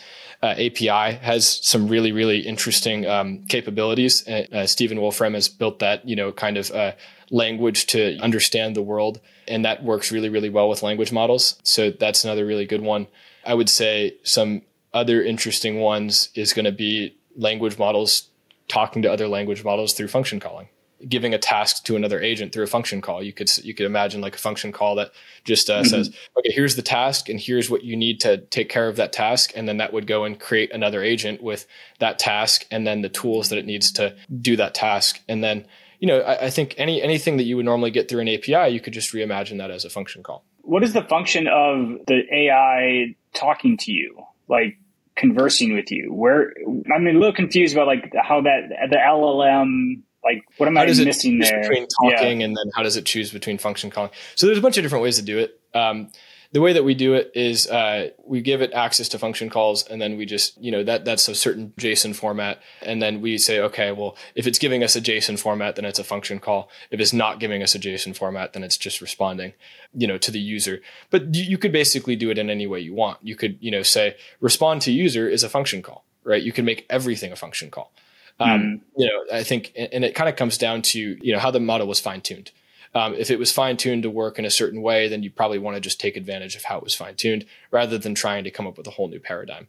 uh, 0.43 0.55
API 0.59 1.17
has 1.17 1.61
some 1.67 1.89
really, 1.89 2.13
really 2.13 2.41
interesting 2.41 3.07
um, 3.07 3.45
capabilities. 3.49 4.27
Uh, 4.29 4.47
uh, 4.53 4.67
Stephen 4.67 5.01
Wolfram 5.01 5.35
has 5.35 5.49
built 5.49 5.79
that, 5.79 6.07
you 6.07 6.15
know, 6.15 6.33
kind 6.33 6.59
of 6.59 6.71
uh, 6.71 6.93
language 7.31 7.87
to 7.87 8.19
understand 8.19 8.77
the 8.77 8.83
world. 8.83 9.21
And 9.49 9.65
that 9.65 9.83
works 9.83 10.13
really, 10.13 10.29
really 10.29 10.51
well 10.51 10.69
with 10.69 10.83
language 10.83 11.13
models. 11.13 11.59
So 11.63 11.91
that's 11.91 12.25
another 12.25 12.45
really 12.45 12.67
good 12.67 12.83
one. 12.83 13.07
I 13.45 13.55
would 13.55 13.71
say 13.71 14.17
some 14.23 14.63
other 14.93 15.23
interesting 15.23 15.81
ones 15.81 16.31
is 16.35 16.53
going 16.53 16.65
to 16.65 16.73
be 16.73 17.17
language 17.37 17.79
models 17.79 18.29
talking 18.69 19.03
to 19.03 19.13
other 19.13 19.29
language 19.29 19.65
models 19.65 19.93
through 19.93 20.09
function 20.09 20.41
calling 20.41 20.69
giving 21.09 21.35
a 21.35 21.39
task 21.39 21.85
to 21.85 21.97
another 21.97 22.21
agent 22.21 22.53
through 22.53 22.65
a 22.65 22.69
function 22.69 23.01
call. 23.01 23.23
You 23.23 23.33
could 23.33 23.51
you 23.59 23.75
could 23.75 23.87
imagine 23.87 24.21
like 24.21 24.35
a 24.35 24.39
function 24.39 24.73
call 24.73 24.95
that 24.97 25.13
just 25.45 25.69
uh, 25.69 25.81
mm-hmm. 25.81 25.89
says, 25.89 26.09
"Okay, 26.39 26.51
here's 26.53 26.77
the 26.77 26.83
task, 26.83 27.29
and 27.29 27.39
here's 27.39 27.69
what 27.69 27.85
you 27.85 27.97
need 27.97 28.21
to 28.21 28.39
take 28.39 28.69
care 28.69 28.89
of 28.89 28.97
that 28.97 29.13
task," 29.13 29.53
and 29.55 29.69
then 29.69 29.77
that 29.77 29.93
would 29.93 30.07
go 30.07 30.25
and 30.25 30.41
create 30.41 30.73
another 30.73 31.03
agent 31.03 31.43
with 31.43 31.67
that 31.99 32.19
task, 32.19 32.67
and 32.71 32.87
then 32.87 33.03
the 33.03 33.09
tools 33.09 33.51
that 33.51 33.59
it 33.59 33.67
needs 33.67 33.93
to 33.93 34.17
do 34.41 34.57
that 34.57 34.75
task, 34.75 35.21
and 35.29 35.45
then 35.45 35.67
you 36.01 36.09
know 36.09 36.21
I, 36.21 36.47
I 36.47 36.51
think 36.51 36.75
any 36.79 37.03
anything 37.03 37.37
that 37.37 37.45
you 37.45 37.57
would 37.57 37.67
normally 37.67 37.91
get 37.91 38.09
through 38.09 38.21
an 38.21 38.29
API, 38.29 38.73
you 38.73 38.81
could 38.81 38.93
just 38.93 39.13
reimagine 39.13 39.59
that 39.59 39.71
as 39.71 39.85
a 39.85 39.91
function 39.91 40.23
call. 40.23 40.45
What 40.63 40.83
is 40.83 40.93
the 40.95 41.03
function 41.03 41.47
of 41.47 42.07
the 42.07 42.23
AI 42.33 43.15
talking 43.35 43.77
to 43.79 43.93
you, 43.93 44.25
like 44.49 44.79
conversing 45.15 45.75
with 45.75 45.91
you? 45.93 46.13
Where 46.13 46.55
I'm 46.95 47.07
a 47.07 47.13
little 47.13 47.35
confused 47.35 47.75
about 47.75 47.87
like 47.87 48.13
how 48.21 48.41
that 48.41 48.69
the 48.91 48.97
LLM 48.97 50.03
like, 50.27 50.45
what 50.57 50.67
am 50.67 50.77
how 50.77 50.83
I 50.83 50.87
does 50.87 51.05
missing 51.05 51.39
there? 51.39 51.63
Between 51.63 51.87
talking 52.03 52.41
yeah. 52.41 52.47
and 52.47 52.57
then 52.57 52.71
how 52.75 52.83
does 52.83 52.97
it 52.97 53.07
choose 53.07 53.31
between 53.33 53.59
function 53.59 53.91
calling? 53.91 54.11
So 54.35 54.47
there's 54.47 54.59
a 54.59 54.63
bunch 54.63 54.77
of 54.77 54.83
different 54.83 55.03
ways 55.03 55.17
to 55.17 55.23
do 55.23 55.39
it. 55.39 55.61
Um, 55.75 56.11
the 56.53 56.61
way 56.61 56.73
that 56.73 56.85
we 56.85 56.95
do 56.95 57.15
it 57.15 57.33
is 57.35 57.67
uh, 57.67 58.11
we 58.25 58.41
give 58.41 58.63
it 58.63 58.73
access 58.73 59.09
to 59.11 59.19
function 59.19 59.51
calls 59.51 59.87
and 59.87 60.01
then 60.01 60.17
we 60.17 60.25
just 60.25 60.57
you 60.63 60.71
know 60.71 60.83
that 60.85 61.05
that's 61.05 61.29
a 61.29 61.35
certain 61.35 61.73
json 61.79 62.15
format 62.15 62.61
and 62.83 63.03
then 63.03 63.21
we 63.21 63.37
say 63.37 63.61
okay 63.61 63.93
well 63.93 64.17
if 64.35 64.47
it's 64.47 64.59
giving 64.59 64.83
us 64.83 64.97
a 64.97 65.01
json 65.01 65.39
format 65.39 65.77
then 65.77 65.85
it's 65.85 65.99
a 65.99 66.05
function 66.05 66.39
call 66.39 66.71
if 66.91 67.01
it's 67.01 67.13
not 67.13 67.41
giving 67.41 67.63
us 67.63 67.75
a 67.75 67.79
json 67.79 68.17
format 68.17 68.53
then 68.53 68.63
it's 68.63 68.77
just 68.77 69.01
responding 69.01 69.53
you 69.93 70.07
know 70.07 70.19
to 70.19 70.31
the 70.31 70.39
user 70.39 70.81
but 71.11 71.35
you, 71.35 71.45
you 71.45 71.59
could 71.59 71.73
basically 71.73 72.17
do 72.17 72.31
it 72.31 72.39
in 72.39 72.49
any 72.49 72.67
way 72.67 72.81
you 72.81 72.95
want 72.95 73.19
you 73.23 73.37
could 73.37 73.59
you 73.61 73.71
know 73.71 73.83
say 73.83 74.17
respond 74.41 74.81
to 74.81 74.93
user 74.93 75.29
is 75.29 75.43
a 75.43 75.49
function 75.49 75.83
call 75.83 76.05
right 76.25 76.43
you 76.43 76.53
can 76.53 76.65
make 76.65 76.87
everything 76.89 77.33
a 77.33 77.37
function 77.37 77.71
call 77.71 77.93
um, 78.39 78.49
mm. 78.49 78.81
You 78.97 79.07
know, 79.07 79.37
I 79.37 79.43
think, 79.43 79.73
and 79.77 80.05
it 80.05 80.15
kind 80.15 80.29
of 80.29 80.37
comes 80.37 80.59
down 80.59 80.83
to 80.83 80.99
you 80.99 81.33
know 81.33 81.39
how 81.39 81.51
the 81.51 81.61
model 81.61 81.87
was 81.87 82.01
fine 82.01 82.21
tuned. 82.21 82.51
Um, 82.95 83.15
if 83.15 83.31
it 83.31 83.39
was 83.39 83.53
fine 83.53 83.77
tuned 83.77 84.05
to 84.05 84.11
work 84.11 84.39
in 84.39 84.45
a 84.45 84.51
certain 84.51 84.81
way, 84.81 85.09
then 85.09 85.23
you 85.23 85.31
probably 85.31 85.59
want 85.59 85.77
to 85.77 85.81
just 85.81 86.01
take 86.01 86.17
advantage 86.17 86.57
of 86.57 86.65
how 86.65 86.79
it 86.79 86.85
was 86.85 86.95
fine 86.95 87.15
tuned 87.15 87.45
rather 87.71 87.99
than 87.99 88.15
trying 88.15 88.45
to 88.45 88.51
come 88.51 88.67
up 88.67 88.79
with 88.79 88.87
a 88.87 88.91
whole 88.91 89.09
new 89.09 89.21
paradigm. 89.21 89.69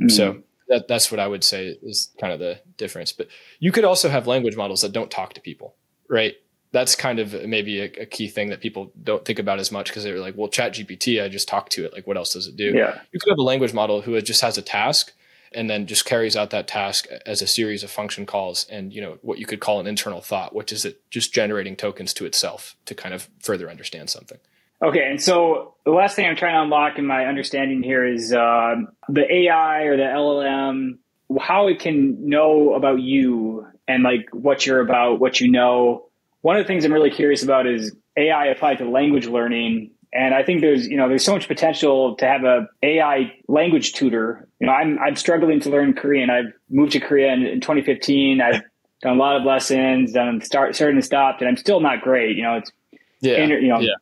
Mm. 0.00 0.10
So 0.10 0.42
that, 0.68 0.86
that's 0.86 1.10
what 1.10 1.18
I 1.18 1.26
would 1.26 1.42
say 1.42 1.76
is 1.82 2.10
kind 2.20 2.32
of 2.32 2.38
the 2.38 2.60
difference. 2.76 3.12
But 3.12 3.28
you 3.58 3.72
could 3.72 3.84
also 3.84 4.08
have 4.08 4.28
language 4.28 4.56
models 4.56 4.82
that 4.82 4.92
don't 4.92 5.10
talk 5.10 5.34
to 5.34 5.40
people, 5.40 5.74
right? 6.08 6.34
That's 6.70 6.94
kind 6.94 7.18
of 7.18 7.32
maybe 7.44 7.80
a, 7.80 8.02
a 8.02 8.06
key 8.06 8.28
thing 8.28 8.50
that 8.50 8.60
people 8.60 8.92
don't 9.02 9.24
think 9.24 9.40
about 9.40 9.58
as 9.58 9.72
much 9.72 9.88
because 9.88 10.04
they're 10.04 10.20
like, 10.20 10.36
well, 10.36 10.48
Chat 10.48 10.74
GPT, 10.74 11.22
I 11.22 11.28
just 11.28 11.48
talk 11.48 11.70
to 11.70 11.84
it. 11.84 11.92
Like, 11.92 12.06
what 12.06 12.16
else 12.16 12.34
does 12.34 12.46
it 12.46 12.56
do? 12.56 12.72
Yeah. 12.72 13.00
You 13.10 13.18
could 13.18 13.30
have 13.30 13.38
a 13.38 13.42
language 13.42 13.74
model 13.74 14.00
who 14.02 14.20
just 14.20 14.42
has 14.42 14.58
a 14.58 14.62
task 14.62 15.12
and 15.52 15.68
then 15.68 15.86
just 15.86 16.04
carries 16.04 16.36
out 16.36 16.50
that 16.50 16.68
task 16.68 17.06
as 17.26 17.42
a 17.42 17.46
series 17.46 17.82
of 17.82 17.90
function 17.90 18.26
calls 18.26 18.66
and 18.70 18.92
you 18.92 19.00
know 19.00 19.18
what 19.22 19.38
you 19.38 19.46
could 19.46 19.60
call 19.60 19.80
an 19.80 19.86
internal 19.86 20.20
thought 20.20 20.54
which 20.54 20.72
is 20.72 20.84
it 20.84 21.02
just 21.10 21.32
generating 21.32 21.76
tokens 21.76 22.14
to 22.14 22.24
itself 22.24 22.76
to 22.86 22.94
kind 22.94 23.14
of 23.14 23.28
further 23.40 23.70
understand 23.70 24.10
something. 24.10 24.38
Okay 24.82 25.08
and 25.10 25.20
so 25.20 25.74
the 25.84 25.90
last 25.90 26.16
thing 26.16 26.26
i'm 26.26 26.36
trying 26.36 26.54
to 26.54 26.62
unlock 26.62 26.98
in 26.98 27.06
my 27.06 27.26
understanding 27.26 27.82
here 27.82 28.04
is 28.04 28.32
uh, 28.32 28.76
the 29.08 29.32
ai 29.32 29.82
or 29.82 29.96
the 29.96 30.02
llm 30.02 30.98
how 31.38 31.68
it 31.68 31.78
can 31.78 32.28
know 32.28 32.74
about 32.74 33.00
you 33.00 33.66
and 33.86 34.02
like 34.02 34.28
what 34.32 34.66
you're 34.66 34.80
about 34.80 35.20
what 35.20 35.40
you 35.40 35.50
know. 35.50 36.06
One 36.42 36.56
of 36.56 36.64
the 36.64 36.66
things 36.66 36.84
i'm 36.84 36.92
really 36.92 37.10
curious 37.10 37.42
about 37.42 37.66
is 37.66 37.94
ai 38.16 38.46
applied 38.46 38.78
to 38.78 38.88
language 38.88 39.26
learning 39.26 39.92
and 40.12 40.34
I 40.34 40.42
think 40.42 40.60
there's, 40.60 40.86
you 40.86 40.96
know, 40.96 41.08
there's 41.08 41.24
so 41.24 41.34
much 41.34 41.46
potential 41.46 42.16
to 42.16 42.26
have 42.26 42.44
a 42.44 42.66
AI 42.82 43.32
language 43.46 43.92
tutor. 43.92 44.48
You 44.60 44.66
know, 44.66 44.72
I'm, 44.72 44.98
I'm 44.98 45.16
struggling 45.16 45.60
to 45.60 45.70
learn 45.70 45.94
Korean. 45.94 46.30
I've 46.30 46.52
moved 46.68 46.92
to 46.92 47.00
Korea 47.00 47.32
in, 47.32 47.46
in 47.46 47.60
2015. 47.60 48.40
I've 48.40 48.62
done 49.02 49.16
a 49.16 49.18
lot 49.18 49.36
of 49.36 49.44
lessons, 49.44 50.12
done 50.12 50.40
start, 50.42 50.74
started 50.74 50.96
and 50.96 51.04
stopped, 51.04 51.40
and 51.40 51.48
I'm 51.48 51.56
still 51.56 51.80
not 51.80 52.02
great. 52.02 52.36
You 52.36 52.42
know, 52.42 52.56
it's 52.56 52.72
yeah, 53.20 53.36
inter, 53.36 53.58
you 53.58 53.68
know, 53.68 53.80
yeah. 53.80 53.92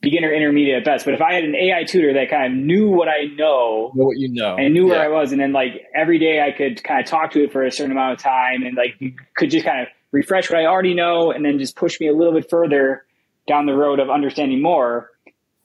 beginner, 0.00 0.32
intermediate 0.32 0.78
at 0.78 0.84
best. 0.84 1.04
But 1.04 1.14
if 1.14 1.20
I 1.20 1.34
had 1.34 1.44
an 1.44 1.54
AI 1.54 1.84
tutor 1.84 2.14
that 2.14 2.30
kind 2.30 2.52
of 2.52 2.58
knew 2.58 2.90
what 2.90 3.08
I 3.08 3.24
know, 3.36 3.92
know 3.94 4.04
what 4.04 4.18
you 4.18 4.30
know, 4.30 4.56
and 4.56 4.72
knew 4.72 4.88
yeah. 4.88 4.92
where 4.94 5.04
I 5.04 5.08
was, 5.08 5.32
and 5.32 5.40
then 5.40 5.52
like 5.52 5.86
every 5.94 6.18
day 6.18 6.42
I 6.42 6.52
could 6.56 6.82
kind 6.82 7.00
of 7.00 7.06
talk 7.06 7.32
to 7.32 7.44
it 7.44 7.52
for 7.52 7.62
a 7.62 7.70
certain 7.70 7.92
amount 7.92 8.14
of 8.14 8.18
time, 8.18 8.62
and 8.62 8.76
like 8.76 8.98
could 9.36 9.50
just 9.50 9.64
kind 9.64 9.82
of 9.82 9.88
refresh 10.10 10.50
what 10.50 10.58
I 10.58 10.66
already 10.66 10.94
know, 10.94 11.30
and 11.32 11.44
then 11.44 11.58
just 11.58 11.76
push 11.76 12.00
me 12.00 12.08
a 12.08 12.14
little 12.14 12.32
bit 12.32 12.48
further 12.48 13.04
down 13.46 13.66
the 13.66 13.74
road 13.74 14.00
of 14.00 14.08
understanding 14.08 14.62
more. 14.62 15.10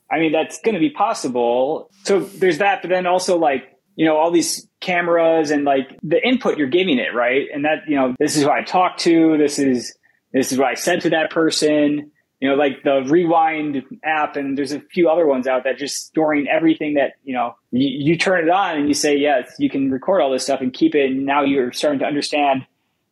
I 0.09 0.19
mean, 0.19 0.31
that's 0.31 0.61
going 0.61 0.75
to 0.75 0.79
be 0.79 0.89
possible. 0.89 1.89
So 2.03 2.21
there's 2.21 2.59
that, 2.59 2.81
but 2.81 2.89
then 2.89 3.05
also 3.05 3.37
like 3.37 3.77
you 3.95 4.05
know 4.05 4.17
all 4.17 4.31
these 4.31 4.67
cameras 4.79 5.51
and 5.51 5.65
like 5.65 5.97
the 6.03 6.25
input 6.25 6.57
you're 6.57 6.67
giving 6.67 6.99
it, 6.99 7.13
right? 7.13 7.47
And 7.53 7.65
that 7.65 7.83
you 7.87 7.95
know 7.95 8.15
this 8.19 8.37
is 8.37 8.45
what 8.45 8.53
I 8.53 8.63
talked 8.63 9.01
to. 9.01 9.37
This 9.37 9.59
is 9.59 9.97
this 10.33 10.51
is 10.51 10.57
what 10.57 10.67
I 10.67 10.75
said 10.75 11.01
to 11.01 11.09
that 11.11 11.31
person 11.31 12.11
you 12.39 12.49
know, 12.49 12.55
like 12.55 12.83
the 12.83 13.03
Rewind 13.07 13.83
app, 14.03 14.35
and 14.35 14.57
there's 14.57 14.71
a 14.71 14.79
few 14.79 15.09
other 15.09 15.25
ones 15.25 15.47
out 15.47 15.63
that 15.63 15.77
just 15.77 16.05
storing 16.05 16.47
everything 16.47 16.93
that 16.95 17.13
you 17.23 17.33
know. 17.33 17.55
You, 17.71 18.11
you 18.11 18.17
turn 18.17 18.43
it 18.43 18.49
on 18.49 18.77
and 18.77 18.87
you 18.87 18.93
say, 18.93 19.17
yes, 19.17 19.55
you 19.57 19.69
can 19.69 19.89
record 19.89 20.21
all 20.21 20.31
this 20.31 20.43
stuff 20.43 20.61
and 20.61 20.71
keep 20.71 20.93
it. 20.93 21.11
And 21.11 21.25
now 21.25 21.43
you're 21.43 21.71
starting 21.71 21.99
to 21.99 22.05
understand 22.05 22.65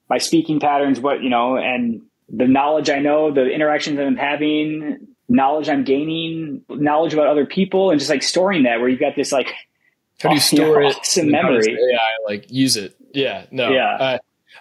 my 0.10 0.20
speaking 0.20 0.60
patterns, 0.60 1.00
what 1.00 1.24
you 1.24 1.30
know, 1.30 1.58
and 1.58 2.04
the 2.30 2.48
knowledge 2.48 2.90
I 2.90 3.00
know, 3.00 3.34
the 3.34 3.50
interactions 3.50 3.98
that 3.98 4.06
I'm 4.06 4.16
having, 4.16 5.08
knowledge 5.28 5.70
I'm 5.70 5.84
gaining, 5.84 6.64
knowledge 6.70 7.14
about 7.14 7.28
other 7.28 7.46
people, 7.46 7.92
and 7.92 8.00
just 8.00 8.10
like 8.10 8.24
storing 8.24 8.64
that 8.64 8.80
where 8.80 8.90
you've 8.90 9.00
got 9.00 9.16
this 9.16 9.32
like 9.32 9.54
how 10.22 10.30
do 10.30 10.36
you 10.36 10.42
store 10.42 10.82
know, 10.82 10.90
it? 10.90 10.96
Awesome 10.98 11.32
memory. 11.32 11.74
AI 11.74 12.12
like 12.26 12.52
use 12.52 12.78
it. 12.78 12.96
Yeah. 13.14 13.46
No. 13.52 13.70
Yeah. 13.70 13.96
Uh, 13.96 14.18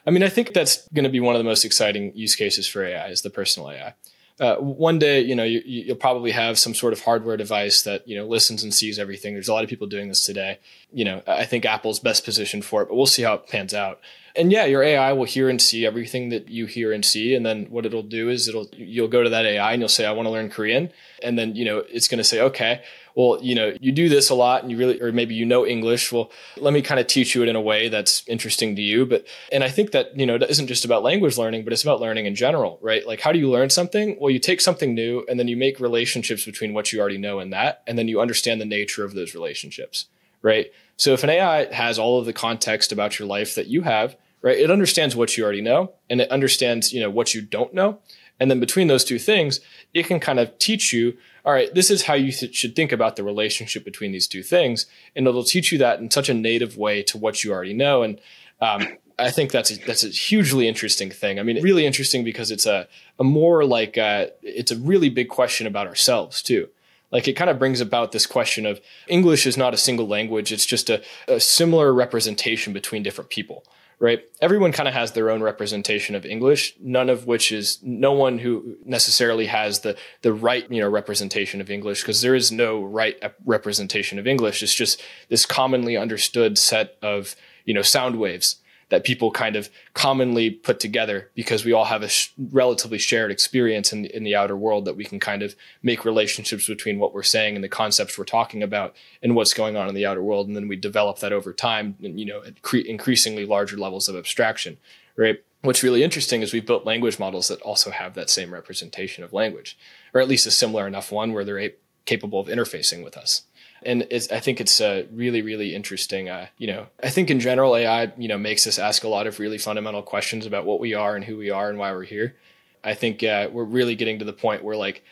I 0.07 0.11
mean, 0.11 0.23
I 0.23 0.29
think 0.29 0.53
that's 0.53 0.87
going 0.89 1.05
to 1.05 1.11
be 1.11 1.21
one 1.21 1.35
of 1.35 1.39
the 1.39 1.45
most 1.45 1.65
exciting 1.65 2.13
use 2.15 2.35
cases 2.35 2.67
for 2.67 2.85
AI 2.85 3.09
is 3.09 3.23
the 3.23 3.31
personal 3.31 3.71
AI 3.71 3.95
uh, 4.41 4.57
one 4.57 4.99
day, 4.99 5.21
you 5.21 5.35
know, 5.37 5.45
you, 5.45 5.85
will 5.87 5.95
probably 5.95 6.33
have 6.33 6.59
some 6.59 6.75
sort 6.75 6.93
of 6.93 7.01
hardware 7.01 7.37
device 7.37 7.83
that 7.83 8.07
you 8.09 8.17
know 8.17 8.27
listens 8.27 8.65
and 8.65 8.75
sees 8.75 8.99
everything. 8.99 9.33
There's 9.33 9.49
a 9.49 9.53
lot 9.53 9.63
of 9.63 9.71
people 9.71 9.87
doing 9.87 10.09
this 10.09 10.25
today. 10.25 10.59
You 10.93 11.05
know, 11.05 11.23
I 11.27 11.45
think 11.45 11.65
Apple's 11.65 12.01
best 12.01 12.25
positioned 12.25 12.65
for 12.65 12.83
it, 12.83 12.89
but 12.89 12.97
we'll 12.97 13.07
see 13.07 13.23
how 13.23 13.35
it 13.35 13.47
pans 13.47 13.73
out. 13.73 14.01
And 14.35 14.51
yeah, 14.51 14.65
your 14.65 14.83
AI 14.83 15.13
will 15.13 15.27
hear 15.27 15.49
and 15.49 15.63
see 15.63 15.87
everything 15.87 16.31
that 16.31 16.49
you 16.49 16.67
hear 16.67 16.93
and 16.93 17.05
see, 17.05 17.37
and 17.37 17.47
then 17.47 17.67
what 17.67 17.87
it'll 17.87 18.03
do 18.03 18.29
is 18.29 18.49
it'll 18.49 18.67
you'll 18.73 19.07
go 19.07 19.23
to 19.23 19.31
that 19.31 19.47
AI 19.47 19.73
and 19.73 19.81
you'll 19.81 19.89
say, 19.89 20.05
"I 20.05 20.11
want 20.11 20.27
to 20.27 20.33
learn 20.33 20.51
Korean," 20.51 20.91
and 21.23 21.39
then 21.39 21.55
you 21.55 21.65
know 21.65 21.79
it's 21.89 22.09
going 22.09 22.19
to 22.19 22.25
say, 22.25 22.41
"Okay." 22.41 22.83
Well, 23.15 23.39
you 23.43 23.55
know, 23.55 23.73
you 23.81 23.93
do 23.93 24.09
this 24.09 24.31
a 24.31 24.35
lot 24.35 24.63
and 24.63 24.71
you 24.71 24.77
really, 24.77 25.01
or 25.01 25.13
maybe 25.13 25.35
you 25.35 25.45
know 25.45 25.65
English. 25.67 26.13
Well, 26.13 26.31
let 26.57 26.73
me 26.73 26.83
kind 26.83 26.99
of 26.99 27.07
teach 27.07 27.35
you 27.35 27.43
it 27.43 27.49
in 27.49 27.57
a 27.57 27.61
way 27.61 27.89
that's 27.89 28.27
interesting 28.29 28.75
to 28.77 28.83
you. 28.83 29.07
But, 29.07 29.25
and 29.53 29.63
I 29.63 29.69
think 29.69 29.93
that, 29.93 30.19
you 30.19 30.27
know, 30.27 30.35
it 30.35 30.43
isn't 30.43 30.67
just 30.67 30.85
about 30.85 31.03
language 31.03 31.39
learning, 31.39 31.65
but 31.65 31.73
it's 31.73 31.83
about 31.83 32.01
learning 32.01 32.27
in 32.27 32.35
general, 32.35 32.79
right? 32.83 33.07
Like, 33.07 33.21
how 33.21 33.33
do 33.33 33.39
you 33.39 33.51
learn 33.51 33.71
something? 33.71 34.17
Well, 34.21 34.31
you 34.31 34.39
take 34.39 34.61
something 34.61 34.95
new 34.95 35.25
and 35.29 35.39
then 35.39 35.49
you 35.49 35.57
make 35.57 35.79
relationships 35.79 36.45
between 36.45 36.75
what 36.75 36.93
you 36.93 37.01
already 37.01 37.19
know 37.19 37.39
and 37.39 37.53
that, 37.53 37.83
and 37.87 37.97
then 37.97 38.09
you 38.09 38.21
understand 38.21 38.61
the 38.61 38.67
nature 38.67 39.05
of 39.05 39.15
those 39.15 39.35
relationships, 39.35 40.07
right? 40.43 40.73
So 40.97 41.13
if 41.13 41.23
an 41.23 41.31
AI 41.31 41.73
has 41.73 41.99
all 41.99 42.19
of 42.19 42.27
the 42.27 42.33
context 42.33 42.93
about 42.93 43.19
your 43.19 43.29
life 43.29 43.55
that 43.55 43.67
you 43.67 43.83
have, 43.83 44.17
right, 44.43 44.59
it 44.59 44.71
understands 44.71 45.17
what 45.17 45.37
you 45.37 45.45
already 45.45 45.63
know 45.63 45.93
and 46.11 46.21
it 46.21 46.31
understands, 46.31 46.93
you 46.93 47.01
know, 47.01 47.11
what 47.11 47.35
you 47.35 47.43
don't 47.43 47.73
know. 47.75 48.01
And 48.41 48.51
then 48.51 48.61
between 48.61 48.89
those 48.89 49.05
two 49.05 49.19
things, 49.19 49.61
it 49.93 50.07
can 50.07 50.21
kind 50.21 50.41
of 50.41 50.59
teach 50.59 50.93
you 50.93 51.17
all 51.45 51.53
right, 51.53 51.73
this 51.75 51.91
is 51.91 52.03
how 52.03 52.15
you 52.15 52.33
th- 52.33 52.55
should 52.55 52.75
think 52.75 52.91
about 52.91 53.17
the 53.17 53.23
relationship 53.23 53.85
between 53.85 54.13
these 54.13 54.27
two 54.27 54.43
things. 54.43 54.87
And 55.15 55.27
it'll 55.27 55.45
teach 55.45 55.73
you 55.73 55.79
that 55.79 56.01
in 56.01 56.11
such 56.11 56.29
a 56.29 56.35
native 56.35 56.79
way 56.79 57.03
to 57.05 57.19
what 57.19 57.45
you 57.45 57.53
already 57.53 57.75
know. 57.75 58.03
And 58.03 58.19
um, 58.61 58.87
I 59.19 59.31
think 59.31 59.53
that's 59.53 59.71
a, 59.71 59.79
that's 59.85 60.05
a 60.05 60.09
hugely 60.09 60.67
interesting 60.67 61.11
thing. 61.11 61.39
I 61.39 61.43
mean, 61.43 61.63
really 61.63 61.85
interesting 61.85 62.25
because 62.25 62.51
it's 62.51 62.65
a, 62.65 62.89
a 63.19 63.25
more 63.25 63.65
like, 63.65 63.99
uh, 63.99 64.29
it's 64.43 64.73
a 64.73 64.77
really 64.77 65.11
big 65.11 65.29
question 65.29 65.67
about 65.67 65.87
ourselves 65.87 66.43
too. 66.43 66.71
Like 67.13 67.29
it 67.29 67.35
kind 67.35 67.51
of 67.51 67.59
brings 67.59 67.83
about 67.83 68.13
this 68.13 68.27
question 68.27 68.65
of 68.65 68.81
English 69.07 69.47
is 69.47 69.57
not 69.57 69.75
a 69.75 69.77
single 69.77 70.09
language. 70.09 70.51
It's 70.51 70.67
just 70.67 70.89
a, 70.89 71.03
a 71.29 71.41
similar 71.41 71.93
representation 71.93 72.73
between 72.73 73.03
different 73.03 73.29
people 73.29 73.65
right? 73.99 74.23
Everyone 74.41 74.73
kind 74.73 74.89
of 74.89 74.95
has 74.95 75.13
their 75.13 75.31
own 75.31 75.43
representation 75.43 76.15
of 76.15 76.27
English, 76.27 76.75
none 76.81 77.09
of 77.09 77.27
which 77.27 77.53
is 77.53 77.79
no 77.83 78.13
one 78.13 78.39
who 78.39 78.77
necessarily 78.85 79.47
has 79.47 79.81
the 79.81 79.97
the 80.23 80.33
right, 80.33 80.71
you 80.71 80.81
know, 80.81 80.89
representation 80.89 81.61
of 81.61 81.71
English 81.71 82.03
because 82.03 82.23
there 82.23 82.35
is 82.35 82.51
no 82.51 82.83
right 82.83 83.21
representation 83.45 84.19
of 84.19 84.27
English. 84.27 84.63
It's 84.63 84.75
just 84.75 85.03
this 85.29 85.47
commonly 85.47 85.97
understood 85.97 86.59
set 86.59 86.97
of, 87.03 87.37
you 87.65 87.75
know, 87.75 87.83
sound 87.83 88.19
waves 88.19 88.57
that 88.89 89.05
people 89.05 89.31
kind 89.31 89.57
of 89.57 89.71
commonly 89.95 90.51
put 90.51 90.81
together 90.81 91.31
because 91.35 91.65
we 91.65 91.73
all 91.73 91.85
have 91.85 92.03
a 92.03 92.09
sh- 92.09 92.33
relatively 92.51 92.99
shared 92.99 93.31
experience 93.31 93.93
in, 93.93 94.05
in 94.07 94.25
the 94.25 94.35
outer 94.35 94.57
world 94.57 94.85
that 94.85 94.97
we 94.97 95.05
can 95.05 95.21
kind 95.21 95.43
of 95.43 95.55
make 95.83 96.05
relationships 96.05 96.67
between 96.67 96.99
what 96.99 97.15
we're 97.15 97.23
saying 97.23 97.55
and 97.55 97.65
the 97.65 97.69
concepts 97.69 98.19
we're 98.19 98.25
talking 98.25 98.63
about 98.63 98.95
and 99.23 99.35
what's 99.35 99.55
going 99.55 99.77
on 99.77 99.89
in 99.89 99.95
the 99.95 100.07
outer 100.07 100.23
world. 100.23 100.47
And 100.47 100.57
then 100.57 100.69
we 100.69 100.77
develop 100.77 101.19
that 101.21 101.33
over 101.33 101.53
time 101.53 101.97
and 102.03 102.19
you 102.19 102.27
know 102.27 102.43
at 102.43 102.63
cre- 102.63 102.79
increasingly 102.79 103.47
larger 103.47 103.77
levels 103.77 104.09
of 104.09 104.17
abstraction 104.17 104.79
right? 105.17 105.43
What's 105.63 105.83
really 105.83 106.03
interesting 106.03 106.43
is 106.43 106.53
we've 106.53 106.67
built 106.67 106.85
language 106.85 107.19
models 107.19 107.49
that 107.49 107.61
also 107.63 107.91
have 107.91 108.15
that 108.15 108.31
same 108.31 108.53
representation 108.53 109.25
of 109.25 109.33
language 109.33 109.79
or 110.13 110.21
at 110.21 110.29
least 110.29 110.47
a 110.47 110.51
similar 110.51 110.87
enough 110.87 111.11
one 111.11 111.33
where 111.33 111.45
they're 111.45 111.61
a- 111.61 111.75
capable 112.05 112.39
of 112.39 112.49
interfacing 112.49 113.03
with 113.03 113.17
us 113.17 113.43
and 113.85 114.07
I 114.11 114.41
think 114.41 114.61
it's 114.61 114.81
uh, 114.81 115.05
really, 115.13 115.43
really 115.43 115.75
interesting. 115.75 116.29
Uh, 116.29 116.47
you 116.59 116.67
know, 116.67 116.87
I 117.03 117.11
think 117.11 117.31
in 117.31 117.41
general, 117.41 117.77
AI, 117.77 118.13
you 118.17 118.29
know, 118.29 118.39
makes 118.39 118.67
us 118.67 118.79
ask 118.79 119.05
a 119.05 119.09
lot 119.09 119.27
of 119.27 119.39
really 119.39 119.59
fundamental 119.59 120.03
questions 120.03 120.47
about 120.47 120.65
what 120.65 120.81
we 120.81 120.95
are 120.95 121.17
and 121.17 121.25
who 121.25 121.37
we 121.37 121.51
are 121.51 121.71
and 121.71 121.79
why 121.79 121.93
we're 121.93 122.05
here. 122.05 122.37
I 122.83 122.95
think 122.95 123.23
uh, 123.23 123.49
we're 123.51 123.65
really 123.65 123.95
getting 123.95 124.19
to 124.19 124.25
the 124.25 124.33
point 124.33 124.63
where 124.63 124.77
like 124.77 125.03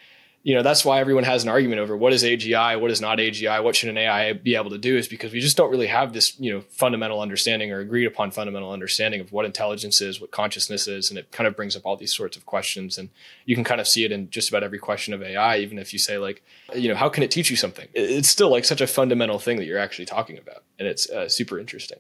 you 0.43 0.55
know 0.55 0.63
that's 0.63 0.85
why 0.85 1.01
everyone 1.01 1.25
has 1.25 1.45
an 1.45 1.49
argument 1.49 1.81
over 1.81 1.97
what 1.97 2.13
is 2.13 2.25
AGI, 2.25 2.81
what 2.81 2.91
is 2.91 3.01
not 3.01 3.19
AGI, 3.19 3.63
what 3.63 3.77
should 3.77 3.89
an 3.89 3.99
AI 3.99 4.33
be 4.33 4.57
able 4.57 4.71
to 4.71 4.79
do 4.79 4.97
is 4.97 5.07
because 5.07 5.33
we 5.33 5.41
just 5.41 5.57
don't 5.57 5.71
really 5.71 5.87
have 5.87 6.13
this 6.13 6.39
you 6.41 6.53
know 6.53 6.61
fundamental 6.71 7.21
understanding 7.21 7.71
or 7.71 7.79
agreed 7.79 8.07
upon 8.07 8.31
fundamental 8.31 8.73
understanding 8.73 9.21
of 9.21 9.33
what 9.33 9.45
intelligence 9.45 10.01
is, 10.01 10.21
what 10.21 10.33
consciousness 10.33 10.89
is, 10.89 11.11
and 11.11 11.19
it 11.19 11.31
kind 11.31 11.47
of 11.47 11.55
brings 11.55 11.77
up 11.77 11.87
all 11.87 11.97
these 11.97 12.15
sorts 12.15 12.37
of 12.37 12.45
questions. 12.45 12.99
And 12.99 13.11
you 13.47 13.55
can 13.55 13.65
kind 13.65 13.81
of 13.81 13.87
see 13.87 14.05
it 14.05 14.11
in 14.11 14.31
just 14.31 14.49
about 14.49 14.65
every 14.65 14.79
question 14.79 15.15
of 15.15 15.23
AI, 15.23 15.59
even 15.59 15.79
if 15.79 15.93
you 15.93 15.99
say 15.99 16.19
like, 16.19 16.43
you 16.75 16.89
know, 16.89 16.97
how 16.97 17.09
can 17.09 17.23
it 17.23 17.31
teach 17.31 17.49
you 17.51 17.57
something? 17.57 17.89
It's 17.95 18.29
still 18.29 18.51
like 18.51 18.65
such 18.65 18.81
a 18.81 18.87
fundamental 18.87 19.39
thing 19.39 19.59
that 19.59 19.67
you're 19.67 19.79
actually 19.79 20.07
talking 20.07 20.39
about, 20.39 20.65
and 20.79 20.89
it's 20.89 21.09
uh, 21.09 21.29
super 21.29 21.59
interesting. 21.59 21.99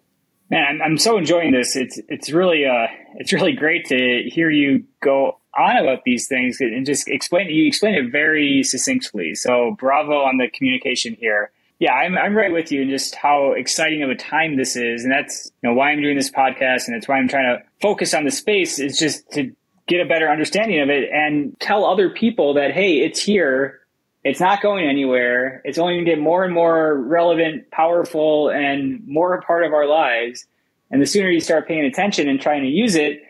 Man, 0.51 0.81
I'm 0.85 0.99
so 0.99 1.17
enjoying 1.17 1.53
this. 1.53 1.77
It's 1.77 2.01
it's 2.09 2.31
really 2.31 2.67
uh 2.67 2.89
it's 3.15 3.33
really 3.33 3.53
great 3.53 3.87
to 3.87 4.23
hear 4.27 4.51
you 4.51 4.85
go 5.01 5.39
on 5.57 5.77
about 5.77 6.05
these 6.05 6.27
things 6.27 6.61
and 6.61 6.87
just 6.87 7.09
explain 7.09 7.51
you 7.51 7.67
explain 7.67 7.95
it 7.95 8.11
very 8.11 8.63
succinctly. 8.63 9.35
So 9.35 9.77
bravo 9.79 10.23
on 10.23 10.39
the 10.39 10.49
communication 10.49 11.15
here. 11.15 11.51
Yeah, 11.79 11.95
I'm 11.95 12.17
I'm 12.17 12.35
right 12.35 12.53
with 12.53 12.71
you 12.71 12.83
in 12.83 12.91
just 12.91 13.15
how 13.15 13.53
exciting 13.53 14.03
of 14.03 14.11
a 14.11 14.15
time 14.15 14.57
this 14.57 14.77
is, 14.77 15.03
and 15.03 15.13
that's 15.13 15.51
you 15.63 15.69
know 15.69 15.75
why 15.75 15.91
I'm 15.91 16.01
doing 16.01 16.17
this 16.17 16.31
podcast, 16.31 16.87
and 16.87 16.95
that's 16.95 17.09
why 17.09 17.17
I'm 17.17 17.29
trying 17.29 17.57
to 17.57 17.65
focus 17.81 18.15
on 18.15 18.25
the 18.25 18.31
space 18.31 18.79
is 18.79 18.99
just 18.99 19.31
to 19.33 19.53
get 19.89 20.01
a 20.01 20.09
better 20.09 20.29
understanding 20.29 20.81
of 20.81 20.91
it 20.91 21.11
and 21.11 21.59
tell 21.59 21.85
other 21.85 22.09
people 22.09 22.55
that 22.55 22.71
hey, 22.73 23.01
it's 23.01 23.21
here, 23.21 23.81
it's 24.23 24.41
not 24.41 24.63
going 24.63 24.87
anywhere, 24.87 25.61
it's 25.65 25.77
only 25.77 25.95
going 25.95 26.05
to 26.05 26.11
get 26.13 26.21
more 26.21 26.45
and 26.45 26.55
more 26.55 26.97
relevant, 26.97 27.71
powerful, 27.73 28.49
and 28.49 29.07
more 29.07 29.35
a 29.35 29.43
part 29.43 29.65
of 29.65 29.73
our 29.73 29.87
lives. 29.87 30.47
And 30.91 31.03
the 31.03 31.07
sooner 31.07 31.31
you 31.31 31.41
start 31.41 31.67
paying 31.67 31.85
attention 31.85 32.29
and 32.29 32.41
trying 32.41 32.63
to 32.63 32.69
use 32.69 32.95
it, 32.95 33.23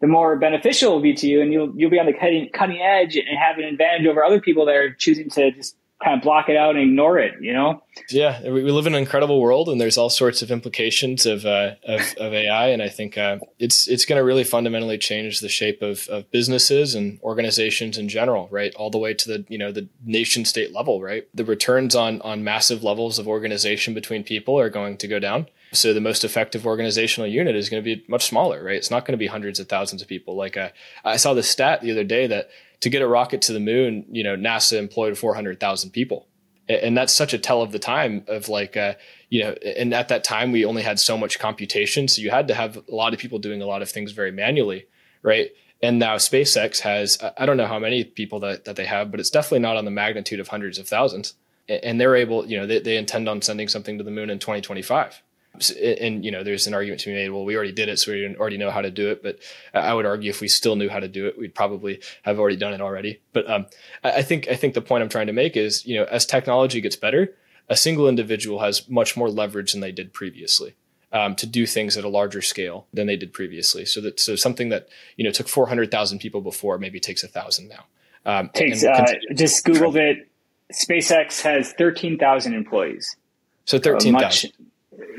the 0.00 0.06
more 0.06 0.36
beneficial 0.36 0.92
it 0.92 0.94
will 0.94 1.02
be 1.02 1.14
to 1.14 1.26
you 1.26 1.40
and 1.40 1.52
you'll 1.52 1.72
you'll 1.76 1.90
be 1.90 1.98
on 1.98 2.06
the 2.06 2.12
cutting 2.12 2.48
cutting 2.52 2.80
edge 2.80 3.16
and 3.16 3.26
have 3.38 3.58
an 3.58 3.64
advantage 3.64 4.06
over 4.06 4.24
other 4.24 4.40
people 4.40 4.66
that 4.66 4.74
are 4.76 4.92
choosing 4.92 5.28
to 5.30 5.50
just 5.50 5.76
kind 6.02 6.16
of 6.16 6.22
block 6.22 6.48
it 6.48 6.56
out 6.56 6.76
and 6.76 6.90
ignore 6.90 7.18
it, 7.18 7.34
you 7.40 7.52
know? 7.52 7.82
Yeah, 8.08 8.40
we 8.48 8.62
live 8.70 8.86
in 8.86 8.94
an 8.94 9.00
incredible 9.00 9.40
world, 9.40 9.68
and 9.68 9.80
there's 9.80 9.98
all 9.98 10.10
sorts 10.10 10.42
of 10.42 10.50
implications 10.50 11.26
of 11.26 11.44
uh, 11.44 11.74
of, 11.84 12.00
of, 12.18 12.32
AI, 12.32 12.68
and 12.68 12.80
I 12.80 12.88
think 12.88 13.18
uh, 13.18 13.38
it's 13.58 13.88
it's 13.88 14.04
going 14.04 14.18
to 14.18 14.24
really 14.24 14.44
fundamentally 14.44 14.98
change 14.98 15.40
the 15.40 15.48
shape 15.48 15.82
of, 15.82 16.06
of 16.08 16.30
businesses 16.30 16.94
and 16.94 17.18
organizations 17.22 17.98
in 17.98 18.08
general, 18.08 18.48
right? 18.50 18.72
All 18.76 18.90
the 18.90 18.98
way 18.98 19.14
to 19.14 19.28
the 19.28 19.44
you 19.48 19.58
know 19.58 19.72
the 19.72 19.88
nation 20.04 20.44
state 20.44 20.72
level, 20.72 21.02
right? 21.02 21.26
The 21.34 21.44
returns 21.44 21.96
on 21.96 22.22
on 22.22 22.44
massive 22.44 22.84
levels 22.84 23.18
of 23.18 23.26
organization 23.26 23.94
between 23.94 24.22
people 24.22 24.58
are 24.58 24.70
going 24.70 24.96
to 24.98 25.08
go 25.08 25.18
down. 25.18 25.48
So 25.72 25.92
the 25.92 26.00
most 26.00 26.24
effective 26.24 26.66
organizational 26.66 27.28
unit 27.28 27.54
is 27.54 27.68
going 27.68 27.82
to 27.82 27.96
be 27.96 28.04
much 28.08 28.26
smaller, 28.26 28.62
right? 28.62 28.76
It's 28.76 28.90
not 28.90 29.04
going 29.04 29.12
to 29.12 29.18
be 29.18 29.26
hundreds 29.26 29.60
of 29.60 29.68
thousands 29.68 30.00
of 30.00 30.08
people. 30.08 30.34
Like 30.34 30.56
uh, 30.56 30.70
I 31.04 31.16
saw 31.16 31.34
the 31.34 31.42
stat 31.42 31.82
the 31.82 31.90
other 31.90 32.04
day 32.04 32.26
that 32.26 32.48
to 32.80 32.90
get 32.90 33.02
a 33.02 33.08
rocket 33.08 33.42
to 33.42 33.52
the 33.52 33.60
moon, 33.60 34.06
you 34.10 34.24
know, 34.24 34.36
NASA 34.36 34.78
employed 34.78 35.18
400,000 35.18 35.90
people. 35.90 36.26
And 36.68 36.96
that's 36.96 37.14
such 37.14 37.32
a 37.32 37.38
tell 37.38 37.62
of 37.62 37.72
the 37.72 37.78
time 37.78 38.24
of 38.28 38.48
like, 38.48 38.76
uh, 38.76 38.94
you 39.30 39.42
know, 39.42 39.52
and 39.52 39.94
at 39.94 40.08
that 40.08 40.22
time 40.22 40.52
we 40.52 40.64
only 40.64 40.82
had 40.82 41.00
so 41.00 41.16
much 41.16 41.38
computation. 41.38 42.08
So 42.08 42.20
you 42.20 42.30
had 42.30 42.48
to 42.48 42.54
have 42.54 42.76
a 42.76 42.94
lot 42.94 43.14
of 43.14 43.18
people 43.18 43.38
doing 43.38 43.62
a 43.62 43.66
lot 43.66 43.80
of 43.80 43.90
things 43.90 44.12
very 44.12 44.30
manually, 44.30 44.86
right? 45.22 45.50
And 45.82 45.98
now 45.98 46.16
SpaceX 46.16 46.80
has, 46.80 47.18
I 47.38 47.46
don't 47.46 47.56
know 47.56 47.66
how 47.66 47.78
many 47.78 48.04
people 48.04 48.40
that, 48.40 48.64
that 48.66 48.76
they 48.76 48.84
have, 48.84 49.10
but 49.10 49.18
it's 49.18 49.30
definitely 49.30 49.60
not 49.60 49.76
on 49.76 49.86
the 49.86 49.90
magnitude 49.90 50.40
of 50.40 50.48
hundreds 50.48 50.78
of 50.78 50.88
thousands. 50.88 51.34
And 51.68 52.00
they're 52.00 52.16
able, 52.16 52.46
you 52.46 52.58
know, 52.58 52.66
they, 52.66 52.80
they 52.80 52.96
intend 52.96 53.28
on 53.28 53.42
sending 53.42 53.68
something 53.68 53.98
to 53.98 54.04
the 54.04 54.10
moon 54.10 54.30
in 54.30 54.38
2025 54.38 55.22
and 55.70 56.24
you 56.24 56.30
know 56.30 56.42
there's 56.42 56.66
an 56.66 56.74
argument 56.74 57.00
to 57.00 57.10
be 57.10 57.14
made 57.14 57.30
well 57.30 57.44
we 57.44 57.56
already 57.56 57.72
did 57.72 57.88
it 57.88 57.98
so 57.98 58.12
we 58.12 58.36
already 58.36 58.58
know 58.58 58.70
how 58.70 58.80
to 58.80 58.90
do 58.90 59.10
it 59.10 59.22
but 59.22 59.38
i 59.74 59.92
would 59.92 60.06
argue 60.06 60.30
if 60.30 60.40
we 60.40 60.48
still 60.48 60.76
knew 60.76 60.88
how 60.88 61.00
to 61.00 61.08
do 61.08 61.26
it 61.26 61.38
we'd 61.38 61.54
probably 61.54 62.00
have 62.22 62.38
already 62.38 62.56
done 62.56 62.72
it 62.72 62.80
already. 62.80 63.20
But 63.32 63.50
um, 63.50 63.66
i 64.02 64.22
think 64.22 64.48
i 64.48 64.54
think 64.54 64.74
the 64.74 64.80
point 64.80 65.02
i'm 65.02 65.08
trying 65.08 65.26
to 65.28 65.32
make 65.32 65.56
is 65.56 65.86
you 65.86 65.96
know 65.96 66.04
as 66.04 66.26
technology 66.26 66.80
gets 66.80 66.96
better 66.96 67.34
a 67.68 67.76
single 67.76 68.08
individual 68.08 68.60
has 68.60 68.88
much 68.88 69.16
more 69.16 69.28
leverage 69.30 69.72
than 69.72 69.80
they 69.80 69.92
did 69.92 70.12
previously 70.12 70.74
um, 71.12 71.34
to 71.36 71.46
do 71.46 71.66
things 71.66 71.96
at 71.96 72.04
a 72.04 72.08
larger 72.08 72.42
scale 72.42 72.86
than 72.92 73.06
they 73.06 73.16
did 73.16 73.32
previously. 73.32 73.84
So 73.84 74.00
that 74.02 74.20
so 74.20 74.36
something 74.36 74.68
that 74.70 74.88
you 75.16 75.24
know 75.24 75.30
took 75.30 75.48
400000 75.48 76.18
people 76.18 76.40
before 76.40 76.78
maybe 76.78 77.00
takes 77.00 77.22
a 77.22 77.28
thousand 77.28 77.68
now. 77.68 77.84
Um, 78.26 78.50
takes 78.52 78.84
uh, 78.84 79.06
just 79.34 79.64
googled 79.64 79.96
it. 79.96 80.28
Spacex 80.72 81.40
has 81.42 81.72
13000 81.72 82.54
employees. 82.54 83.16
So 83.64 83.78
13000 83.78 84.52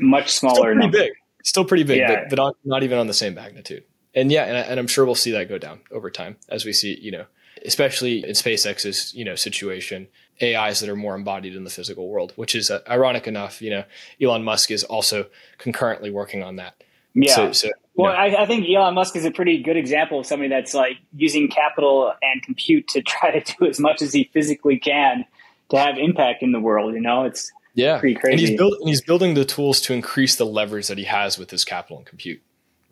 much 0.00 0.30
smaller. 0.30 0.54
Still 0.54 0.64
pretty 0.64 0.80
number. 0.80 0.98
big. 0.98 1.12
Still 1.42 1.64
pretty 1.64 1.84
big, 1.84 1.98
yeah. 1.98 2.24
but, 2.28 2.36
but 2.36 2.56
not 2.64 2.82
even 2.82 2.98
on 2.98 3.06
the 3.06 3.14
same 3.14 3.34
magnitude. 3.34 3.84
And 4.14 4.30
yeah, 4.30 4.44
and, 4.44 4.56
I, 4.56 4.60
and 4.60 4.80
I'm 4.80 4.86
sure 4.86 5.04
we'll 5.04 5.14
see 5.14 5.30
that 5.32 5.48
go 5.48 5.58
down 5.58 5.80
over 5.90 6.10
time 6.10 6.36
as 6.48 6.64
we 6.64 6.72
see, 6.72 6.98
you 7.00 7.10
know, 7.10 7.26
especially 7.64 8.24
in 8.24 8.30
SpaceX's, 8.30 9.14
you 9.14 9.24
know, 9.24 9.36
situation, 9.36 10.08
AIs 10.42 10.80
that 10.80 10.88
are 10.88 10.96
more 10.96 11.14
embodied 11.14 11.54
in 11.54 11.64
the 11.64 11.70
physical 11.70 12.08
world, 12.08 12.32
which 12.36 12.54
is 12.54 12.70
uh, 12.70 12.80
ironic 12.88 13.26
enough. 13.26 13.62
You 13.62 13.70
know, 13.70 13.84
Elon 14.20 14.42
Musk 14.42 14.70
is 14.70 14.84
also 14.84 15.26
concurrently 15.58 16.10
working 16.10 16.42
on 16.42 16.56
that. 16.56 16.82
Yeah. 17.14 17.34
So, 17.34 17.52
so 17.52 17.68
well, 17.94 18.12
I, 18.12 18.28
I, 18.28 18.46
think 18.46 18.66
Elon 18.68 18.94
Musk 18.94 19.16
is 19.16 19.24
a 19.24 19.30
pretty 19.30 19.62
good 19.62 19.76
example 19.76 20.20
of 20.20 20.26
somebody 20.26 20.48
that's 20.48 20.74
like 20.74 20.96
using 21.14 21.48
capital 21.48 22.12
and 22.22 22.42
compute 22.42 22.88
to 22.88 23.02
try 23.06 23.38
to 23.38 23.56
do 23.56 23.66
as 23.66 23.78
much 23.78 24.02
as 24.02 24.12
he 24.12 24.30
physically 24.32 24.78
can 24.78 25.24
to 25.70 25.78
have 25.78 25.98
impact 25.98 26.42
in 26.42 26.52
the 26.52 26.60
world. 26.60 26.94
You 26.94 27.00
know, 27.00 27.24
it's 27.24 27.50
yeah, 27.74 27.98
pretty 27.98 28.14
crazy. 28.14 28.32
And 28.32 28.40
he's, 28.40 28.58
build, 28.58 28.74
and 28.80 28.88
he's 28.88 29.02
building 29.02 29.34
the 29.34 29.44
tools 29.44 29.80
to 29.82 29.92
increase 29.92 30.36
the 30.36 30.46
leverage 30.46 30.88
that 30.88 30.98
he 30.98 31.04
has 31.04 31.38
with 31.38 31.50
his 31.50 31.64
capital 31.64 31.98
and 31.98 32.06
compute. 32.06 32.42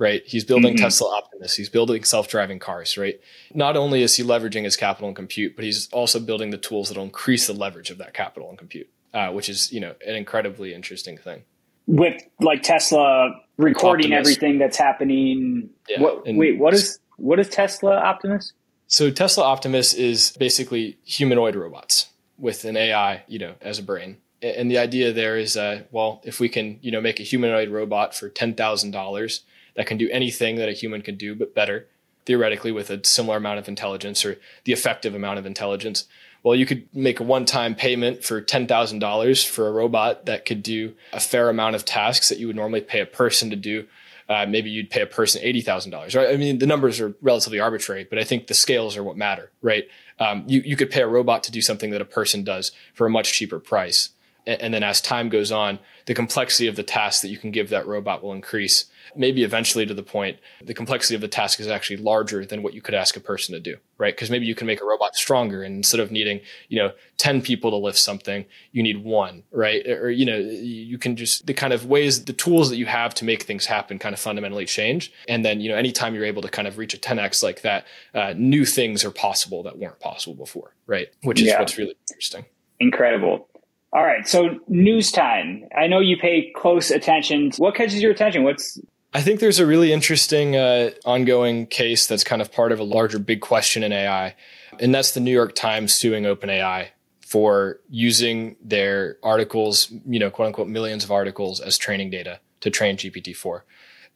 Right, 0.01 0.23
he's 0.25 0.45
building 0.45 0.75
mm-hmm. 0.75 0.85
Tesla 0.85 1.17
Optimus. 1.17 1.57
He's 1.57 1.69
building 1.69 2.05
self-driving 2.05 2.61
cars. 2.61 2.97
Right, 2.97 3.21
not 3.53 3.77
only 3.77 4.03
is 4.03 4.15
he 4.15 4.23
leveraging 4.23 4.63
his 4.63 4.77
capital 4.77 5.09
and 5.09 5.17
compute, 5.17 5.57
but 5.57 5.65
he's 5.65 5.89
also 5.91 6.21
building 6.21 6.51
the 6.51 6.59
tools 6.59 6.89
that 6.89 6.97
will 6.97 7.05
increase 7.05 7.49
the 7.49 7.53
leverage 7.53 7.91
of 7.91 7.99
that 7.99 8.15
capital 8.15 8.49
and 8.49 8.57
compute, 8.57 8.89
uh, 9.13 9.31
which 9.31 9.49
is 9.49 9.73
you 9.73 9.81
know 9.81 9.97
an 10.07 10.15
incredibly 10.15 10.73
interesting 10.73 11.19
thing. 11.19 11.43
With 11.89 12.23
like 12.41 12.63
Tesla 12.63 13.41
recording 13.57 14.13
Optimus. 14.13 14.21
everything 14.21 14.59
that's 14.59 14.77
happening. 14.77 15.71
Yeah. 15.89 16.01
What, 16.01 16.23
wait, 16.27 16.59
what 16.59 16.75
is 16.75 17.01
what 17.17 17.41
is 17.41 17.49
Tesla 17.49 17.97
Optimus? 17.97 18.53
So 18.87 19.11
Tesla 19.11 19.43
Optimus 19.45 19.95
is 19.95 20.31
basically 20.39 20.97
humanoid 21.05 21.57
robots 21.57 22.11
with 22.39 22.65
an 22.65 22.77
AI, 22.77 23.25
you 23.27 23.41
know, 23.41 23.55
as 23.61 23.81
a 23.81 23.83
brain 23.83 24.19
and 24.43 24.71
the 24.71 24.79
idea 24.79 25.13
there 25.13 25.37
is, 25.37 25.57
uh, 25.57 25.83
well, 25.91 26.21
if 26.25 26.41
we 26.41 26.49
can, 26.49 26.79
you 26.81 26.91
know, 26.91 27.01
make 27.01 27.21
a 27.21 27.25
humanoid 27.25 27.71
robot 27.71 28.15
for 28.15 28.29
ten 28.29 28.55
thousand 28.55 28.93
dollars 28.93 29.43
that 29.75 29.87
can 29.87 29.99
do 29.99 30.09
anything 30.11 30.57
that 30.57 30.69
a 30.69 30.73
human 30.73 31.03
can 31.03 31.17
do, 31.17 31.35
but 31.35 31.55
better, 31.55 31.87
theoretically, 32.25 32.73
with 32.73 32.91
a 32.91 33.05
similar 33.05 33.37
amount 33.37 33.59
of 33.59 33.69
intelligence 33.69 34.25
or 34.25 34.39
the 34.65 34.73
effective 34.73 35.15
amount 35.15 35.39
of 35.39 35.47
intelligence. 35.47 36.05
Well, 36.43 36.55
you 36.55 36.67
could 36.67 36.89
make 36.95 37.19
a 37.19 37.25
one-time 37.25 37.75
payment 37.75 38.23
for 38.23 38.41
ten 38.41 38.67
thousand 38.67 39.01
dollars 39.01 39.45
for 39.45 39.67
a 39.67 39.73
robot 39.73 40.27
that 40.27 40.45
could 40.45 40.63
do 40.63 40.95
a 41.13 41.21
fair 41.21 41.49
amount 41.49 41.75
of 41.75 41.85
tasks 41.85 42.29
that 42.29 42.39
you 42.39 42.47
would 42.47 42.57
normally 42.57 42.81
pay 42.81 43.01
a 43.01 43.07
person 43.07 43.51
to 43.51 43.57
do. 43.57 43.87
Uh, 44.29 44.45
maybe 44.47 44.69
you'd 44.69 44.91
pay 44.91 45.01
a 45.01 45.07
person 45.07 45.41
eighty 45.43 45.61
thousand 45.61 45.91
dollars. 45.91 46.15
Right? 46.15 46.29
I 46.33 46.37
mean, 46.37 46.59
the 46.59 46.67
numbers 46.67 47.01
are 47.01 47.15
relatively 47.23 47.59
arbitrary, 47.59 48.05
but 48.05 48.19
I 48.19 48.25
think 48.25 48.47
the 48.47 48.55
scales 48.55 48.97
are 48.97 49.03
what 49.03 49.17
matter, 49.17 49.51
right? 49.63 49.89
Um, 50.21 50.45
you 50.47 50.61
you 50.61 50.77
could 50.77 50.91
pay 50.91 51.03
a 51.03 51.09
robot 51.09 51.43
to 51.45 51.51
do 51.51 51.61
something 51.61 51.91
that 51.91 52.01
a 52.01 52.05
person 52.05 52.45
does 52.45 52.71
for 52.95 53.07
a 53.07 53.11
much 53.11 53.33
cheaper 53.33 53.59
price 53.59 54.11
and 54.49 54.73
then 54.73 54.83
as 54.83 55.01
time 55.01 55.29
goes 55.29 55.53
on, 55.53 55.79
the 56.07 56.15
complexity 56.15 56.67
of 56.69 56.77
the 56.77 56.83
task 56.83 57.21
that 57.23 57.29
you 57.29 57.37
can 57.37 57.51
give 57.51 57.69
that 57.69 57.87
robot 57.87 58.23
will 58.23 58.33
increase. 58.33 58.87
Maybe 59.15 59.43
eventually 59.43 59.85
to 59.87 59.95
the 59.95 60.03
point 60.03 60.39
the 60.63 60.75
complexity 60.75 61.15
of 61.15 61.21
the 61.21 61.29
task 61.29 61.61
is 61.61 61.69
actually 61.69 61.99
larger 61.99 62.45
than 62.45 62.63
what 62.63 62.75
you 62.75 62.81
could 62.81 62.95
ask 62.95 63.17
a 63.17 63.21
person 63.21 63.55
to 63.55 63.61
do, 63.61 63.77
right? 63.99 64.15
Because 64.15 64.31
maybe 64.31 64.47
you 64.47 64.55
can 64.55 64.67
make 64.67 64.81
a 64.81 64.85
robot 64.85 65.17
stronger, 65.17 65.63
and 65.63 65.77
instead 65.77 66.01
of 66.01 66.11
needing 66.11 66.41
you 66.69 66.79
know 66.79 66.93
ten 67.17 67.43
people 67.43 67.71
to 67.71 67.77
lift 67.77 67.99
something, 67.99 68.45
you 68.73 68.83
need 68.83 69.05
one, 69.05 69.43
right? 69.51 69.87
Or 69.87 70.11
you 70.11 70.25
know 70.25 70.37
you 70.37 70.99
can 70.99 71.17
just 71.17 71.47
the 71.47 71.55
kind 71.55 71.73
of 71.73 71.87
ways 71.87 72.25
the 72.25 72.33
tools 72.33 72.71
that 72.71 72.77
you 72.77 72.87
have 72.87 73.15
to 73.15 73.25
make 73.25 73.43
things 73.43 73.67
happen 73.67 73.99
kind 73.99 74.15
of 74.15 74.21
fundamentally 74.21 74.67
change, 74.67 75.13
and 75.29 75.45
then 75.45 75.61
you 75.61 75.71
know 75.71 75.77
anytime 75.77 76.15
you're 76.15 76.25
able 76.25 76.43
to 76.43 76.49
kind 76.49 76.69
of 76.69 76.79
reach 76.79 76.95
a 76.95 76.99
10x 76.99 77.43
like 77.43 77.63
that, 77.63 77.87
uh, 78.15 78.35
new 78.37 78.65
things 78.65 79.05
are 79.05 79.11
possible 79.11 79.63
that 79.63 79.79
weren't 79.79 80.01
possible 80.01 80.35
before, 80.35 80.75
right? 80.87 81.09
Which 81.23 81.41
is 81.41 81.49
yeah. 81.49 81.59
what's 81.59 81.77
really 81.77 81.97
interesting. 82.11 82.45
Incredible. 82.81 83.49
All 83.93 84.05
right. 84.05 84.29
So 84.29 84.59
news 84.69 85.11
time. 85.11 85.65
I 85.77 85.87
know 85.87 86.01
you 86.01 86.17
pay 86.17 86.53
close 86.55 86.91
attention. 86.91 87.53
What 87.57 87.75
catches 87.75 88.03
your 88.03 88.13
attention? 88.13 88.45
What's 88.45 88.79
I 89.15 89.23
think 89.23 89.41
there's 89.41 89.59
a 89.59 89.67
really 89.67 89.93
interesting 89.93 90.55
uh, 90.55 90.91
ongoing 91.07 91.67
case 91.67 92.07
that's 92.07 92.25
kind 92.25 92.43
of 92.43 92.53
part 92.53 92.73
of 92.73 92.79
a 92.79 92.85
larger 92.85 93.19
big 93.19 93.41
question 93.41 93.83
in 93.83 93.91
AI, 93.91 94.35
and 94.79 94.95
that's 94.95 95.13
the 95.13 95.21
New 95.21 95.33
York 95.33 95.55
Times 95.55 95.95
suing 95.95 96.25
OpenAI 96.25 96.89
for 97.21 97.81
using 97.89 98.57
their 98.63 99.17
articles, 99.23 99.91
you 100.07 100.19
know, 100.19 100.31
quote 100.31 100.49
unquote, 100.49 100.69
millions 100.69 101.05
of 101.05 101.11
articles 101.11 101.59
as 101.59 101.79
training 101.79 102.11
data 102.11 102.41
to 102.61 102.71
train 102.71 102.97
GPT-4. 102.97 103.63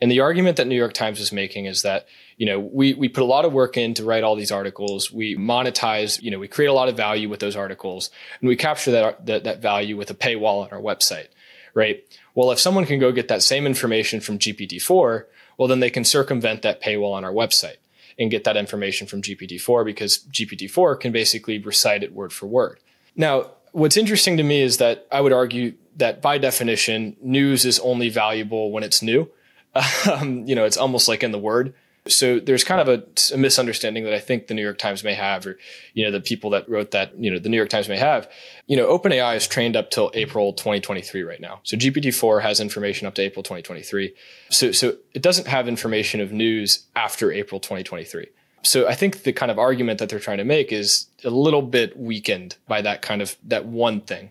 And 0.00 0.10
the 0.10 0.20
argument 0.20 0.56
that 0.56 0.66
New 0.66 0.76
York 0.76 0.94
Times 0.94 1.20
is 1.20 1.32
making 1.32 1.66
is 1.66 1.82
that, 1.82 2.06
you 2.43 2.47
know, 2.47 2.59
we, 2.59 2.93
we 2.95 3.09
put 3.09 3.22
a 3.22 3.24
lot 3.24 3.45
of 3.45 3.53
work 3.53 3.76
in 3.76 3.95
to 3.95 4.05
write 4.05 4.24
all 4.24 4.34
these 4.34 4.51
articles. 4.51 5.12
We 5.12 5.36
monetize, 5.36 6.20
you 6.20 6.28
know, 6.28 6.40
we 6.40 6.49
create 6.49 6.66
a 6.66 6.72
lot 6.72 6.88
of 6.88 6.97
value 6.97 7.28
with 7.28 7.38
those 7.38 7.55
articles 7.55 8.11
and 8.40 8.49
we 8.49 8.57
capture 8.57 8.90
that, 8.90 9.26
that, 9.26 9.45
that 9.45 9.62
value 9.62 9.97
with 9.97 10.11
a 10.11 10.14
paywall 10.14 10.64
on 10.64 10.70
our 10.72 10.80
website, 10.80 11.28
right? 11.72 12.03
Well, 12.34 12.51
if 12.51 12.59
someone 12.59 12.84
can 12.84 12.99
go 12.99 13.12
get 13.12 13.28
that 13.28 13.45
same 13.45 13.64
information 13.64 14.18
from 14.18 14.40
GPT-4, 14.40 15.26
well, 15.57 15.68
then 15.68 15.78
they 15.78 15.88
can 15.88 16.03
circumvent 16.03 16.62
that 16.62 16.82
paywall 16.82 17.12
on 17.12 17.24
our 17.24 17.30
website 17.30 17.76
and 18.18 18.28
get 18.28 18.43
that 18.43 18.57
information 18.57 19.07
from 19.07 19.22
GPT-4 19.22 19.84
because 19.84 20.24
GPT-4 20.32 20.99
can 20.99 21.12
basically 21.12 21.61
recite 21.61 22.03
it 22.03 22.12
word 22.12 22.32
for 22.32 22.47
word. 22.47 22.80
Now, 23.14 23.53
what's 23.70 23.97
interesting 23.97 24.36
to 24.38 24.43
me 24.43 24.62
is 24.62 24.78
that 24.78 25.07
I 25.12 25.20
would 25.20 25.32
argue 25.32 25.74
that 25.99 26.20
by 26.20 26.38
definition, 26.38 27.16
news 27.22 27.64
is 27.64 27.78
only 27.78 28.09
valuable 28.09 28.72
when 28.72 28.82
it's 28.82 29.01
new. 29.01 29.30
Um, 30.11 30.45
you 30.47 30.55
know, 30.55 30.64
it's 30.64 30.76
almost 30.76 31.07
like 31.09 31.22
in 31.22 31.30
the 31.30 31.38
word. 31.38 31.72
So 32.09 32.40
there's 32.40 32.64
kind 32.64 32.80
of 32.80 32.88
a, 32.88 33.34
a, 33.34 33.38
misunderstanding 33.38 34.03
that 34.05 34.12
I 34.12 34.18
think 34.18 34.48
the 34.48 34.55
New 34.55 34.62
York 34.62 34.78
Times 34.78 35.05
may 35.05 35.14
have, 35.14 35.46
or 35.46 35.57
you 35.94 36.05
know, 36.05 36.11
the 36.11 36.20
people 36.20 36.50
that 36.50 36.68
wrote 36.68 36.90
that, 36.90 37.16
you 37.16 37.30
know, 37.30 37.38
the 37.38 37.48
New 37.48 37.57
York 37.57 37.68
Times 37.68 37.88
may 37.88 37.96
have. 37.96 38.28
You 38.66 38.76
know, 38.76 38.86
OpenAI 38.86 39.36
is 39.36 39.46
trained 39.46 39.76
up 39.76 39.90
till 39.90 40.11
April 40.14 40.53
2023 40.53 41.22
right 41.22 41.40
now. 41.40 41.61
So 41.62 41.76
GPT-4 41.76 42.42
has 42.42 42.59
information 42.59 43.07
up 43.07 43.14
to 43.14 43.22
April 43.22 43.44
2023. 43.44 44.14
So 44.50 44.72
so 44.72 44.96
it 45.14 45.22
doesn't 45.22 45.46
have 45.46 45.68
information 45.68 46.20
of 46.20 46.32
news 46.32 46.86
after 46.96 47.30
April 47.30 47.61
2023. 47.61 48.26
So 48.62 48.88
I 48.88 48.94
think 48.94 49.22
the 49.22 49.32
kind 49.32 49.50
of 49.50 49.59
argument 49.59 49.98
that 49.98 50.09
they're 50.09 50.18
trying 50.18 50.38
to 50.38 50.44
make 50.44 50.72
is 50.72 51.07
a 51.24 51.30
little 51.30 51.62
bit 51.62 51.96
weakened 51.96 52.57
by 52.66 52.82
that 52.82 53.03
kind 53.03 53.22
of 53.22 53.36
that 53.44 53.66
one 53.66 54.00
thing. 54.00 54.30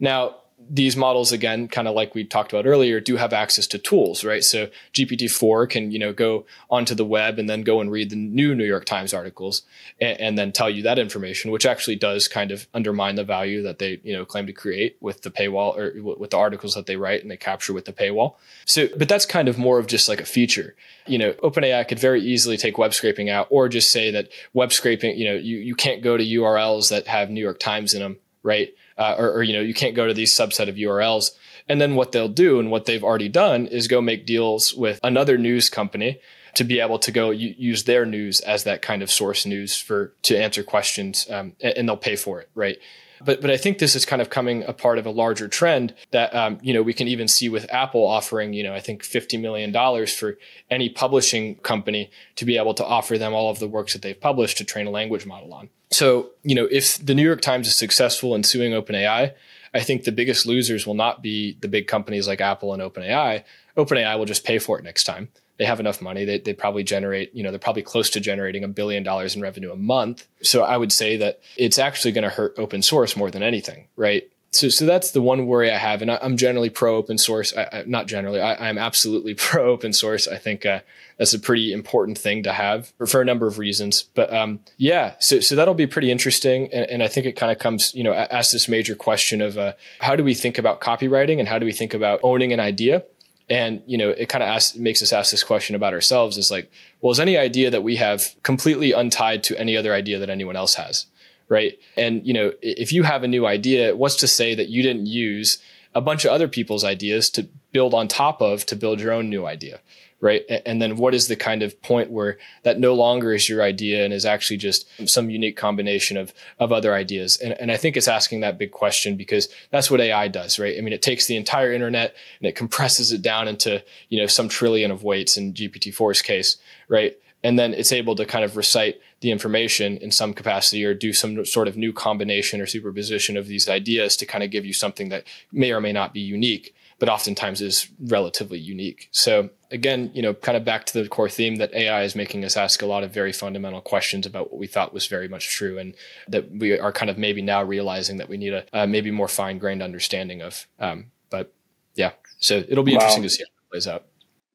Now, 0.00 0.36
these 0.68 0.96
models 0.96 1.32
again 1.32 1.68
kind 1.68 1.88
of 1.88 1.94
like 1.94 2.14
we 2.14 2.24
talked 2.24 2.52
about 2.52 2.66
earlier 2.66 3.00
do 3.00 3.16
have 3.16 3.32
access 3.32 3.66
to 3.66 3.78
tools 3.78 4.24
right? 4.24 4.44
So 4.44 4.68
gpt-4 4.94 5.68
can 5.68 5.90
you 5.90 5.98
know 5.98 6.12
go 6.12 6.44
onto 6.70 6.94
the 6.94 7.04
web 7.04 7.38
and 7.38 7.48
then 7.48 7.62
go 7.62 7.80
and 7.80 7.90
read 7.90 8.10
the 8.10 8.16
new 8.16 8.54
new 8.54 8.64
york 8.64 8.84
times 8.84 9.14
articles 9.14 9.62
and, 10.00 10.20
and, 10.20 10.38
then 10.38 10.50
tell 10.50 10.70
you 10.70 10.82
that 10.82 10.98
information 10.98 11.50
which 11.50 11.66
actually 11.66 11.96
does 11.96 12.26
kind 12.26 12.50
of 12.50 12.66
undermine 12.72 13.16
the 13.16 13.24
value 13.24 13.62
that 13.62 13.78
they 13.78 14.00
you 14.02 14.12
know 14.12 14.24
claim 14.24 14.46
to 14.46 14.52
create 14.52 14.96
with 15.00 15.22
the 15.22 15.30
paywall 15.30 15.76
or 15.76 16.02
with 16.02 16.30
the 16.30 16.38
articles 16.38 16.74
that 16.74 16.86
they 16.86 16.96
write 16.96 17.22
and 17.22 17.30
they 17.30 17.36
capture 17.36 17.72
with 17.72 17.84
the 17.84 17.92
paywall. 17.92 18.34
So 18.64 18.88
but 18.96 19.08
that's 19.08 19.26
kind 19.26 19.48
of 19.48 19.58
more 19.58 19.78
of 19.78 19.86
just 19.86 20.08
like 20.08 20.20
a 20.20 20.24
feature. 20.24 20.74
You 21.06 21.18
know 21.18 21.32
openai 21.34 21.86
could 21.86 21.98
very 21.98 22.22
easily 22.22 22.56
take 22.56 22.78
web 22.78 22.94
scraping 22.94 23.28
out 23.28 23.46
or 23.50 23.68
just 23.68 23.90
say 23.90 24.10
that 24.10 24.28
web 24.52 24.72
scraping 24.72 25.16
you 25.16 25.26
know 25.26 25.34
you, 25.34 25.58
you 25.58 25.74
can't 25.74 26.02
go 26.02 26.16
to 26.16 26.24
urls 26.24 26.90
that 26.90 27.06
have 27.06 27.30
new 27.30 27.40
york 27.40 27.58
times 27.58 27.94
in 27.94 28.00
them 28.00 28.18
right 28.42 28.74
uh, 28.98 29.14
or, 29.18 29.32
or, 29.32 29.42
you 29.42 29.52
know 29.52 29.60
you 29.60 29.74
can't 29.74 29.94
go 29.94 30.06
to 30.06 30.14
these 30.14 30.34
subset 30.34 30.68
of 30.68 30.76
urls 30.76 31.32
and 31.68 31.80
then 31.80 31.94
what 31.94 32.12
they'll 32.12 32.28
do 32.28 32.58
and 32.58 32.70
what 32.70 32.86
they've 32.86 33.04
already 33.04 33.28
done 33.28 33.66
is 33.66 33.88
go 33.88 34.00
make 34.00 34.26
deals 34.26 34.74
with 34.74 34.98
another 35.02 35.38
news 35.38 35.70
company 35.70 36.20
to 36.54 36.64
be 36.64 36.80
able 36.80 36.98
to 36.98 37.10
go 37.10 37.30
use 37.30 37.84
their 37.84 38.04
news 38.04 38.40
as 38.40 38.64
that 38.64 38.82
kind 38.82 39.02
of 39.02 39.10
source 39.10 39.46
news 39.46 39.76
for 39.76 40.12
to 40.22 40.36
answer 40.36 40.62
questions 40.62 41.26
um, 41.30 41.52
and, 41.60 41.88
they'll 41.88 41.96
pay 41.96 42.16
for 42.16 42.40
it 42.40 42.50
right 42.54 42.78
but 43.24 43.40
but 43.40 43.50
I 43.50 43.56
think 43.56 43.78
this 43.78 43.94
is 43.94 44.04
kind 44.04 44.22
of 44.22 44.30
coming 44.30 44.62
a 44.64 44.72
part 44.72 44.98
of 44.98 45.06
a 45.06 45.10
larger 45.10 45.48
trend 45.48 45.94
that 46.10 46.34
um, 46.34 46.58
you 46.62 46.74
know 46.74 46.82
we 46.82 46.92
can 46.92 47.08
even 47.08 47.28
see 47.28 47.48
with 47.48 47.72
Apple 47.72 48.04
offering 48.06 48.52
you 48.52 48.62
know 48.62 48.74
I 48.74 48.80
think 48.80 49.02
fifty 49.02 49.36
million 49.36 49.72
dollars 49.72 50.14
for 50.14 50.38
any 50.70 50.88
publishing 50.88 51.56
company 51.56 52.10
to 52.36 52.44
be 52.44 52.56
able 52.56 52.74
to 52.74 52.84
offer 52.84 53.18
them 53.18 53.32
all 53.34 53.50
of 53.50 53.58
the 53.58 53.68
works 53.68 53.92
that 53.92 54.02
they've 54.02 54.20
published 54.20 54.58
to 54.58 54.64
train 54.64 54.86
a 54.86 54.90
language 54.90 55.26
model 55.26 55.52
on. 55.54 55.68
So 55.90 56.30
you 56.42 56.54
know 56.54 56.68
if 56.70 57.04
the 57.04 57.14
New 57.14 57.24
York 57.24 57.40
Times 57.40 57.68
is 57.68 57.74
successful 57.74 58.34
in 58.34 58.42
suing 58.42 58.72
OpenAI, 58.72 59.34
I 59.74 59.80
think 59.80 60.04
the 60.04 60.12
biggest 60.12 60.46
losers 60.46 60.86
will 60.86 60.94
not 60.94 61.22
be 61.22 61.56
the 61.60 61.68
big 61.68 61.86
companies 61.86 62.28
like 62.28 62.40
Apple 62.40 62.72
and 62.72 62.82
OpenAI. 62.82 63.44
OpenAI 63.76 64.18
will 64.18 64.26
just 64.26 64.44
pay 64.44 64.58
for 64.58 64.78
it 64.78 64.84
next 64.84 65.04
time 65.04 65.28
they 65.58 65.64
have 65.64 65.80
enough 65.80 66.00
money. 66.00 66.24
They, 66.24 66.38
they 66.38 66.54
probably 66.54 66.82
generate, 66.82 67.34
you 67.34 67.42
know, 67.42 67.50
they're 67.50 67.58
probably 67.58 67.82
close 67.82 68.10
to 68.10 68.20
generating 68.20 68.64
a 68.64 68.68
billion 68.68 69.02
dollars 69.02 69.36
in 69.36 69.42
revenue 69.42 69.72
a 69.72 69.76
month. 69.76 70.26
So 70.42 70.62
I 70.62 70.76
would 70.76 70.92
say 70.92 71.16
that 71.18 71.40
it's 71.56 71.78
actually 71.78 72.12
going 72.12 72.24
to 72.24 72.30
hurt 72.30 72.54
open 72.58 72.82
source 72.82 73.16
more 73.16 73.30
than 73.30 73.42
anything, 73.42 73.88
right? 73.96 74.28
so 74.52 74.68
so 74.68 74.84
that's 74.84 75.12
the 75.12 75.22
one 75.22 75.46
worry 75.46 75.70
I 75.70 75.78
have, 75.78 76.02
and 76.02 76.10
I, 76.10 76.18
am 76.20 76.36
generally 76.36 76.68
pro 76.68 76.96
open 76.96 77.16
source. 77.16 77.56
I, 77.56 77.68
I, 77.72 77.84
not 77.86 78.06
generally, 78.06 78.40
I, 78.40 78.68
am 78.68 78.76
absolutely 78.76 79.34
pro 79.48 79.70
open 79.70 79.92
source. 79.92 80.28
I 80.28 80.36
think 80.36 80.64
uh, 80.66 80.80
that's 81.18 81.32
a 81.32 81.38
pretty 81.38 81.72
important 81.72 82.18
thing 82.18 82.42
to 82.42 82.52
have 82.52 82.92
for, 82.98 83.06
for 83.06 83.20
a 83.22 83.24
number 83.24 83.46
of 83.46 83.58
reasons. 83.58 84.02
But 84.14 84.32
um, 84.32 84.60
yeah, 84.76 85.14
so 85.18 85.40
so 85.40 85.56
that'll 85.56 85.74
be 85.74 85.86
pretty 85.86 86.10
interesting, 86.10 86.68
and, 86.72 86.88
and 86.90 87.02
I 87.02 87.08
think 87.08 87.26
it 87.26 87.32
kind 87.32 87.50
of 87.50 87.58
comes, 87.58 87.94
you 87.94 88.04
know, 88.04 88.12
ask 88.12 88.52
this 88.52 88.68
major 88.68 88.94
question 88.94 89.40
of 89.40 89.56
uh, 89.56 89.72
how 90.00 90.16
do 90.16 90.22
we 90.22 90.34
think 90.34 90.58
about 90.58 90.80
copyrighting 90.80 91.40
and 91.40 91.48
how 91.48 91.58
do 91.58 91.64
we 91.64 91.72
think 91.72 91.94
about 91.94 92.20
owning 92.22 92.52
an 92.52 92.60
idea. 92.60 93.04
And 93.48 93.82
you 93.86 93.98
know, 93.98 94.10
it 94.10 94.28
kind 94.28 94.42
of 94.42 94.76
makes 94.76 95.02
us 95.02 95.12
ask 95.12 95.30
this 95.30 95.44
question 95.44 95.76
about 95.76 95.92
ourselves: 95.92 96.36
is 96.36 96.50
like, 96.50 96.70
well, 97.00 97.12
is 97.12 97.20
any 97.20 97.36
idea 97.36 97.70
that 97.70 97.82
we 97.82 97.96
have 97.96 98.34
completely 98.42 98.92
untied 98.92 99.42
to 99.44 99.58
any 99.58 99.76
other 99.76 99.92
idea 99.92 100.18
that 100.18 100.30
anyone 100.30 100.56
else 100.56 100.74
has? 100.74 101.06
right? 101.52 101.78
And 101.98 102.26
you 102.26 102.32
know, 102.32 102.52
if 102.62 102.92
you 102.92 103.02
have 103.02 103.22
a 103.22 103.28
new 103.28 103.46
idea, 103.46 103.94
what's 103.94 104.16
to 104.16 104.26
say 104.26 104.54
that 104.54 104.70
you 104.70 104.82
didn't 104.82 105.06
use 105.06 105.58
a 105.94 106.00
bunch 106.00 106.24
of 106.24 106.30
other 106.30 106.48
people's 106.48 106.82
ideas 106.82 107.28
to 107.30 107.46
build 107.72 107.92
on 107.92 108.08
top 108.08 108.40
of 108.40 108.64
to 108.66 108.74
build 108.74 109.00
your 109.00 109.12
own 109.12 109.28
new 109.28 109.44
idea, 109.44 109.80
right? 110.22 110.44
And 110.64 110.80
then 110.80 110.96
what 110.96 111.14
is 111.14 111.28
the 111.28 111.36
kind 111.36 111.62
of 111.62 111.82
point 111.82 112.10
where 112.10 112.38
that 112.62 112.78
no 112.78 112.94
longer 112.94 113.34
is 113.34 113.48
your 113.48 113.60
idea 113.60 114.04
and 114.04 114.14
is 114.14 114.24
actually 114.24 114.56
just 114.56 114.86
some 115.06 115.28
unique 115.28 115.56
combination 115.56 116.16
of 116.16 116.32
of 116.58 116.72
other 116.72 116.94
ideas? 116.94 117.36
And, 117.36 117.52
and 117.60 117.70
I 117.70 117.76
think 117.76 117.96
it's 117.98 118.08
asking 118.08 118.40
that 118.40 118.56
big 118.56 118.70
question 118.70 119.16
because 119.16 119.48
that's 119.70 119.90
what 119.90 120.00
AI 120.00 120.28
does, 120.28 120.58
right? 120.58 120.78
I 120.78 120.80
mean, 120.80 120.94
it 120.94 121.02
takes 121.02 121.26
the 121.26 121.36
entire 121.36 121.72
internet 121.72 122.14
and 122.40 122.48
it 122.48 122.54
compresses 122.54 123.12
it 123.12 123.20
down 123.20 123.48
into 123.48 123.84
you 124.08 124.18
know 124.18 124.26
some 124.26 124.48
trillion 124.48 124.90
of 124.90 125.02
weights 125.02 125.36
in 125.36 125.52
GPT-4's 125.52 126.22
case, 126.22 126.56
right? 126.88 127.16
and 127.44 127.58
then 127.58 127.74
it's 127.74 127.90
able 127.90 128.14
to 128.14 128.24
kind 128.24 128.44
of 128.44 128.56
recite 128.56 129.00
the 129.20 129.32
information 129.32 129.96
in 129.96 130.12
some 130.12 130.32
capacity 130.32 130.84
or 130.84 130.94
do 130.94 131.12
some 131.12 131.44
sort 131.44 131.66
of 131.66 131.76
new 131.76 131.92
combination 131.92 132.60
or 132.60 132.66
superposition 132.66 133.36
of 133.36 133.48
these 133.48 133.68
ideas 133.68 134.16
to 134.16 134.26
kind 134.26 134.44
of 134.44 134.50
give 134.50 134.64
you 134.64 134.72
something 134.72 135.08
that 135.08 135.24
may 135.50 135.72
or 135.72 135.80
may 135.80 135.92
not 135.92 136.14
be 136.14 136.20
unique 136.20 136.72
but 136.98 137.08
oftentimes 137.08 137.60
is 137.60 137.88
relatively 138.00 138.60
unique 138.60 139.08
so 139.10 139.50
again 139.72 140.10
you 140.14 140.22
know 140.22 140.34
kind 140.34 140.56
of 140.56 140.64
back 140.64 140.84
to 140.84 141.02
the 141.02 141.08
core 141.08 141.28
theme 141.28 141.56
that 141.56 141.74
ai 141.74 142.02
is 142.02 142.14
making 142.14 142.44
us 142.44 142.56
ask 142.56 142.82
a 142.82 142.86
lot 142.86 143.02
of 143.02 143.12
very 143.12 143.32
fundamental 143.32 143.80
questions 143.80 144.26
about 144.26 144.52
what 144.52 144.60
we 144.60 144.66
thought 144.66 144.94
was 144.94 145.06
very 145.06 145.28
much 145.28 145.48
true 145.48 145.78
and 145.78 145.94
that 146.28 146.50
we 146.50 146.78
are 146.78 146.92
kind 146.92 147.10
of 147.10 147.18
maybe 147.18 147.42
now 147.42 147.62
realizing 147.62 148.18
that 148.18 148.28
we 148.28 148.36
need 148.36 148.52
a 148.52 148.64
uh, 148.72 148.86
maybe 148.86 149.10
more 149.10 149.28
fine-grained 149.28 149.82
understanding 149.82 150.40
of 150.40 150.66
um, 150.78 151.06
but 151.30 151.52
yeah 151.94 152.12
so 152.42 152.64
it'll 152.68 152.84
be 152.84 152.92
wow. 152.92 152.96
interesting 152.96 153.22
to 153.22 153.30
see 153.30 153.44
how 153.44 153.46
it 153.46 153.70
plays 153.70 153.86
out. 153.86 154.04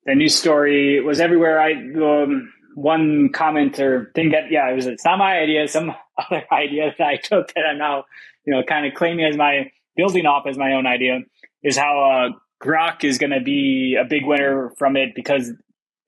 The 0.05 0.13
news 0.13 0.35
story 0.35 1.01
was 1.01 1.19
everywhere. 1.19 1.59
I 1.59 1.71
um 1.71 2.53
one 2.75 3.29
comment 3.29 3.79
or 3.79 4.11
thing 4.13 4.31
that 4.31 4.51
yeah, 4.51 4.69
it 4.69 4.75
was 4.75 4.85
it's 4.85 5.05
not 5.05 5.17
my 5.17 5.39
idea, 5.39 5.67
some 5.67 5.95
other 6.17 6.43
idea 6.51 6.93
that 6.97 7.07
I 7.07 7.15
took 7.15 7.53
that 7.53 7.63
I'm 7.65 7.77
now 7.77 8.05
you 8.45 8.53
know 8.53 8.61
kind 8.63 8.85
of 8.85 8.93
claiming 8.93 9.25
as 9.25 9.37
my 9.37 9.71
building 9.95 10.25
off 10.25 10.45
as 10.47 10.57
my 10.57 10.73
own 10.73 10.85
idea 10.85 11.21
is 11.63 11.77
how 11.77 12.27
uh, 12.33 12.37
Grok 12.63 13.03
is 13.03 13.17
going 13.17 13.31
to 13.31 13.41
be 13.41 13.97
a 13.99 14.05
big 14.05 14.25
winner 14.25 14.71
from 14.77 14.95
it 14.95 15.13
because 15.15 15.51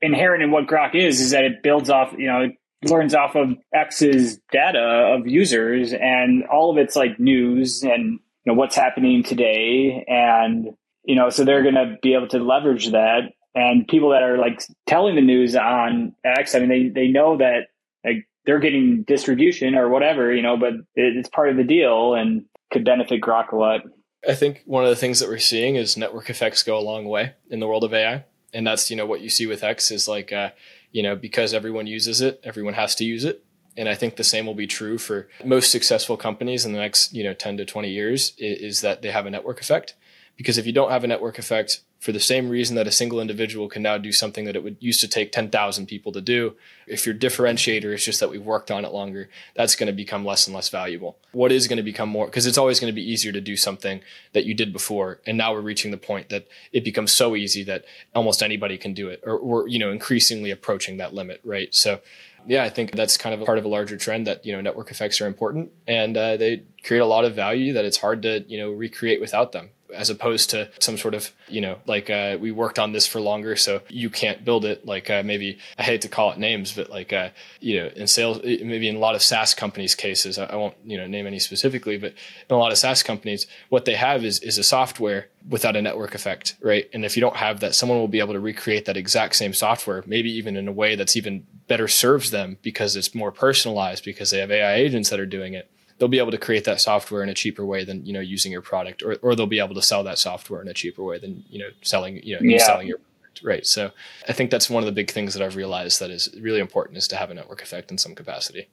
inherent 0.02 0.44
in 0.44 0.52
what 0.52 0.68
Grok 0.68 0.96
is 0.96 1.20
is 1.20 1.32
that 1.32 1.44
it 1.44 1.62
builds 1.64 1.90
off 1.90 2.14
you 2.18 2.28
know 2.28 2.50
it 2.82 2.90
learns 2.90 3.14
off 3.14 3.36
of 3.36 3.58
X's 3.74 4.40
data 4.52 4.80
of 4.80 5.28
users 5.28 5.94
and 5.94 6.46
all 6.46 6.72
of 6.72 6.78
it's 6.78 6.96
like 6.96 7.20
news 7.20 7.84
and 7.84 8.14
you 8.14 8.20
know 8.46 8.54
what's 8.54 8.76
happening 8.76 9.24
today 9.24 10.06
and 10.08 10.70
you 11.04 11.16
know 11.16 11.30
so 11.30 11.44
they're 11.44 11.64
going 11.64 11.76
to 11.76 11.98
be 12.02 12.14
able 12.14 12.30
to 12.30 12.40
leverage 12.40 12.92
that 12.92 13.32
and 13.56 13.88
people 13.88 14.12
that 14.12 14.24
are 14.24 14.38
like 14.38 14.62
telling 14.86 15.16
the 15.16 15.22
news 15.22 15.56
on 15.56 16.16
X, 16.24 16.56
I 16.56 16.60
mean, 16.60 16.70
they, 16.70 16.90
they 16.90 17.08
know 17.08 17.38
that 17.38 17.68
like 18.06 18.28
they're 18.46 18.60
getting 18.60 19.04
distribution 19.04 19.76
or 19.76 19.90
whatever, 19.90 20.34
you 20.34 20.42
know, 20.42 20.58
but 20.58 20.74
it, 20.96 21.18
it's 21.18 21.30
part 21.30 21.50
of 21.50 21.58
the 21.58 21.64
deal 21.64 22.14
and 22.14 22.46
could 22.72 22.86
benefit 22.86 23.22
Grok 23.22 23.52
a 23.52 23.56
lot. 23.56 23.82
I 24.28 24.36
think 24.36 24.64
one 24.66 24.84
of 24.84 24.90
the 24.90 24.96
things 24.96 25.20
that 25.20 25.30
we're 25.30 25.40
seeing 25.40 25.76
is 25.76 25.96
network 25.96 26.30
effects 26.30 26.64
go 26.64 26.78
a 26.78 26.82
long 26.82 27.06
way 27.06 27.34
in 27.50 27.60
the 27.60 27.68
world 27.68 27.84
of 27.84 27.94
AI. 27.94 28.26
And 28.54 28.66
that's, 28.66 28.90
you 28.90 28.98
know, 28.98 29.06
what 29.06 29.22
you 29.22 29.30
see 29.30 29.46
with 29.46 29.64
X 29.64 29.92
is 29.92 30.08
like, 30.08 30.34
uh, 30.34 30.50
you 30.92 31.04
know, 31.04 31.16
because 31.16 31.54
everyone 31.54 31.88
uses 31.88 32.20
it, 32.20 32.40
everyone 32.44 32.74
has 32.74 32.96
to 32.96 33.06
use 33.06 33.24
it. 33.24 33.44
And 33.78 33.88
I 33.88 33.96
think 33.96 34.16
the 34.16 34.24
same 34.24 34.46
will 34.46 34.56
be 34.56 34.68
true 34.68 34.98
for 34.98 35.30
most 35.46 35.72
successful 35.72 36.18
companies 36.18 36.66
in 36.66 36.74
the 36.74 36.80
next, 36.80 37.14
you 37.14 37.24
know, 37.24 37.34
10 37.34 37.58
to 37.58 37.66
20 37.66 37.90
years 37.90 38.34
is, 38.38 38.60
is 38.60 38.82
that 38.82 39.02
they 39.02 39.12
have 39.12 39.26
a 39.26 39.30
network 39.30 39.62
effect. 39.62 39.96
Because 40.36 40.58
if 40.58 40.66
you 40.66 40.74
don't 40.74 40.92
have 40.92 41.04
a 41.04 41.08
network 41.08 41.38
effect, 41.38 41.82
for 42.00 42.14
the 42.14 42.20
same 42.20 42.50
reason 42.50 42.78
that 42.78 42.88
a 42.88 42.92
single 42.92 43.20
individual 43.20 43.68
can 43.68 43.82
now 43.82 43.98
do 43.98 44.14
something 44.14 44.46
that 44.46 44.56
it 44.56 44.64
would 44.64 44.78
used 44.80 45.02
to 45.02 45.08
take 45.08 45.34
10,000 45.34 45.86
people 45.86 46.14
to 46.14 46.22
do. 46.22 46.56
If 46.88 47.06
your 47.06 47.14
differentiator 47.14 47.94
is 47.94 48.06
just 48.06 48.22
that 48.22 48.30
we've 48.30 48.42
worked 48.42 48.72
on 48.72 48.86
it 48.86 48.94
longer, 48.94 49.30
that's 49.54 49.76
going 49.76 49.88
to 49.88 49.94
become 49.94 50.24
less 50.24 50.48
and 50.48 50.56
less 50.56 50.70
valuable. 50.70 51.18
What 51.34 51.52
is 51.52 51.68
going 51.68 51.78
to 51.78 51.84
become 51.84 52.08
more, 52.08 52.26
because 52.26 52.48
it's 52.48 52.58
always 52.58 52.80
going 52.80 52.92
to 52.92 52.96
be 52.96 53.12
easier 53.12 53.34
to 53.34 53.42
do 53.42 53.58
something 53.58 54.00
that 54.32 54.46
you 54.46 54.54
did 54.54 54.72
before. 54.72 55.20
And 55.28 55.38
now 55.38 55.54
we're 55.54 55.60
reaching 55.60 55.92
the 55.92 55.98
point 55.98 56.30
that 56.30 56.48
it 56.72 56.86
becomes 56.86 57.12
so 57.12 57.36
easy 57.36 57.64
that 57.66 57.84
almost 58.16 58.42
anybody 58.42 58.78
can 58.78 58.94
do 58.94 59.10
it, 59.10 59.22
or 59.26 59.44
we're, 59.44 59.68
you 59.68 59.78
know, 59.78 59.92
increasingly 59.92 60.52
approaching 60.52 60.98
that 60.98 61.14
limit, 61.14 61.42
right? 61.44 61.76
So, 61.76 62.00
yeah, 62.48 62.64
I 62.64 62.70
think 62.70 62.94
that's 62.94 63.18
kind 63.18 63.38
of 63.38 63.46
part 63.46 63.58
of 63.58 63.66
a 63.66 63.68
larger 63.68 63.98
trend 63.98 64.26
that, 64.28 64.46
you 64.46 64.54
know, 64.54 64.62
network 64.62 64.90
effects 64.90 65.20
are 65.20 65.28
important 65.28 65.74
and 65.86 66.16
uh, 66.16 66.38
they 66.38 66.64
create 66.86 67.02
a 67.02 67.06
lot 67.06 67.26
of 67.26 67.36
value 67.36 67.74
that 67.74 67.84
it's 67.84 67.98
hard 67.98 68.22
to, 68.22 68.46
you 68.48 68.58
know, 68.58 68.72
recreate 68.72 69.20
without 69.20 69.52
them 69.52 69.72
as 69.94 70.10
opposed 70.10 70.50
to 70.52 70.70
some 70.80 70.98
sort 70.98 71.14
of 71.14 71.32
you 71.48 71.62
know 71.62 71.78
like 71.86 72.10
uh, 72.10 72.38
we 72.40 72.52
worked 72.52 72.80
on 72.80 72.92
this 72.92 73.08
for 73.08 73.20
longer 73.20 73.56
so 73.56 73.82
you 73.90 74.10
can't 74.10 74.46
build 74.46 74.66
it. 74.66 74.86
Like 74.86 75.10
uh, 75.10 75.24
maybe 75.24 75.60
i 75.78 75.84
hate 75.84 76.02
to 76.02 76.08
call 76.08 76.32
it 76.32 76.38
names 76.38 76.74
but 76.74 76.90
like 76.90 77.12
uh, 77.14 77.30
you 77.60 77.80
know 77.80 77.88
in 77.96 78.08
sales 78.08 78.42
maybe 78.44 78.88
in 78.88 78.96
a 78.96 79.00
lot 79.00 79.16
of 79.16 79.22
saas 79.22 79.54
companies 79.54 79.96
cases 79.96 80.38
I, 80.38 80.46
I, 80.46 80.56
won't 80.56 80.76
you 80.84 80.98
know 80.98 81.08
name 81.08 81.28
any 81.28 81.40
specifically 81.40 81.98
but 81.98 82.14
in 82.50 82.56
a 82.56 82.58
lot 82.58 82.72
of 82.72 82.78
saas 82.78 83.04
companies 83.04 83.48
what 83.70 83.86
they 83.86 83.96
have 83.96 84.24
is 84.24 84.40
is 84.40 84.58
a 84.58 84.64
software 84.64 85.28
without 85.48 85.76
a 85.76 85.82
network 85.82 86.16
effect 86.16 86.56
right? 86.62 86.90
And 86.94 87.06
if 87.06 87.16
you 87.16 87.22
don't 87.22 87.36
have 87.36 87.60
that 87.60 87.76
someone 87.76 88.00
will 88.00 88.08
be 88.08 88.20
able 88.20 88.34
to 88.34 88.40
recreate 88.40 88.86
that 88.86 88.98
exact 88.98 89.36
same 89.36 89.54
software 89.54 90.04
maybe 90.06 90.32
even 90.32 90.56
in 90.56 90.68
a 90.68 90.72
way 90.72 90.96
that's 90.96 91.16
even 91.16 91.46
better 91.68 91.88
serves 91.88 92.32
them 92.32 92.58
because 92.62 92.96
it's 92.96 93.14
more 93.14 93.32
personalized 93.32 94.04
because 94.04 94.32
they 94.32 94.40
have 94.40 94.52
ai 94.52 94.76
agents 94.76 95.10
that 95.10 95.20
are 95.20 95.26
doing 95.26 95.54
it 95.54 95.70
they'll 96.00 96.08
be 96.08 96.20
able 96.20 96.32
to 96.32 96.38
create 96.38 96.64
that 96.64 96.82
software 96.82 97.22
in 97.22 97.30
a 97.30 97.34
cheaper 97.34 97.66
way 97.66 97.84
than 97.84 98.06
you 98.06 98.14
know 98.14 98.20
using 98.20 98.52
your 98.52 98.62
product, 98.62 99.04
or 99.04 99.16
or 99.22 99.36
they'll 99.36 99.46
be 99.46 99.60
able 99.60 99.76
to 99.76 99.82
sell 99.82 100.04
that 100.04 100.18
software 100.18 100.62
in 100.62 100.68
a 100.68 100.74
cheaper 100.74 101.04
way 101.04 101.20
than 101.20 101.44
you 101.50 101.60
know 101.60 101.70
selling 101.82 102.22
you 102.24 102.36
know 102.36 102.42
yeah. 102.42 102.58
selling 102.58 102.88
your 102.88 102.98
product, 102.98 103.42
right? 103.44 103.66
So 103.66 103.92
I 104.28 104.34
think 104.34 104.50
that's 104.50 104.70
one 104.70 104.82
of 104.82 104.88
the 104.88 104.94
big 104.94 105.12
things 105.12 105.34
that 105.34 105.44
I've 105.44 105.56
realized 105.56 106.00
that 106.00 106.10
is 106.10 106.30
really 106.40 106.60
important 106.60 106.98
is 106.98 107.08
to 107.10 107.16
have 107.18 107.30
a 107.30 107.34
network 107.34 107.62
effect 107.62 107.92
in 107.92 107.98
some 107.98 108.16
capacity. 108.16 108.70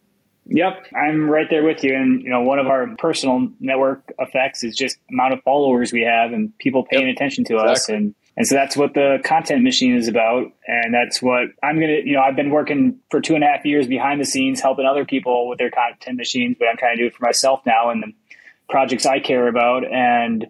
Yep, 0.48 0.86
I'm 0.94 1.28
right 1.28 1.50
there 1.50 1.64
with 1.64 1.82
you. 1.82 1.94
And 1.94 2.22
you 2.22 2.30
know, 2.30 2.40
one 2.40 2.60
of 2.60 2.68
our 2.68 2.94
personal 2.98 3.48
network 3.58 4.12
effects 4.18 4.62
is 4.62 4.76
just 4.76 4.98
amount 5.10 5.34
of 5.34 5.42
followers 5.42 5.92
we 5.92 6.02
have 6.02 6.32
and 6.32 6.56
people 6.58 6.84
paying 6.84 7.08
yep. 7.08 7.16
attention 7.16 7.44
to 7.44 7.54
exactly. 7.54 7.72
us 7.72 7.88
and 7.88 8.14
and 8.36 8.46
so 8.46 8.54
that's 8.54 8.76
what 8.76 8.92
the 8.92 9.18
content 9.24 9.62
machine 9.62 9.96
is 9.96 10.08
about. 10.08 10.52
And 10.66 10.92
that's 10.92 11.22
what 11.22 11.48
I'm 11.62 11.76
going 11.80 11.88
to, 11.88 12.06
you 12.06 12.14
know, 12.14 12.20
I've 12.20 12.36
been 12.36 12.50
working 12.50 12.98
for 13.10 13.20
two 13.20 13.34
and 13.34 13.42
a 13.42 13.46
half 13.46 13.64
years 13.64 13.86
behind 13.86 14.20
the 14.20 14.26
scenes, 14.26 14.60
helping 14.60 14.84
other 14.84 15.06
people 15.06 15.48
with 15.48 15.58
their 15.58 15.70
content 15.70 16.18
machines, 16.18 16.56
but 16.58 16.68
I'm 16.68 16.76
trying 16.76 16.96
to 16.96 17.02
do 17.02 17.06
it 17.06 17.14
for 17.14 17.24
myself 17.24 17.62
now 17.64 17.90
and 17.90 18.02
the 18.02 18.12
projects 18.68 19.06
I 19.06 19.20
care 19.20 19.48
about. 19.48 19.90
And, 19.90 20.46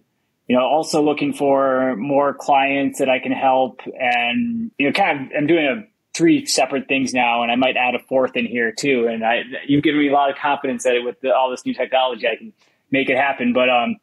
you 0.49 0.57
know, 0.57 0.65
also 0.65 1.01
looking 1.01 1.33
for 1.33 1.95
more 1.97 2.35
clients 2.35 2.99
that 2.99 3.09
I 3.09 3.21
can 3.21 3.33
help. 3.33 3.81
And, 3.99 4.73
you 4.79 4.87
know, 4.87 4.93
kind 4.93 5.21
of, 5.21 5.33
I'm 5.37 5.47
doing 5.47 5.67
a, 5.67 5.85
three 6.17 6.47
separate 6.47 6.89
things 6.89 7.13
now, 7.13 7.43
and 7.43 7.53
I 7.53 7.57
might 7.57 7.77
add 7.77 7.95
a 7.95 7.99
fourth 7.99 8.37
in 8.37 8.47
here 8.47 8.73
too. 8.73 9.07
And 9.07 9.23
I, 9.23 9.43
you've 9.67 9.83
given 9.83 10.01
me 10.01 10.09
a 10.09 10.13
lot 10.13 10.31
of 10.31 10.37
confidence 10.37 10.85
that 10.85 10.99
with 11.05 11.21
the, 11.21 11.35
all 11.35 11.51
this 11.51 11.67
new 11.67 11.75
technology, 11.75 12.27
I 12.27 12.37
can 12.37 12.55
make 12.91 13.11
it 13.11 13.19
happen. 13.19 13.53
But, 13.53 13.69
um, 13.69 13.97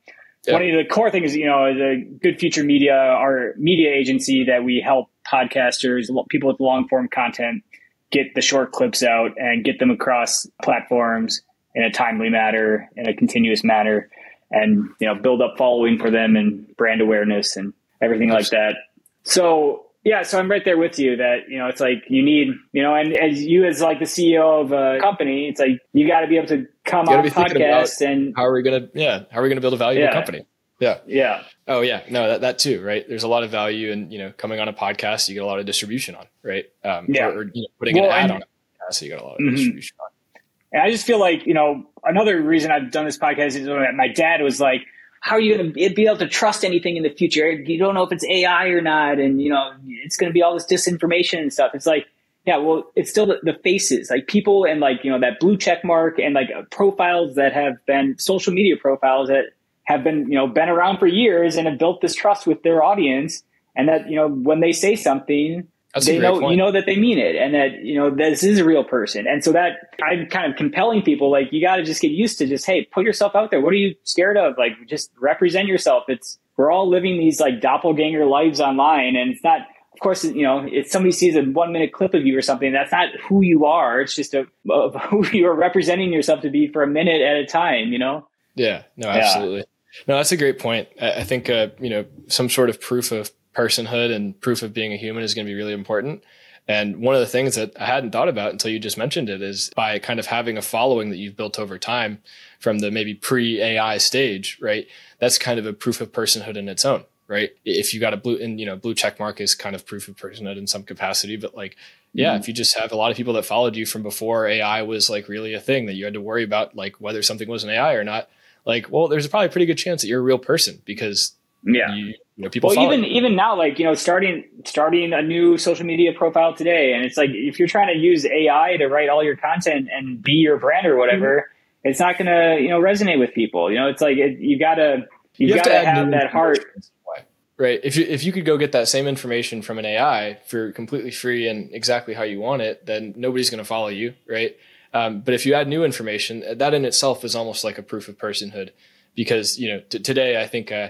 yeah. 0.46 0.54
One 0.54 0.64
of 0.64 0.76
the 0.76 0.86
core 0.86 1.10
things, 1.10 1.32
is, 1.32 1.38
you 1.38 1.46
know, 1.46 1.74
the 1.74 2.04
Good 2.22 2.40
Future 2.40 2.64
Media, 2.64 2.96
our 2.96 3.54
media 3.58 3.94
agency 3.94 4.46
that 4.46 4.64
we 4.64 4.82
help 4.84 5.10
podcasters, 5.26 6.08
people 6.30 6.50
with 6.50 6.60
long 6.60 6.88
form 6.88 7.08
content, 7.08 7.64
get 8.12 8.36
the 8.36 8.42
short 8.42 8.72
clips 8.72 9.04
out 9.04 9.32
and 9.38 9.64
get 9.64 9.80
them 9.80 9.90
across 9.90 10.48
platforms 10.62 11.42
in 11.76 11.84
a 11.84 11.92
timely 11.92 12.30
manner, 12.30 12.90
in 12.96 13.08
a 13.08 13.14
continuous 13.14 13.64
manner, 13.64 14.10
and 14.52 14.90
you 15.00 15.08
know, 15.08 15.16
build 15.16 15.42
up 15.42 15.56
following 15.58 15.98
for 15.98 16.12
them 16.12 16.36
and 16.36 16.76
brand 16.78 17.02
awareness 17.02 17.56
and 17.58 17.74
everything 18.02 18.30
like 18.30 18.50
that. 18.50 18.76
So 19.24 19.83
yeah, 20.04 20.24
so 20.24 20.38
I'm 20.38 20.52
right 20.52 20.64
there 20.66 20.78
with 20.78 21.00
you 21.00 21.16
that, 21.16 21.50
you 21.50 21.58
know, 21.58 21.68
it's 21.68 21.80
like 21.80 22.04
you 22.10 22.24
need, 22.24 22.50
you 22.74 22.82
know, 22.84 22.94
and 22.94 23.16
as 23.16 23.42
you 23.42 23.66
as 23.66 23.82
like 23.82 24.00
the 24.00 24.06
CEO 24.06 24.62
of 24.62 24.74
a 24.74 25.00
company, 25.00 25.48
it's 25.48 25.60
like 25.60 25.80
you 25.94 26.08
got 26.08 26.22
to 26.22 26.28
be 26.28 26.38
able 26.38 26.48
to 26.48 26.68
come 26.84 27.08
on 27.08 27.26
a 27.26 27.30
podcast 27.30 28.06
and 28.06 28.34
how 28.36 28.46
are 28.46 28.54
we 28.54 28.62
going 28.64 28.82
to, 28.82 28.90
yeah, 28.94 29.24
how 29.32 29.40
are 29.40 29.44
we 29.44 29.50
going 29.50 29.58
to 29.58 29.62
build 29.62 29.74
a 29.74 29.78
valuable 29.78 30.06
yeah. 30.06 30.14
company? 30.14 30.46
Yeah. 30.80 30.98
Yeah. 31.08 31.44
Oh 31.68 31.82
yeah. 31.82 32.02
No, 32.10 32.28
that, 32.28 32.42
that 32.42 32.60
too, 32.60 32.84
right? 32.84 33.08
There's 33.08 33.24
a 33.24 33.30
lot 33.30 33.44
of 33.44 33.52
value 33.52 33.92
in, 33.92 34.12
you 34.12 34.20
know, 34.20 34.34
coming 34.36 34.60
on 34.60 34.68
a 34.68 34.74
podcast, 34.74 35.30
you 35.30 35.36
get 35.36 35.44
a 35.44 35.46
lot 35.46 35.60
of 35.60 35.66
distribution 35.66 36.16
on, 36.16 36.26
right? 36.42 36.66
Um, 36.84 37.06
yeah. 37.08 37.28
Or, 37.28 37.38
or 37.40 37.44
you 37.54 37.62
know, 37.62 37.68
putting 37.80 37.96
well, 37.96 38.12
an 38.12 38.12
ad 38.12 38.32
on 38.32 38.42
a 38.42 38.92
podcast, 38.92 39.02
you 39.02 39.10
got 39.10 39.22
a 39.22 39.24
lot 39.24 39.36
of 39.36 39.40
mm-hmm. 39.40 39.56
distribution 39.56 39.96
on. 40.02 40.42
And 40.74 40.82
I 40.82 40.92
just 40.92 41.06
feel 41.06 41.20
like, 41.20 41.46
you 41.46 41.54
know, 41.54 41.86
another 42.04 42.42
reason 42.42 42.72
I've 42.72 42.92
done 42.92 43.06
this 43.06 43.18
podcast 43.18 43.56
is 43.56 43.68
my 43.96 44.10
dad 44.10 44.42
was 44.42 44.60
like, 44.60 44.82
how 45.24 45.38
are 45.38 45.40
you 45.40 45.56
going 45.56 45.72
to 45.72 45.94
be 45.94 46.06
able 46.06 46.18
to 46.18 46.28
trust 46.28 46.66
anything 46.66 46.98
in 46.98 47.04
the 47.04 47.10
future? 47.10 47.50
You 47.50 47.80
don't 47.80 47.94
know 47.94 48.04
if 48.04 48.12
it's 48.12 48.26
AI 48.26 48.68
or 48.68 48.82
not, 48.82 49.20
and 49.20 49.42
you 49.42 49.50
know 49.50 49.72
it's 49.88 50.18
going 50.18 50.30
to 50.30 50.34
be 50.34 50.42
all 50.42 50.54
this 50.54 50.66
disinformation 50.66 51.40
and 51.40 51.52
stuff. 51.52 51.72
It's 51.74 51.86
like, 51.86 52.08
yeah, 52.46 52.58
well, 52.58 52.92
it's 52.98 53.10
still 53.10 53.28
the, 53.28 53.40
the 53.42 53.54
faces, 53.64 54.10
like 54.10 54.28
people, 54.28 54.66
and 54.66 54.82
like 54.82 54.98
you 55.02 55.10
know 55.10 55.22
that 55.22 55.40
blue 55.40 55.56
check 55.56 55.86
mark, 55.86 56.20
and 56.20 56.34
like 56.34 56.50
profiles 56.72 57.36
that 57.36 57.54
have 57.54 57.76
been 57.86 58.18
social 58.20 58.52
media 58.52 58.76
profiles 58.76 59.30
that 59.30 59.46
have 59.86 60.04
been, 60.04 60.30
you 60.30 60.36
know, 60.36 60.46
been 60.48 60.68
around 60.68 60.98
for 60.98 61.08
years 61.08 61.56
and 61.56 61.68
have 61.68 61.80
built 61.80 62.02
this 62.02 62.16
trust 62.16 62.46
with 62.46 62.62
their 62.64 62.84
audience. 62.84 63.44
And 63.76 63.88
that, 63.88 64.10
you 64.10 64.16
know, 64.16 64.28
when 64.28 64.60
they 64.60 64.72
say 64.72 64.96
something, 64.96 65.68
That's 65.94 66.08
they 66.08 66.18
know, 66.18 66.50
you 66.50 66.58
know, 66.58 66.72
that 66.72 66.86
they 66.88 66.96
mean 66.96 67.20
it 67.20 67.36
and 67.36 67.54
that, 67.54 67.84
you 67.84 67.96
know, 67.96 68.10
this 68.10 68.44
is 68.44 68.58
a 68.58 68.66
real 68.66 68.84
person. 68.84 69.28
And 69.28 69.44
so 69.44 69.52
that 69.52 69.94
I'm 70.02 70.28
kind 70.28 70.52
of 70.52 70.58
compelling 70.58 71.04
people, 71.04 71.30
like, 71.30 71.50
you 71.52 71.62
got 71.62 71.76
to 71.76 71.84
just 71.84 72.02
get 72.02 72.12
used 72.12 72.40
to 72.40 72.48
just, 72.48 72.66
Hey, 72.66 72.86
put 72.86 73.06
yourself 73.06 73.36
out 73.36 73.52
there. 73.52 73.62
What 73.62 73.74
are 73.74 73.78
you 73.78 73.94
scared 74.04 74.36
of? 74.36 74.58
Like, 74.58 74.72
just 74.88 75.12
represent 75.20 75.68
yourself. 75.68 76.06
It's, 76.08 76.40
we're 76.58 76.72
all 76.72 76.90
living 76.90 77.20
these 77.20 77.40
like 77.40 77.62
doppelganger 77.62 78.26
lives 78.26 78.60
online 78.60 79.16
and 79.16 79.32
it's 79.32 79.44
not, 79.44 79.62
of 79.94 80.00
course, 80.00 80.24
you 80.24 80.42
know, 80.42 80.68
if 80.70 80.90
somebody 80.90 81.12
sees 81.12 81.36
a 81.36 81.44
one 81.44 81.72
minute 81.72 81.94
clip 81.94 82.16
of 82.16 82.26
you 82.26 82.36
or 82.36 82.42
something, 82.42 82.74
that's 82.74 82.92
not 82.92 83.10
who 83.28 83.42
you 83.42 83.66
are. 83.66 84.02
It's 84.02 84.16
just 84.16 84.34
a, 84.34 84.48
of 84.72 84.96
who 85.10 85.28
you 85.28 85.46
are 85.48 85.56
representing 85.56 86.12
yourself 86.12 86.42
to 86.42 86.50
be 86.50 86.68
for 86.68 86.82
a 86.82 86.88
minute 86.88 87.22
at 87.22 87.38
a 87.38 87.46
time, 87.46 87.94
you 87.94 88.00
know? 88.00 88.28
Yeah, 88.56 88.84
no, 88.98 89.10
absolutely. 89.10 89.66
No, 90.08 90.18
that's 90.18 90.32
a 90.32 90.38
great 90.38 90.58
point. 90.58 90.88
I, 91.00 91.20
I 91.22 91.24
think, 91.24 91.50
uh, 91.50 91.68
you 91.80 91.90
know, 91.92 92.06
some 92.28 92.50
sort 92.50 92.70
of 92.70 92.82
proof 92.82 93.12
of 93.12 93.32
personhood 93.54 94.14
and 94.14 94.40
proof 94.42 94.62
of 94.64 94.74
being 94.74 94.94
a 94.94 94.98
human 94.98 95.24
is 95.24 95.34
going 95.34 95.46
to 95.46 95.52
be 95.52 95.56
really 95.56 95.74
important. 95.74 96.24
And 96.68 97.02
one 97.02 97.14
of 97.14 97.20
the 97.20 97.28
things 97.28 97.56
that 97.56 97.74
I 97.80 97.86
hadn't 97.86 98.12
thought 98.12 98.30
about 98.30 98.52
until 98.54 98.72
you 98.72 98.80
just 98.80 98.98
mentioned 98.98 99.30
it 99.30 99.42
is 99.42 99.70
by 99.76 100.00
kind 100.00 100.20
of 100.20 100.28
having 100.28 100.58
a 100.58 100.62
following 100.62 101.10
that 101.10 101.18
you've 101.18 101.36
built 101.36 101.60
over 101.60 101.78
time 101.78 102.20
from 102.60 102.80
the 102.80 102.90
maybe 102.90 103.14
pre 103.14 103.62
AI 103.62 103.98
stage, 103.98 104.58
right? 104.62 104.88
That's 105.20 105.38
kind 105.38 105.60
of 105.60 105.66
a 105.66 105.74
proof 105.74 106.00
of 106.00 106.14
personhood 106.14 106.56
in 106.56 106.70
its 106.70 106.86
own, 106.86 107.04
right? 107.28 107.52
If 107.66 107.94
you 107.94 108.00
got 108.00 108.14
a 108.14 108.18
blue 108.18 108.38
and 108.38 108.62
you 108.62 108.66
know, 108.66 108.78
blue 108.78 108.96
check 108.96 109.20
mark 109.20 109.42
is 109.42 109.56
kind 109.56 109.76
of 109.76 109.86
proof 109.86 110.08
of 110.08 110.16
personhood 110.16 110.58
in 110.58 110.66
some 110.68 110.84
capacity, 110.84 111.36
but 111.36 111.54
like, 111.54 111.76
yeah, 112.14 112.36
Mhm. 112.36 112.40
if 112.40 112.48
you 112.48 112.54
just 112.54 112.78
have 112.78 112.94
a 112.94 112.96
lot 112.96 113.12
of 113.12 113.18
people 113.18 113.34
that 113.34 113.44
followed 113.44 113.76
you 113.76 113.86
from 113.86 114.02
before 114.02 114.48
AI 114.48 114.84
was 114.84 115.10
like 115.10 115.28
really 115.28 115.54
a 115.54 115.60
thing 115.60 115.88
that 115.88 115.96
you 115.96 116.06
had 116.06 116.14
to 116.14 116.22
worry 116.22 116.44
about, 116.44 116.78
like 116.78 117.02
whether 117.02 117.22
something 117.22 117.50
was 117.50 117.66
an 117.66 117.72
AI 117.72 117.96
or 117.96 118.06
not, 118.06 118.30
like, 118.66 118.90
well, 118.90 119.10
there's 119.10 119.28
probably 119.28 119.48
a 119.48 119.52
pretty 119.52 119.66
good 119.66 119.78
chance 119.78 120.02
that 120.02 120.08
you're 120.08 120.22
a 120.22 120.24
real 120.24 120.40
person 120.40 120.82
because 120.86 121.34
Yeah. 121.66 121.94
you, 121.94 122.06
you 122.36 122.44
know, 122.44 122.50
people 122.50 122.72
Well, 122.76 122.84
even 122.86 123.04
you. 123.04 123.12
even 123.12 123.36
now, 123.36 123.56
like 123.58 123.80
you 123.80 123.86
know, 123.86 123.94
starting 123.94 124.44
starting 124.66 125.14
a 125.14 125.22
new 125.22 125.58
social 125.58 125.86
media 125.86 126.12
profile 126.14 126.54
today, 126.56 126.94
and 126.94 127.06
it's 127.06 127.18
like 127.18 127.30
if 127.34 127.60
you're 127.60 127.68
trying 127.68 127.94
to 127.94 128.00
use 128.00 128.26
AI 128.26 128.78
to 128.78 128.88
write 128.88 129.10
all 129.10 129.24
your 129.24 129.36
content 129.36 129.88
and 129.92 130.22
be 130.22 130.34
your 130.34 130.58
brand 130.58 130.86
or 130.88 130.98
whatever, 130.98 131.50
it's 131.84 132.00
not 132.00 132.18
going 132.18 132.26
to 132.28 132.62
you 132.62 132.70
know 132.70 132.80
resonate 132.82 133.20
with 133.20 133.34
people. 133.34 133.72
You 133.72 133.80
know, 133.80 133.88
it's 133.88 134.02
like 134.02 134.18
it, 134.18 134.40
you 134.40 134.58
gotta 134.60 135.06
you, 135.38 135.48
You 135.48 135.56
gotta 135.56 135.74
add 135.76 135.86
have, 135.86 136.12
that 136.12 136.30
heart. 136.32 136.58
information 136.58 136.72
in 136.76 136.82
some 136.82 136.92
way, 137.18 137.24
Right. 137.58 137.80
If 137.84 137.96
you 137.96 138.06
if 138.06 138.24
you 138.24 138.32
could 138.32 138.46
go 138.46 138.58
get 138.58 138.72
that 138.74 138.88
same 138.88 139.08
information 139.08 139.62
from 139.62 139.78
an 139.80 139.86
AI 139.86 140.40
for 140.48 140.72
completely 140.72 141.12
free 141.12 141.48
and 141.48 141.74
exactly 141.74 142.14
how 142.16 142.24
you 142.24 142.40
want 142.40 142.62
it, 142.62 142.86
then 142.86 143.14
nobody's 143.16 143.50
going 143.50 143.60
to 143.60 143.66
follow 143.66 143.88
you, 143.90 144.16
right? 144.28 144.58
Um, 144.94 145.22
but 145.22 145.34
if 145.34 145.46
you 145.46 145.54
add 145.56 145.68
new 145.68 145.84
information, 145.84 146.44
that 146.58 146.74
in 146.74 146.84
itself 146.86 147.24
is 147.24 147.36
almost 147.36 147.64
like 147.64 147.78
a 147.80 147.84
proof 147.84 148.08
of 148.08 148.18
personhood, 148.18 148.70
because 149.16 149.58
you 149.60 149.70
know 149.72 149.80
t- 149.90 150.00
today 150.00 150.42
I 150.42 150.46
think 150.48 150.72
uh, 150.72 150.90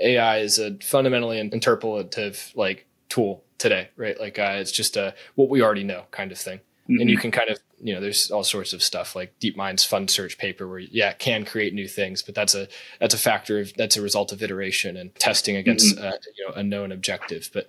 AI 0.00 0.38
is 0.38 0.58
a 0.58 0.76
fundamentally 0.82 1.38
interpolative 1.50 2.54
like 2.56 2.86
tool 3.08 3.44
today, 3.58 3.88
right? 3.96 4.18
Like 4.18 4.38
uh, 4.38 4.56
it's 4.56 4.72
just 4.72 4.96
a 4.96 5.14
what 5.34 5.48
we 5.48 5.62
already 5.62 5.84
know 5.84 6.04
kind 6.10 6.32
of 6.32 6.38
thing, 6.38 6.60
and 6.88 7.08
you 7.10 7.18
can 7.18 7.30
kind 7.30 7.50
of 7.50 7.58
you 7.80 7.94
know 7.94 8.00
there's 8.00 8.30
all 8.30 8.44
sorts 8.44 8.72
of 8.72 8.82
stuff 8.82 9.16
like 9.16 9.38
DeepMind's 9.40 9.86
FunSearch 9.88 10.38
paper 10.38 10.68
where 10.68 10.78
yeah 10.78 11.10
it 11.10 11.18
can 11.18 11.44
create 11.44 11.74
new 11.74 11.88
things, 11.88 12.22
but 12.22 12.34
that's 12.34 12.54
a 12.54 12.68
that's 13.00 13.14
a 13.14 13.18
factor 13.18 13.60
of 13.60 13.72
that's 13.76 13.96
a 13.96 14.02
result 14.02 14.32
of 14.32 14.42
iteration 14.42 14.96
and 14.96 15.14
testing 15.16 15.56
against 15.56 15.98
uh, 15.98 16.12
you 16.36 16.46
know 16.48 16.54
a 16.54 16.62
known 16.62 16.92
objective. 16.92 17.50
But 17.52 17.68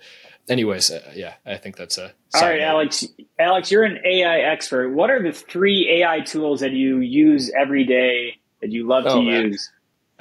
anyways, 0.50 0.92
uh, 0.92 1.12
yeah, 1.16 1.36
I 1.46 1.58
think 1.58 1.78
that's 1.78 1.98
a 1.98 2.14
All 2.34 2.42
note. 2.60 2.62
Alex. 2.62 3.06
Alex, 3.40 3.72
you're 3.72 3.84
an 3.84 4.00
AI 4.06 4.40
expert. 4.40 4.90
What 4.90 5.10
are 5.10 5.22
the 5.22 5.32
three 5.34 6.02
AI 6.02 6.22
tools 6.22 6.60
that 6.62 6.72
you 6.72 7.00
use 7.00 7.52
every 7.60 7.86
day 7.86 8.38
that 8.62 8.72
you 8.72 8.88
love 8.88 9.06
Oh, 9.08 9.20
to 9.20 9.22
man. 9.24 9.52
use? 9.52 9.72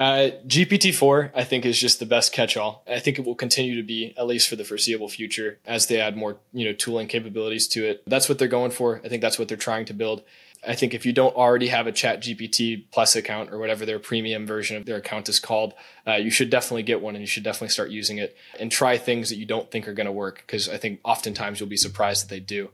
Uh, 0.02 0.32
GPT-4, 0.48 1.30
I 1.32 1.44
think, 1.44 1.64
is 1.64 1.78
just 1.78 2.00
the 2.00 2.06
best 2.06 2.32
catch-all. 2.32 2.82
I 2.88 2.98
think 2.98 3.20
it 3.20 3.24
will 3.24 3.36
continue 3.36 3.76
to 3.76 3.84
be, 3.84 4.12
at 4.18 4.26
least 4.26 4.48
for 4.48 4.56
the 4.56 4.64
foreseeable 4.64 5.08
future, 5.08 5.60
as 5.64 5.86
they 5.86 6.00
add 6.00 6.16
more, 6.16 6.38
you 6.52 6.64
know, 6.64 6.72
tooling 6.72 7.06
capabilities 7.06 7.68
to 7.68 7.86
it. 7.86 8.02
That's 8.04 8.28
what 8.28 8.40
they're 8.40 8.48
going 8.48 8.72
for. 8.72 9.00
I 9.04 9.08
think 9.08 9.22
that's 9.22 9.38
what 9.38 9.46
they're 9.46 9.56
trying 9.56 9.84
to 9.84 9.94
build. 9.94 10.24
I 10.66 10.74
think 10.74 10.92
if 10.92 11.06
you 11.06 11.12
don't 11.12 11.36
already 11.36 11.68
have 11.68 11.86
a 11.86 11.92
Chat 11.92 12.20
GPT 12.20 12.86
Plus 12.90 13.14
account 13.14 13.52
or 13.52 13.58
whatever 13.58 13.86
their 13.86 14.00
premium 14.00 14.44
version 14.44 14.76
of 14.76 14.86
their 14.86 14.96
account 14.96 15.28
is 15.28 15.38
called, 15.38 15.72
uh, 16.04 16.14
you 16.14 16.32
should 16.32 16.50
definitely 16.50 16.82
get 16.82 17.00
one 17.00 17.14
and 17.14 17.22
you 17.22 17.28
should 17.28 17.44
definitely 17.44 17.68
start 17.68 17.90
using 17.90 18.18
it 18.18 18.36
and 18.58 18.72
try 18.72 18.98
things 18.98 19.28
that 19.28 19.36
you 19.36 19.46
don't 19.46 19.70
think 19.70 19.86
are 19.86 19.94
going 19.94 20.06
to 20.06 20.12
work 20.12 20.42
because 20.44 20.68
I 20.68 20.78
think 20.78 20.98
oftentimes 21.04 21.60
you'll 21.60 21.68
be 21.68 21.76
surprised 21.76 22.24
that 22.24 22.28
they 22.28 22.40
do. 22.40 22.70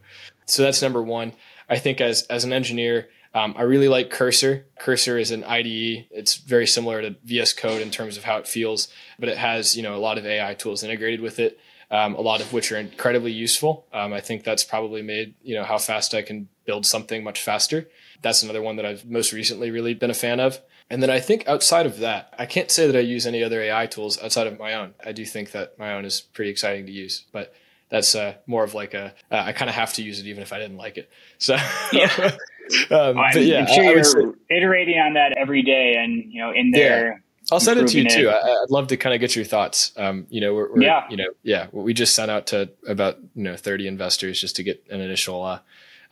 So 0.47 0.63
that's 0.63 0.81
number 0.81 1.03
one. 1.03 1.35
I 1.69 1.79
think 1.79 2.01
as 2.01 2.23
as 2.25 2.45
an 2.45 2.55
engineer, 2.55 3.09
um, 3.35 3.55
I 3.57 3.63
really 3.63 3.89
like 3.89 4.11
Cursor. 4.11 4.67
Cursor 4.79 5.19
is 5.19 5.31
an 5.31 5.45
IDE. 5.45 6.07
It's 6.11 6.37
very 6.37 6.67
similar 6.67 7.03
to 7.03 7.17
VS 7.25 7.53
Code 7.53 7.83
in 7.83 7.91
terms 7.91 8.17
of 8.17 8.25
how 8.25 8.39
it 8.39 8.49
feels, 8.49 8.89
but 9.19 9.29
it 9.29 9.37
has 9.39 9.77
you 9.77 9.83
know 9.83 9.95
a 9.95 9.99
lot 9.99 10.19
of 10.19 10.27
AI 10.27 10.55
tools 10.55 10.83
integrated 10.83 11.21
with 11.21 11.39
it. 11.39 11.59
Um, 11.91 12.17
a 12.17 12.21
lot 12.21 12.43
of 12.43 12.53
which 12.53 12.71
are 12.71 12.77
incredibly 12.77 13.33
useful. 13.33 13.87
Um, 13.95 14.13
I 14.13 14.21
think 14.21 14.45
that's 14.45 14.65
probably 14.65 15.03
made 15.03 15.35
you 15.43 15.55
know 15.55 15.65
how 15.65 15.79
fast 15.79 16.15
I 16.15 16.23
can 16.23 16.49
build 16.65 16.87
something 16.87 17.23
much 17.23 17.41
faster. 17.41 17.89
That's 18.23 18.43
another 18.43 18.63
one 18.63 18.77
that 18.77 18.87
I've 18.87 19.07
most 19.07 19.33
recently 19.33 19.71
really 19.71 19.95
been 19.95 20.11
a 20.11 20.15
fan 20.15 20.41
of. 20.41 20.61
And 20.91 21.03
then 21.03 21.11
I 21.11 21.21
think 21.21 21.47
outside 21.47 21.85
of 21.85 21.99
that, 21.99 22.33
I 22.39 22.47
can't 22.47 22.71
say 22.71 22.87
that 22.87 22.97
I 22.97 23.01
use 23.01 23.27
any 23.27 23.45
other 23.45 23.61
AI 23.61 23.87
tools 23.87 24.19
outside 24.23 24.47
of 24.47 24.59
my 24.59 24.73
own. 24.73 24.95
I 25.05 25.13
do 25.13 25.25
think 25.27 25.53
that 25.53 25.79
my 25.79 25.93
own 25.93 26.07
is 26.07 26.23
pretty 26.23 26.51
exciting 26.51 26.87
to 26.87 26.93
use, 26.93 27.25
but 27.31 27.55
that's 27.91 28.15
uh, 28.15 28.35
more 28.47 28.65
of 28.65 28.75
like 28.75 28.95
a 28.95 29.15
uh, 29.31 29.43
I 29.47 29.53
kind 29.53 29.69
of 29.69 29.75
have 29.75 29.93
to 29.95 30.03
use 30.03 30.19
it 30.19 30.27
even 30.27 30.43
if 30.43 30.53
I 30.53 30.59
didn't 30.59 30.77
like 30.79 30.97
it. 30.97 31.11
So 31.39 31.57
Yeah. 31.93 32.37
um, 32.91 33.19
I'm 33.19 33.33
but 33.33 33.43
yeah, 33.45 33.67
sure 33.67 33.85
I- 33.85 33.89
I 33.89 33.91
you're 33.93 34.05
say- 34.05 34.19
iterating 34.51 34.99
on 34.99 35.15
that 35.15 35.37
every 35.39 35.63
day, 35.63 35.97
and 35.99 36.33
you 36.33 36.41
know, 36.41 36.53
in 36.53 36.71
there. 36.71 37.23
I'll 37.51 37.61
send 37.61 37.81
it 37.81 37.89
to 37.89 37.97
you 37.97 38.03
improving 38.03 38.25
too. 38.25 38.29
I, 38.31 38.63
I'd 38.63 38.71
love 38.71 38.89
to 38.89 38.99
kind 38.99 39.15
of 39.15 39.21
get 39.23 39.35
your 39.35 39.45
thoughts. 39.47 39.93
Um, 39.97 40.27
you 40.29 40.43
know, 40.43 40.53
we're, 40.55 40.71
we're 40.71 40.83
Yeah. 40.83 41.07
you 41.09 41.17
know, 41.17 41.29
yeah, 41.43 41.69
we 41.73 41.95
just 41.95 42.15
sent 42.15 42.31
out 42.31 42.47
to 42.49 42.69
about 42.87 43.17
you 43.35 43.43
know 43.43 43.57
30 43.57 43.87
investors 43.87 44.39
just 44.39 44.57
to 44.57 44.63
get 44.63 44.85
an 44.91 45.01
initial 45.01 45.43
uh, 45.43 45.61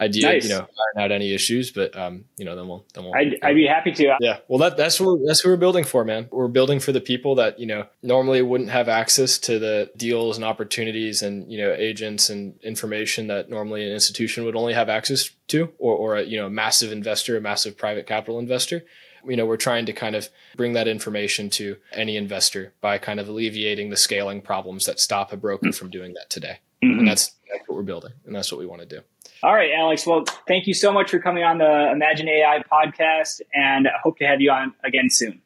idea. 0.00 0.26
Nice. 0.32 0.44
You 0.44 0.50
know, 0.50 0.60
iron 0.96 1.04
out 1.04 1.12
any 1.12 1.32
issues, 1.34 1.70
but 1.70 1.96
um, 1.96 2.24
you 2.36 2.44
know, 2.44 2.56
then 2.56 2.68
we'll 2.68 2.84
then 2.94 3.04
we'll. 3.04 3.14
I'd, 3.14 3.38
I'd 3.42 3.54
be 3.54 3.66
happy 3.66 3.92
to. 3.92 4.16
yeah, 4.20 4.38
well, 4.48 4.58
that 4.58 4.76
that's 4.76 5.00
what 5.00 5.20
that's 5.26 5.44
what 5.44 5.50
we're 5.50 5.56
building 5.56 5.84
for, 5.84 6.04
man. 6.04 6.28
We're 6.30 6.48
building 6.48 6.80
for 6.80 6.92
the 6.92 7.00
people 7.00 7.34
that 7.36 7.58
you 7.58 7.66
know 7.66 7.86
normally 8.02 8.42
wouldn't 8.42 8.70
have 8.70 8.88
access 8.88 9.38
to 9.40 9.58
the 9.58 9.90
deals 9.96 10.36
and 10.36 10.44
opportunities 10.44 11.22
and 11.22 11.50
you 11.50 11.58
know 11.58 11.72
agents 11.72 12.30
and 12.30 12.58
information 12.62 13.28
that 13.28 13.48
normally 13.48 13.86
an 13.86 13.92
institution 13.92 14.44
would 14.44 14.56
only 14.56 14.74
have 14.74 14.88
access 14.88 15.30
to, 15.48 15.72
or 15.78 15.96
or 15.96 16.16
a 16.16 16.22
you 16.22 16.36
know 16.36 16.46
a 16.46 16.50
massive 16.50 16.92
investor, 16.92 17.36
a 17.36 17.40
massive 17.40 17.76
private 17.76 18.06
capital 18.06 18.38
investor. 18.38 18.84
You 19.26 19.36
know, 19.36 19.44
we're 19.44 19.56
trying 19.56 19.86
to 19.86 19.92
kind 19.92 20.14
of 20.14 20.28
bring 20.56 20.74
that 20.74 20.86
information 20.86 21.50
to 21.50 21.78
any 21.92 22.16
investor 22.16 22.74
by 22.80 22.98
kind 22.98 23.18
of 23.18 23.28
alleviating 23.28 23.90
the 23.90 23.96
scaling 23.96 24.40
problems 24.40 24.86
that 24.86 25.00
stop 25.00 25.32
a 25.32 25.36
broker 25.36 25.72
from 25.72 25.90
doing 25.90 26.14
that 26.14 26.30
today. 26.30 26.58
Mhm. 26.84 26.98
And 27.00 27.08
that's 27.08 27.32
that's 27.50 27.68
what 27.68 27.76
we're 27.76 27.82
building, 27.82 28.12
and 28.24 28.34
that's 28.34 28.52
what 28.52 28.58
we 28.60 28.66
want 28.66 28.82
to 28.82 28.86
do. 28.86 29.00
All 29.46 29.54
right, 29.54 29.70
Alex. 29.70 30.04
Well, 30.04 30.24
thank 30.48 30.66
you 30.66 30.74
so 30.74 30.92
much 30.92 31.08
for 31.08 31.20
coming 31.20 31.44
on 31.44 31.58
the 31.58 31.92
Imagine 31.92 32.28
AI 32.28 32.64
podcast, 32.68 33.40
and 33.54 33.86
I 33.86 33.92
hope 34.02 34.18
to 34.18 34.26
have 34.26 34.40
you 34.40 34.50
on 34.50 34.74
again 34.82 35.08
soon. 35.08 35.40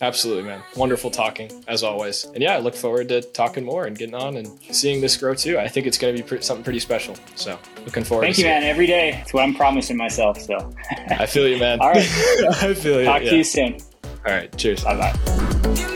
Absolutely, 0.00 0.42
man. 0.42 0.62
Wonderful 0.74 1.12
talking 1.12 1.64
as 1.68 1.84
always. 1.84 2.24
And 2.24 2.42
yeah, 2.42 2.56
I 2.56 2.58
look 2.58 2.74
forward 2.74 3.08
to 3.10 3.22
talking 3.22 3.64
more 3.64 3.84
and 3.84 3.96
getting 3.96 4.16
on 4.16 4.36
and 4.36 4.48
seeing 4.72 5.00
this 5.00 5.16
grow 5.16 5.32
too. 5.32 5.60
I 5.60 5.68
think 5.68 5.86
it's 5.86 5.96
going 5.96 6.16
to 6.16 6.20
be 6.20 6.28
pre- 6.28 6.42
something 6.42 6.64
pretty 6.64 6.80
special. 6.80 7.14
So 7.36 7.56
looking 7.84 8.02
forward. 8.02 8.24
Thank 8.24 8.38
you, 8.38 8.46
man. 8.46 8.64
Every 8.64 8.88
day. 8.88 9.20
It's 9.22 9.32
what 9.32 9.44
I'm 9.44 9.54
promising 9.54 9.96
myself. 9.96 10.40
So. 10.40 10.74
I 11.08 11.26
feel 11.26 11.46
you, 11.46 11.60
man. 11.60 11.78
All 11.80 11.92
right. 11.92 11.98
I 12.50 12.74
feel 12.74 12.98
you. 12.98 13.04
talk 13.04 13.22
yeah. 13.22 13.30
to 13.30 13.36
you 13.36 13.44
soon. 13.44 13.78
All 14.26 14.34
right. 14.34 14.54
Cheers. 14.58 14.82
Bye 14.82 15.14
bye. 15.14 15.92